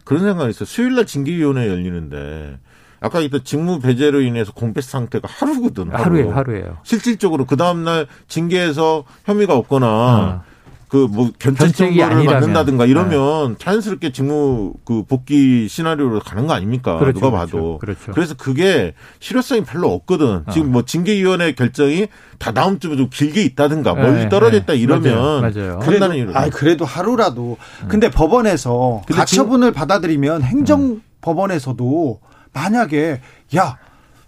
그런 0.06 0.22
생각이 0.22 0.50
있어요. 0.50 0.64
수요일 0.64 0.94
날 0.94 1.04
징계위원회 1.04 1.68
열리는데 1.68 2.58
아까 3.00 3.20
있던 3.20 3.42
직무 3.44 3.80
배제로 3.80 4.20
인해서 4.22 4.52
공백 4.52 4.82
상태가 4.82 5.28
하루거든. 5.30 5.90
하루. 5.90 6.02
하루에 6.02 6.30
하루에요. 6.30 6.78
실질적으로 6.84 7.44
그 7.44 7.56
다음 7.56 7.84
날 7.84 8.06
징계에서 8.28 9.04
혐의가 9.24 9.54
없거나 9.56 9.86
어. 9.86 10.44
그뭐 10.88 11.32
견책 11.38 11.58
견책이 11.58 11.96
정보를 11.98 12.02
아니라면. 12.04 12.32
받는다든가 12.40 12.86
이러면 12.86 13.58
자연스럽게 13.58 14.12
직무 14.12 14.74
그 14.84 15.02
복귀 15.04 15.66
시나리오로 15.68 16.20
가는 16.20 16.46
거 16.46 16.52
아닙니까? 16.52 16.98
그렇죠, 16.98 17.18
누가 17.20 17.30
그렇죠, 17.30 17.56
봐도. 17.56 17.78
그렇죠. 17.78 18.12
래서 18.16 18.34
그게 18.34 18.94
실효성이 19.18 19.64
별로 19.64 19.92
없거든. 19.92 20.44
지금 20.52 20.70
뭐 20.70 20.82
징계위원회 20.82 21.52
결정이 21.52 22.06
다 22.38 22.52
다음 22.52 22.78
주에 22.78 22.96
좀 22.96 23.08
길게 23.10 23.42
있다든가 23.42 23.94
멀리 23.94 24.24
네, 24.24 24.28
떨어져 24.28 24.58
있다 24.58 24.74
네. 24.74 24.78
이러면 24.78 25.40
맞아요, 25.40 25.78
맞아요. 25.78 26.14
이루. 26.14 26.32
아 26.34 26.48
그래도 26.50 26.84
하루라도. 26.84 27.56
근데 27.88 28.10
법원에서 28.10 29.02
근데 29.06 29.18
가처분을 29.18 29.72
받아들이면 29.72 30.42
행정 30.42 31.00
법원에서도 31.20 32.20
만약에 32.52 33.20
야 33.56 33.78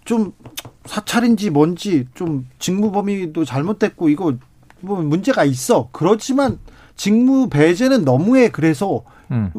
좀 0.09 0.31
사찰인지 0.85 1.51
뭔지 1.51 2.07
좀 2.15 2.47
직무 2.57 2.91
범위도 2.91 3.45
잘못됐고 3.45 4.09
이거 4.09 4.33
뭐 4.81 5.01
문제가 5.01 5.43
있어. 5.43 5.89
그렇지만 5.91 6.59
직무 6.95 7.49
배제는 7.49 8.03
너무해. 8.05 8.49
그래서 8.49 9.03
음. 9.31 9.51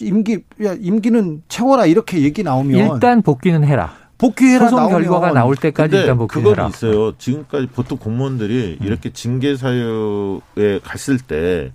임기 0.00 0.40
야 0.64 0.74
임기는 0.78 1.42
채워라 1.48 1.86
이렇게 1.86 2.22
얘기 2.22 2.42
나오면 2.42 2.94
일단 2.94 3.22
복귀는 3.22 3.64
해라. 3.64 3.92
복귀해라 4.18 4.68
소송 4.68 4.78
나오면 4.88 5.02
결과가 5.02 5.32
나올 5.32 5.56
때까지 5.56 5.90
근데 5.90 6.00
일단 6.02 6.16
그건 6.18 6.42
복귀해라. 6.42 6.68
있어요. 6.68 7.16
지금까지 7.18 7.66
보통 7.68 7.98
공무원들이 7.98 8.78
이렇게 8.80 9.10
징계 9.12 9.56
사유에 9.56 10.80
갔을 10.82 11.18
때 11.18 11.72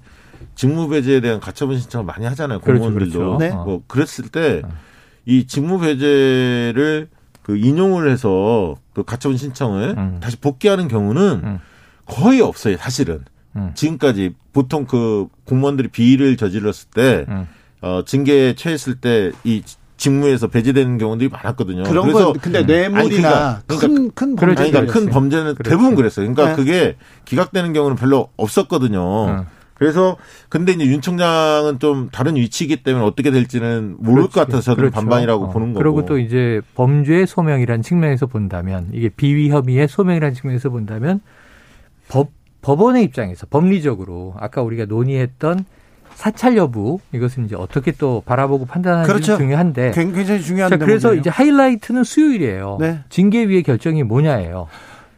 직무 0.55 0.89
배제에 0.89 1.21
대한 1.21 1.39
가처분 1.39 1.77
신청을 1.79 2.05
많이 2.05 2.25
하잖아요. 2.25 2.59
그렇죠, 2.59 2.83
공무원들도. 2.83 3.19
그렇죠. 3.19 3.37
네. 3.39 3.49
뭐 3.51 3.81
그랬을 3.87 4.29
때 4.29 4.61
이 5.25 5.45
직무 5.45 5.79
배제를 5.79 7.09
그 7.43 7.55
인용을 7.55 8.09
해서 8.09 8.75
그 8.93 9.03
가처분 9.03 9.37
신청을 9.37 9.95
음. 9.97 10.17
다시 10.19 10.37
복귀하는 10.37 10.87
경우는 10.87 11.41
음. 11.43 11.59
거의 12.11 12.41
없어요. 12.41 12.77
사실은. 12.77 13.21
음. 13.55 13.71
지금까지 13.73 14.33
보통 14.53 14.85
그 14.85 15.27
공무원들이 15.45 15.87
비리를 15.89 16.37
저질렀을 16.37 16.89
때 16.93 17.25
음. 17.29 17.47
어, 17.81 18.03
징계에 18.05 18.53
처했을 18.55 18.95
때 18.95 19.31
이 19.43 19.63
직무에서 19.97 20.47
배제되는 20.47 20.97
경우들이 20.97 21.29
많았거든요. 21.29 21.83
그런 21.83 22.07
그래서 22.07 22.31
건 22.33 22.41
근데 22.41 22.57
아니, 22.59 22.67
뇌물이나 22.67 23.61
그러니까- 23.67 23.87
큰큰 23.87 24.35
그렇죠, 24.35 24.61
아니, 24.63 24.71
그러니까 24.71 24.91
큰 24.93 25.01
그렇지. 25.01 25.13
범죄는 25.13 25.53
그렇죠. 25.55 25.69
대부분 25.69 25.93
그랬어요. 25.95 26.25
그러니까 26.33 26.49
네. 26.49 26.55
그게 26.55 26.95
기각되는 27.25 27.71
경우는 27.73 27.97
별로 27.97 28.29
없었거든요. 28.35 29.25
음. 29.27 29.45
그래서 29.75 30.17
근데 30.49 30.71
이제 30.73 30.85
윤 30.85 31.01
총장은 31.01 31.77
좀 31.79 32.09
다른 32.11 32.35
위치이기 32.35 32.77
때문에 32.83 33.05
어떻게 33.05 33.29
될지는 33.31 33.95
모를 33.99 34.23
것 34.23 34.31
같아서 34.31 34.61
저는 34.61 34.77
그렇죠. 34.77 34.95
반반이라고 34.95 35.45
어. 35.45 35.49
보는 35.51 35.73
거고. 35.73 35.83
그리고 35.83 36.05
또 36.07 36.17
이제 36.17 36.61
범죄 36.73 37.25
소명이라는 37.27 37.83
측면에서 37.83 38.25
본다면 38.25 38.89
이게 38.93 39.09
비위 39.09 39.49
혐의의 39.49 39.87
소명이라는 39.87 40.33
측면에서 40.35 40.69
본다면 40.71 41.21
법 42.07 42.29
법원의 42.61 43.03
입장에서 43.05 43.47
법리적으로 43.49 44.35
아까 44.37 44.61
우리가 44.61 44.85
논의했던 44.85 45.65
사찰 46.13 46.55
여부 46.57 46.99
이것은 47.13 47.45
이제 47.45 47.55
어떻게 47.55 47.91
또 47.91 48.21
바라보고 48.25 48.65
판단하는지 48.65 49.11
그렇죠. 49.11 49.37
중요한데 49.37 49.91
굉장히 49.91 50.41
중요한 50.41 50.69
자, 50.69 50.77
그래서 50.77 51.09
대목이에요. 51.09 51.19
이제 51.21 51.29
하이라이트는 51.31 52.03
수요일이에요. 52.03 52.77
네. 52.79 52.99
징계위의 53.09 53.63
결정이 53.63 54.03
뭐냐예요. 54.03 54.67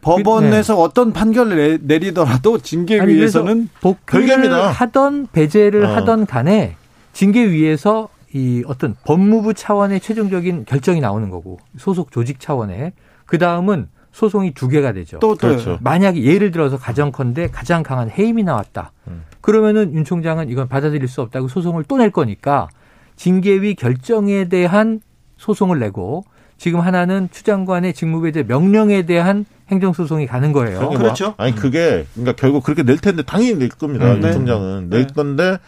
법원에서 0.00 0.78
어떤 0.80 1.12
판결을 1.12 1.78
내- 1.82 1.94
내리더라도 1.96 2.58
징계위에서는 2.58 3.68
복귀를 3.80 4.26
별개입니다. 4.26 4.68
하던 4.70 5.28
배제를 5.32 5.84
어. 5.84 5.94
하던 5.96 6.26
간에 6.26 6.76
징계위에서 7.12 8.08
이 8.34 8.62
어떤 8.66 8.94
법무부 9.04 9.54
차원의 9.54 10.00
최종적인 10.00 10.64
결정이 10.66 11.00
나오는 11.00 11.30
거고 11.30 11.58
소속 11.78 12.10
조직 12.10 12.40
차원의 12.40 12.92
그 13.26 13.38
다음은 13.38 13.88
소송이 14.14 14.54
두 14.54 14.68
개가 14.68 14.92
되죠. 14.92 15.18
또 15.18 15.30
또. 15.34 15.48
그렇죠. 15.48 15.78
만약에 15.82 16.22
예를 16.22 16.52
들어서 16.52 16.78
가정컨대 16.78 17.48
가장 17.50 17.82
강한 17.82 18.08
해임이 18.08 18.44
나왔다. 18.44 18.92
음. 19.08 19.24
그러면은 19.40 19.92
윤 19.92 20.04
총장은 20.04 20.48
이건 20.50 20.68
받아들일 20.68 21.08
수 21.08 21.20
없다고 21.20 21.48
소송을 21.48 21.82
또 21.84 21.96
낼 21.98 22.10
거니까 22.10 22.68
징계위 23.16 23.74
결정에 23.74 24.48
대한 24.48 25.00
소송을 25.36 25.80
내고 25.80 26.24
지금 26.58 26.78
하나는 26.80 27.28
추 27.32 27.42
장관의 27.42 27.92
직무배제 27.92 28.44
명령에 28.44 29.04
대한 29.04 29.44
행정소송이 29.70 30.26
가는 30.28 30.52
거예요. 30.52 30.78
그게 30.78 30.90
뭐- 30.90 30.98
그렇죠. 30.98 31.34
아니 31.36 31.52
그게 31.54 32.06
그러니까 32.14 32.36
결국 32.36 32.62
그렇게 32.62 32.84
낼 32.84 32.98
텐데 32.98 33.22
당연히 33.24 33.54
낼 33.58 33.68
겁니다. 33.68 34.06
음, 34.06 34.14
윤 34.14 34.20
네. 34.20 34.32
총장은 34.32 34.90
낼 34.90 35.06
네. 35.08 35.12
건데 35.12 35.58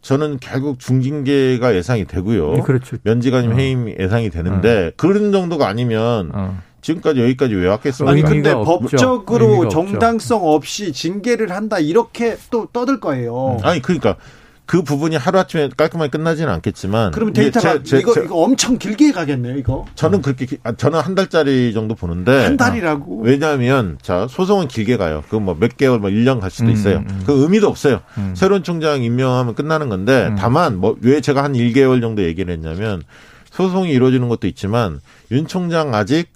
저는 0.00 0.38
결국 0.40 0.78
중징계가 0.78 1.74
예상이 1.74 2.06
되고요. 2.06 2.62
그렇죠. 2.62 2.96
면직 3.04 3.34
아니면 3.34 3.56
어. 3.56 3.60
해임 3.60 3.88
예상이 4.00 4.30
되는데 4.30 4.92
그런 4.96 5.30
정도가 5.30 5.68
아니면 5.68 6.30
어. 6.34 6.58
지금까지 6.82 7.20
여기까지 7.22 7.54
왜 7.54 7.68
왔겠습니까? 7.68 8.12
아니 8.12 8.22
근데. 8.22 8.52
법적으로. 8.54 9.68
정당성 9.68 10.44
없이 10.46 10.92
징계를 10.92 11.50
한다 11.50 11.78
이렇게 11.78 12.36
또 12.50 12.66
떠들 12.72 13.00
거예요. 13.00 13.58
아니 13.62 13.80
그러니까 13.80 14.16
그 14.64 14.82
부분이 14.82 15.16
하루아침에 15.16 15.70
깔끔하게 15.76 16.10
끝나지는 16.10 16.50
않겠지만 16.54 17.10
그러면 17.10 17.34
데이터가 17.34 17.78
제- 17.78 17.82
제- 17.82 17.98
이거 17.98 18.14
제- 18.14 18.22
이거 18.24 18.36
엄청 18.36 18.78
길게 18.78 19.12
가겠네요. 19.12 19.56
이거 19.58 19.84
저는 19.96 20.22
그렇게 20.22 20.46
기- 20.46 20.58
아, 20.62 20.72
저는 20.72 21.00
한 21.00 21.14
달짜리 21.14 21.72
정도 21.74 21.94
보는데 21.94 22.44
한 22.44 22.56
달이라고. 22.56 23.20
왜냐하면 23.22 23.98
자 24.02 24.26
소송은 24.30 24.68
길게 24.68 24.96
가요. 24.96 25.24
그 25.28 25.36
뭐 25.36 25.54
몇 25.58 25.76
개월 25.76 25.98
뭐 25.98 26.10
1년 26.10 26.40
갈 26.40 26.50
수도 26.50 26.68
음, 26.68 26.72
있어요. 26.72 26.98
음. 26.98 27.22
그 27.26 27.42
의미도 27.42 27.68
없어요. 27.68 28.00
음. 28.18 28.34
새로운 28.36 28.62
총장 28.62 29.02
임명하면 29.02 29.54
끝나는 29.54 29.88
건데 29.88 30.28
음. 30.30 30.36
다만 30.38 30.78
뭐 30.78 30.96
왜 31.00 31.20
제가 31.20 31.42
한 31.44 31.52
1개월 31.54 32.00
정도 32.00 32.22
얘기를 32.22 32.52
했냐면 32.54 33.02
소송이 33.50 33.90
이루어지는 33.90 34.28
것도 34.28 34.46
있지만 34.46 35.00
윤 35.32 35.46
총장 35.46 35.94
아직 35.94 36.28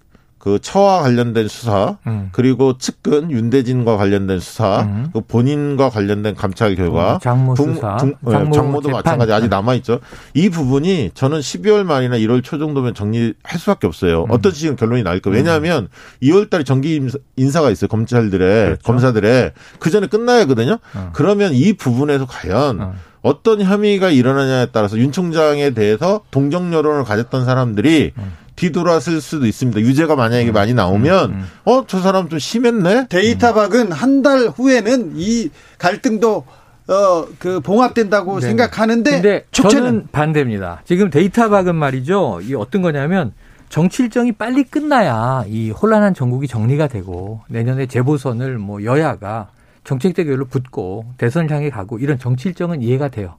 그 0.47 0.61
처와 0.63 1.03
관련된 1.03 1.49
수사 1.49 1.99
음. 2.07 2.29
그리고 2.31 2.79
측근 2.79 3.33
윤대진과 3.33 3.97
관련된 3.97 4.39
수사 4.39 4.83
음. 4.83 5.11
그 5.13 5.21
본인과 5.23 5.91
관련된 5.91 6.37
감찰 6.37 6.77
결과 6.77 7.15
어, 7.17 7.19
장모 7.19 7.55
분- 7.55 7.75
수사, 7.75 7.97
분- 7.97 8.15
예, 8.29 8.31
장모 8.31 8.55
장모도 8.55 8.83
재판. 8.91 8.93
마찬가지 9.03 9.33
아직 9.33 9.49
남아 9.49 9.75
있죠. 9.75 9.99
이 10.35 10.49
부분이 10.49 11.11
저는 11.15 11.41
12월 11.41 11.83
말이나 11.83 12.17
1월 12.19 12.45
초 12.45 12.59
정도면 12.61 12.95
정리할 12.95 13.35
수밖에 13.59 13.89
없어요. 13.89 14.23
음. 14.23 14.31
어떤 14.31 14.53
식으로 14.53 14.77
결론이 14.77 15.03
나올까? 15.03 15.31
왜냐하면 15.31 15.89
2월 16.23 16.49
달에 16.49 16.63
정기 16.63 17.01
임사- 17.01 17.19
인사 17.35 17.61
가 17.61 17.69
있어요. 17.73 17.89
검찰들의 17.89 18.65
그렇죠. 18.67 18.83
검사들의 18.85 19.53
그 19.81 19.91
전에 19.91 20.07
끝나야 20.07 20.43
하거든요. 20.43 20.79
어. 20.95 21.11
그러면 21.13 21.55
이 21.55 21.73
부분에서 21.73 22.25
과연 22.27 22.81
어. 22.81 22.95
어떤 23.23 23.61
혐의가 23.63 24.11
일어나냐에 24.11 24.67
따라서 24.71 24.97
윤 24.99 25.11
총장에 25.11 25.71
대해서 25.71 26.21
동정 26.31 26.73
여론을 26.73 27.03
가졌던 27.03 27.45
사람들이 27.45 28.13
뒤돌아설 28.57 29.21
수도 29.21 29.47
있습니다. 29.47 29.81
유죄가 29.81 30.17
만약에 30.17 30.51
많이 30.51 30.75
나오면 30.75 31.31
음. 31.31 31.47
어저 31.65 32.01
사람 32.01 32.29
좀 32.29 32.39
심했네. 32.39 33.07
데이터박은 33.09 33.93
한 33.93 34.23
달 34.23 34.49
후에는 34.49 35.13
이 35.17 35.51
갈등도 35.79 36.45
어, 36.89 37.27
그 37.39 37.61
봉합된다고 37.61 38.41
네. 38.41 38.47
생각하는데 38.47 39.11
근데 39.11 39.45
저는 39.53 40.09
반대입니다. 40.11 40.83
지금 40.85 41.11
데이터 41.11 41.49
박은 41.51 41.75
말이죠. 41.75 42.41
이 42.43 42.55
어떤 42.55 42.81
거냐면 42.83 43.33
정치 43.69 44.03
일정이 44.05 44.33
빨리 44.33 44.65
끝나야 44.65 45.45
이 45.49 45.71
혼란한 45.71 46.15
전국이 46.15 46.49
정리가 46.49 46.87
되고 46.89 47.41
내년에 47.49 47.87
재보선을 47.87 48.59
뭐 48.59 48.85
여야가 48.85 49.49
정책 49.85 50.15
대결로 50.15 50.47
붙고 50.47 51.05
대선을 51.19 51.51
향해 51.51 51.69
가고 51.71 51.99
이런 51.99 52.19
정치 52.19 52.49
일정은 52.49 52.81
이해가 52.83 53.09
돼요. 53.09 53.35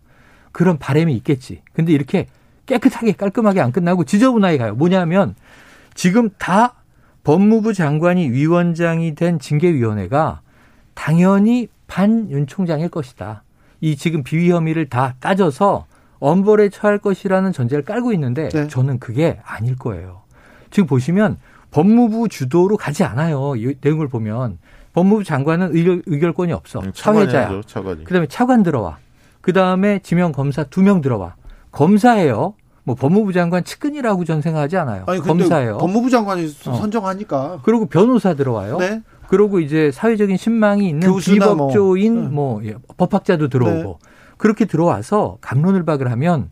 그런 0.51 0.77
바람이 0.77 1.13
있겠지. 1.15 1.61
근데 1.73 1.91
이렇게 1.93 2.27
깨끗하게 2.67 3.13
깔끔하게 3.13 3.61
안 3.61 3.71
끝나고 3.71 4.03
지저분하게 4.03 4.57
가요. 4.59 4.75
뭐냐면 4.75 5.33
지금 5.95 6.29
다 6.37 6.75
법무부 7.23 7.73
장관이 7.73 8.29
위원장이 8.29 9.15
된 9.15 9.39
징계위원회가 9.39 10.41
당연히 10.93 11.67
반윤 11.87 12.45
총장일 12.47 12.89
것이다. 12.89 13.43
이 13.81 13.95
지금 13.95 14.23
비위 14.23 14.51
혐의를 14.51 14.89
다 14.89 15.15
따져서 15.19 15.85
엄벌에 16.19 16.69
처할 16.69 16.97
것이라는 16.99 17.51
전제를 17.51 17.83
깔고 17.83 18.11
있는데 18.13 18.49
네. 18.49 18.67
저는 18.67 18.99
그게 18.99 19.39
아닐 19.43 19.75
거예요. 19.75 20.21
지금 20.71 20.87
보시면 20.87 21.37
법무부 21.71 22.27
주도로 22.29 22.75
가지 22.77 23.03
않아요. 23.03 23.55
이 23.55 23.75
내용을 23.81 24.07
보면 24.07 24.57
법무부 24.93 25.23
장관은 25.23 25.75
의결, 25.75 26.01
의결권이 26.05 26.51
없어. 26.53 26.81
사회자야. 26.93 27.43
차관이죠, 27.43 27.67
차관이. 27.67 28.03
그다음에 28.03 28.27
차관 28.27 28.63
들어와. 28.63 28.97
그다음에 29.41 29.99
지명 29.99 30.31
검사 30.31 30.63
두 30.63 30.81
명 30.81 31.01
들어와. 31.01 31.35
검사예요. 31.77 32.55
뭐 32.83 32.95
법무부 32.95 33.33
장관 33.33 33.63
측근이라고 33.63 34.25
전 34.25 34.41
생각하지 34.41 34.77
않아요. 34.77 35.03
아니 35.07 35.19
검사예요. 35.19 35.77
법무부 35.77 36.09
장관이 36.09 36.45
어. 36.45 36.73
선정하니까 36.73 37.59
그리고 37.63 37.85
변호사 37.85 38.33
들어와요. 38.33 38.77
네. 38.77 39.03
그리고 39.27 39.59
이제 39.59 39.91
사회적인 39.91 40.37
신망이 40.37 40.87
있는 40.87 41.07
교수나 41.07 41.53
뭐. 41.53 41.67
비법조인 41.67 42.15
네. 42.15 42.27
뭐, 42.29 42.65
예, 42.65 42.75
법학자도 42.95 43.49
들어오고 43.49 43.99
그렇게 44.37 44.65
들어와서 44.65 45.37
감론을 45.41 45.83
박을 45.83 46.09
하면 46.11 46.49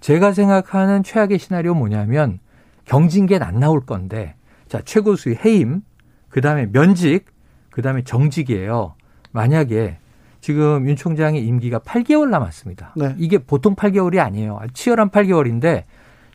제가 0.00 0.32
생각하는 0.32 1.02
최악의 1.04 1.38
시나리오 1.38 1.74
뭐냐면 1.74 2.40
경징계는 2.84 3.46
안 3.46 3.60
나올 3.60 3.86
건데 3.86 4.34
자 4.68 4.82
최고수의 4.84 5.38
해임 5.44 5.82
그다음에 6.28 6.66
면직 6.70 7.26
그다음에 7.70 8.02
정직이에요. 8.02 8.94
만약에 9.30 9.98
지금 10.50 10.88
윤 10.88 10.94
총장의 10.94 11.44
임기가 11.44 11.80
8개월 11.80 12.28
남았습니다. 12.28 12.92
네. 12.94 13.16
이게 13.18 13.38
보통 13.38 13.74
8개월이 13.74 14.20
아니에요. 14.20 14.60
치열한 14.74 15.10
8개월인데 15.10 15.82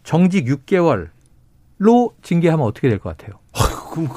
정직 0.04 0.48
6개월로 0.48 2.12
징계하면 2.22 2.66
어떻게 2.66 2.90
될 2.90 3.00
것 3.00 3.16
같아요? 3.18 3.40
그럼. 3.94 4.10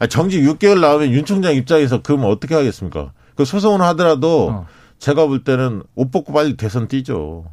아, 0.00 0.06
정직 0.08 0.40
6개월 0.42 0.80
나오면 0.80 1.12
윤 1.12 1.24
총장 1.24 1.54
입장에서 1.54 2.02
그럼 2.02 2.24
어떻게 2.24 2.56
하겠습니까? 2.56 3.12
그 3.36 3.44
소송을 3.44 3.80
하더라도 3.82 4.48
어. 4.50 4.66
제가 4.98 5.26
볼 5.28 5.44
때는 5.44 5.84
옷 5.94 6.10
벗고 6.10 6.32
빨리 6.32 6.56
대선 6.56 6.88
뛰죠. 6.88 7.44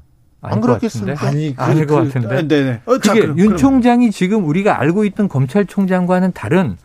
안 0.42 0.62
그렇겠습니까? 0.62 1.14
같은데? 1.14 1.54
아닐 1.58 1.86
것 1.86 1.96
같은데. 2.12 2.48
네네. 2.48 2.82
어, 2.88 2.98
자, 2.98 3.14
그게 3.14 3.22
그럼, 3.22 3.38
윤. 3.38 3.56
총장이 3.56 4.10
지금 4.10 4.46
우리가 4.46 4.80
알고 4.82 5.06
있던 5.06 5.28
검찰총장과는 5.30 6.32
다른 6.34 6.76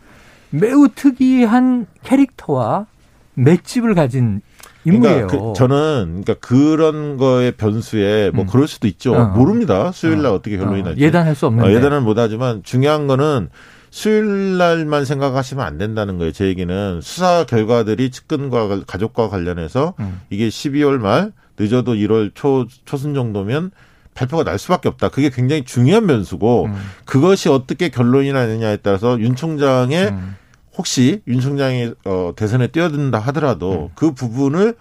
매우 0.51 0.87
특이한 0.93 1.87
캐릭터와 2.03 2.85
맷집을 3.33 3.95
가진 3.95 4.41
인물이에요. 4.85 5.27
그러니까 5.27 5.47
그- 5.49 5.53
저는 5.55 6.21
그러니까 6.23 6.33
그런 6.45 7.17
거의 7.17 7.51
변수에 7.53 8.31
뭐 8.31 8.43
음. 8.43 8.47
그럴 8.47 8.67
수도 8.67 8.87
있죠. 8.87 9.13
어. 9.13 9.25
모릅니다. 9.29 9.91
수요일 9.91 10.21
날 10.21 10.31
어. 10.33 10.41
떻게 10.41 10.57
결론이 10.57 10.81
어, 10.81 10.85
날지. 10.85 11.01
예단할 11.01 11.35
수 11.35 11.45
없는데. 11.47 11.69
어, 11.69 11.73
예단은 11.75 12.03
못하지만 12.03 12.61
중요한 12.63 13.07
거는 13.07 13.49
수요일 13.89 14.57
날만 14.57 15.05
생각하시면 15.05 15.63
안 15.65 15.77
된다는 15.77 16.17
거예요. 16.17 16.31
제 16.31 16.45
얘기는 16.47 16.99
수사 17.01 17.45
결과들이 17.45 18.09
측근과 18.09 18.81
가족과 18.87 19.29
관련해서 19.29 19.93
음. 19.99 20.21
이게 20.29 20.47
12월 20.49 20.97
말 20.97 21.31
늦어도 21.59 21.93
1월 21.93 22.31
초 22.33 22.65
초순 22.85 23.13
정도면 23.13 23.71
발표가 24.15 24.43
날 24.43 24.57
수밖에 24.59 24.89
없다. 24.89 25.09
그게 25.09 25.29
굉장히 25.29 25.63
중요한 25.63 26.07
변수고 26.07 26.65
음. 26.65 26.75
그것이 27.05 27.49
어떻게 27.49 27.89
결론이 27.89 28.31
나느냐에 28.33 28.77
따라서 28.77 29.19
윤 29.19 29.35
총장의 29.35 30.07
음. 30.07 30.35
혹시 30.77 31.21
윤 31.27 31.39
총장이 31.39 31.93
어, 32.05 32.33
대선에 32.35 32.67
뛰어든다 32.67 33.19
하더라도 33.19 33.91
그 33.95 34.11
부분을 34.13 34.75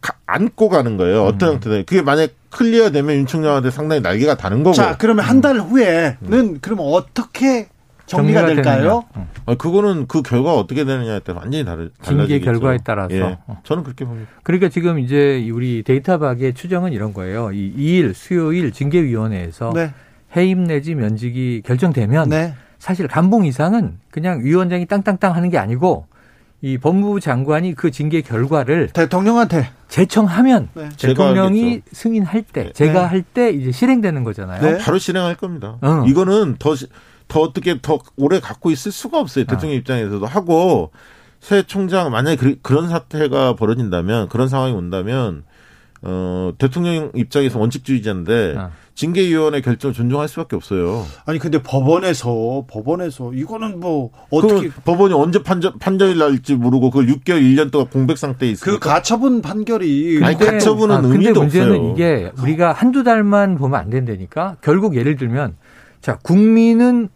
가- 0.00 0.14
안고 0.26 0.68
가는 0.68 0.96
거예요. 0.96 1.24
어떤 1.24 1.54
형태든. 1.54 1.84
그게 1.86 2.02
만약 2.02 2.30
클리어되면 2.50 3.16
윤 3.16 3.26
총장한테 3.26 3.70
상당히 3.70 4.00
날개가 4.02 4.36
다는 4.36 4.62
거고. 4.62 4.74
자, 4.74 4.96
그러면 4.98 5.24
한 5.24 5.40
달 5.40 5.58
후에는 5.58 6.58
그러면 6.60 6.86
어떻게 6.86 7.68
정리가, 8.06 8.46
될까요? 8.46 9.04
되느냐. 9.14 9.24
음. 9.24 9.28
아, 9.46 9.54
그거는 9.54 10.06
그 10.06 10.22
결과가 10.22 10.56
어떻게 10.58 10.84
되느냐에 10.84 11.20
따라 11.20 11.40
완전히 11.40 11.64
다르, 11.64 11.90
징계 12.02 12.16
달라지겠죠. 12.16 12.44
결과에 12.44 12.78
따라서. 12.84 13.14
예. 13.14 13.38
어. 13.46 13.60
저는 13.64 13.82
그렇게 13.84 14.04
봅니다. 14.06 14.30
그러니까 14.44 14.68
지금 14.70 14.98
이제 14.98 15.46
우리 15.52 15.82
데이터박의 15.82 16.54
추정은 16.54 16.92
이런 16.92 17.12
거예요. 17.12 17.52
이 17.52 17.72
2일 17.76 18.14
수요일 18.14 18.72
징계위원회에서 18.72 19.72
네. 19.74 19.92
해임 20.36 20.64
내지 20.64 20.94
면직이 20.94 21.62
결정되면 21.66 22.28
네. 22.30 22.54
사실 22.78 23.08
감봉 23.08 23.44
이상은 23.46 23.98
그냥 24.10 24.40
위원장이 24.42 24.86
땅땅땅 24.86 25.34
하는 25.34 25.50
게 25.50 25.58
아니고 25.58 26.06
이 26.60 26.76
법무부 26.78 27.20
장관이 27.20 27.74
그 27.74 27.90
징계 27.90 28.20
결과를 28.20 28.88
대통령한테 28.88 29.70
제청하면 29.88 30.68
네. 30.74 30.88
대통령이. 30.98 31.82
승인할 31.92 32.42
때 32.42 32.64
네. 32.64 32.72
제가 32.72 32.92
네. 33.02 33.06
할때 33.06 33.50
이제 33.50 33.70
실행되는 33.72 34.24
거잖아요. 34.24 34.60
네. 34.62 34.78
바로 34.78 34.98
실행할 34.98 35.36
겁니다. 35.36 35.76
어. 35.80 36.04
이거는 36.06 36.56
더, 36.58 36.74
시- 36.74 36.88
더 37.28 37.40
어떻게 37.40 37.80
더 37.80 37.98
오래 38.16 38.40
갖고 38.40 38.70
있을 38.70 38.90
수가 38.90 39.20
없어요. 39.20 39.44
대통령 39.44 39.76
입장에서도 39.78 40.24
하고 40.26 40.90
새 41.40 41.62
총장 41.62 42.10
만약에 42.10 42.36
그, 42.36 42.56
그런 42.62 42.88
사태가 42.88 43.54
벌어진다면 43.54 44.28
그런 44.28 44.48
상황이 44.48 44.72
온다면 44.72 45.44
어, 46.02 46.52
대통령 46.58 47.10
입장에서 47.14 47.58
원칙주의자인데 47.58 48.54
어. 48.56 48.70
징계위원회 48.94 49.60
결정을 49.60 49.94
존중할 49.94 50.28
수밖에 50.28 50.56
없어요. 50.56 51.04
아니 51.24 51.38
근데 51.38 51.62
법원에서 51.62 52.64
법원에서 52.68 53.32
이거는 53.32 53.78
뭐 53.80 54.10
어떻게 54.30 54.68
그 54.68 54.80
법원이 54.84 55.14
언제 55.14 55.42
판정, 55.42 55.78
판정이 55.78 56.16
날지 56.16 56.54
모르고 56.56 56.90
그걸 56.90 57.06
6개월, 57.06 57.40
1년 57.42 57.70
동안 57.70 57.88
공백 57.88 58.18
상태에 58.18 58.48
그 58.48 58.52
있으니까 58.52 58.92
가처분 58.94 59.40
판결이 59.42 60.20
아니, 60.22 60.36
근데- 60.36 60.52
가처분은 60.52 60.94
아, 60.94 61.00
근데 61.00 61.14
의미도 61.14 61.40
문제는 61.40 61.70
없어요. 61.76 61.92
이게 61.92 62.32
우리가 62.40 62.72
한두 62.72 63.04
달만 63.04 63.56
보면 63.56 63.78
안 63.78 63.90
된다니까. 63.90 64.56
결국 64.62 64.96
예를 64.96 65.16
들면 65.16 65.56
자 66.00 66.18
국민은 66.22 67.08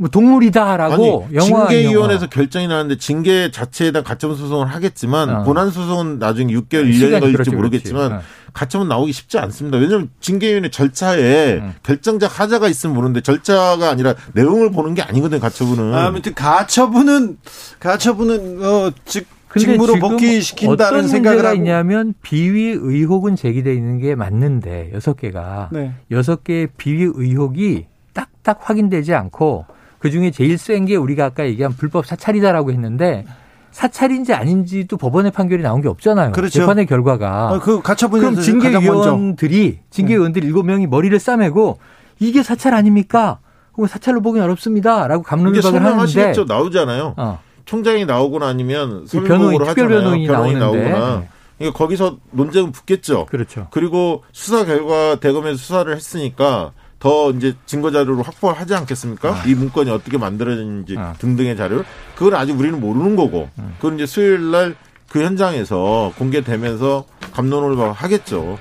뭐 0.00 0.08
동물이다라고 0.08 1.26
아니 1.26 1.36
영화 1.36 1.66
징계위원회에서 1.66 2.28
결정이 2.28 2.68
나는데 2.68 2.98
징계 2.98 3.50
자체에 3.50 3.90
대한 3.90 4.04
가처분 4.04 4.36
소송을 4.36 4.68
하겠지만 4.68 5.28
어. 5.28 5.42
본안 5.42 5.70
소송은 5.72 6.20
나중에 6.20 6.52
6개월, 6.54 6.84
1년이 6.84 6.94
시간이 6.94 7.20
걸릴지 7.20 7.32
그렇지, 7.36 7.50
모르겠지만 7.50 8.08
그렇지. 8.10 8.26
가처분 8.52 8.88
나오기 8.88 9.10
쉽지 9.12 9.38
않습니다. 9.38 9.76
왜냐하면 9.76 10.08
징계위원회 10.20 10.70
절차에 10.70 11.54
음. 11.54 11.74
결정적 11.82 12.38
하자가 12.38 12.68
있으면 12.68 12.94
모르는데 12.94 13.22
절차가 13.22 13.90
아니라 13.90 14.14
내용을 14.34 14.70
보는 14.70 14.94
게 14.94 15.02
아니거든요. 15.02 15.40
가처분은. 15.40 15.92
아무튼 15.92 16.32
가처분은 16.32 17.38
가처분은 17.80 18.64
어 18.64 18.92
직, 19.04 19.26
근데 19.48 19.66
직무로 19.66 19.96
복귀시킨다는 19.96 20.98
어떤 20.98 21.08
생각을 21.08 21.36
문제가 21.38 21.48
하고 21.48 21.56
있냐면 21.56 22.14
비위 22.22 22.68
의혹은 22.70 23.34
제기돼 23.34 23.74
있는 23.74 23.98
게 23.98 24.14
맞는데 24.14 24.92
여섯 24.94 25.14
개가 25.14 25.70
네. 25.72 25.94
여섯 26.12 26.44
개의 26.44 26.68
비위 26.76 27.10
의혹이 27.12 27.86
딱딱 28.12 28.60
확인되지 28.62 29.14
않고 29.14 29.66
그 29.98 30.10
중에 30.10 30.30
제일 30.30 30.58
센 30.58 30.84
게 30.84 30.96
우리가 30.96 31.24
아까 31.26 31.44
얘기한 31.46 31.72
불법 31.72 32.06
사찰이다라고 32.06 32.70
했는데 32.72 33.24
사찰인지 33.72 34.32
아닌지도 34.32 34.96
법원의 34.96 35.32
판결이 35.32 35.62
나온 35.62 35.80
게 35.82 35.88
없잖아요. 35.88 36.32
그렇죠. 36.32 36.60
재판의 36.60 36.86
결과가. 36.86 37.52
어, 37.52 37.60
그 37.60 37.80
그럼 37.82 38.36
징계위원들이 38.36 39.80
징계위원들이 39.90 40.46
일곱 40.46 40.64
명이 40.64 40.86
머리를 40.86 41.18
싸매고 41.18 41.78
이게 42.20 42.42
사찰 42.42 42.74
아닙니까? 42.74 43.38
혹은 43.76 43.86
사찰로 43.88 44.20
보기 44.22 44.40
어렵습니다라고 44.40 45.22
감론을박을 45.22 45.84
하는데. 45.84 46.32
나오잖아요. 46.46 47.14
어. 47.16 47.38
총장이 47.64 48.06
나오거나 48.06 48.46
아니면 48.46 49.04
이 49.04 49.20
변호인, 49.20 49.58
특별 49.58 49.68
하잖아요. 49.68 49.88
변호인이 50.00 50.26
변호인이. 50.26 50.58
나오거나. 50.58 51.22
그러니까 51.58 51.78
거기서 51.78 52.16
논쟁은 52.30 52.72
붙겠죠. 52.72 53.26
그렇죠. 53.26 53.66
그리고 53.70 54.22
수사 54.32 54.64
결과 54.64 55.16
대검에서 55.20 55.56
수사를 55.58 55.94
했으니까 55.94 56.72
더 56.98 57.30
이제 57.30 57.54
증거 57.66 57.90
자료를 57.90 58.22
확보를 58.26 58.58
하지 58.58 58.74
않겠습니까? 58.74 59.44
이 59.46 59.54
문건이 59.54 59.90
어떻게 59.90 60.18
만들어졌는지 60.18 60.96
아. 60.98 61.14
등등의 61.18 61.56
자료를 61.56 61.84
그걸 62.16 62.34
아직 62.34 62.58
우리는 62.58 62.80
모르는 62.80 63.14
거고 63.16 63.48
그건 63.78 63.96
이제 63.96 64.06
수요일 64.06 64.50
날 64.50 64.74
그 65.08 65.24
현장에서 65.24 66.12
공개되면서 66.18 67.04
감론을 67.32 67.92
하겠죠. 67.92 68.58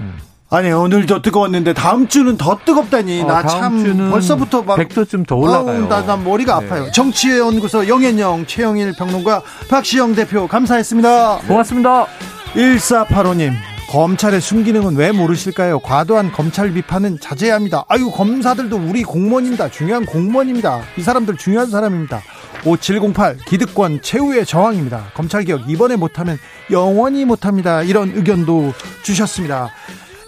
아니 0.50 0.72
오늘도 0.72 1.22
뜨거웠는데 1.22 1.74
다음 1.74 2.08
주는 2.08 2.38
더 2.38 2.58
뜨겁다니 2.64 3.24
어, 3.24 3.28
나 3.28 3.42
다음 3.42 3.60
참 3.60 3.84
주는 3.84 4.10
벌써부터 4.10 4.62
막 4.62 4.78
100도쯤 4.80 5.28
더 5.28 5.36
올라가요. 5.36 5.84
아우, 5.84 5.90
나, 5.90 6.06
나 6.06 6.16
머리가 6.16 6.60
네. 6.62 6.66
아파요. 6.66 6.92
정치의 6.94 7.40
연구소 7.40 7.86
영앤영 7.88 8.46
최영일 8.46 8.94
평론가 8.94 9.42
박시영 9.70 10.16
대표 10.16 10.48
감사했습니다. 10.48 11.40
고맙습니다. 11.48 12.08
1485님 12.56 13.77
검찰의 13.90 14.42
순기능은 14.42 14.98
왜 14.98 15.12
모르실까요? 15.12 15.80
과도한 15.80 16.34
검찰 16.34 16.74
비판은 16.74 17.20
자제해야 17.22 17.56
합니다. 17.56 17.86
아유 17.88 18.12
검사들도 18.12 18.76
우리 18.76 19.04
공무원입니다. 19.04 19.70
중요한 19.70 20.06
공무원입니다. 20.06 20.82
이 20.98 21.02
사람들 21.02 21.38
중요한 21.38 21.70
사람입니다. 21.70 22.22
5708 22.66 23.38
기득권 23.48 24.02
최후의 24.02 24.46
저항입니다. 24.46 25.12
검찰개혁 25.14 25.70
이번에 25.70 25.96
못하면 25.96 26.38
영원히 26.70 27.24
못합니다. 27.24 27.82
이런 27.82 28.12
의견도 28.14 28.74
주셨습니다. 29.04 29.70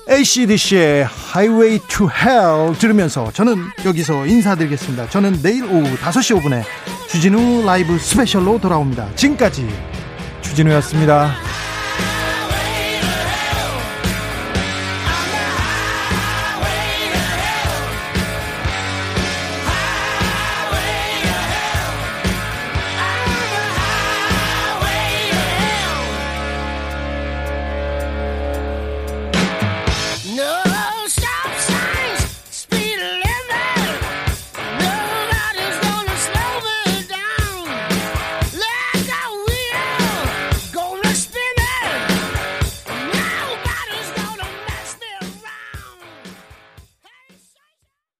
ACDC의 0.09 1.05
Highway 1.33 1.79
to 1.89 2.09
Hell 2.09 2.77
들으면서 2.79 3.29
저는 3.31 3.57
여기서 3.85 4.25
인사드리겠습니다. 4.25 5.09
저는 5.09 5.41
내일 5.43 5.65
오후 5.65 5.83
5시 5.97 6.39
5분에 6.39 6.63
주진우 7.09 7.65
라이브 7.65 7.99
스페셜로 7.99 8.59
돌아옵니다. 8.59 9.13
지금까지 9.15 9.67
주진우였습니다. 10.41 11.31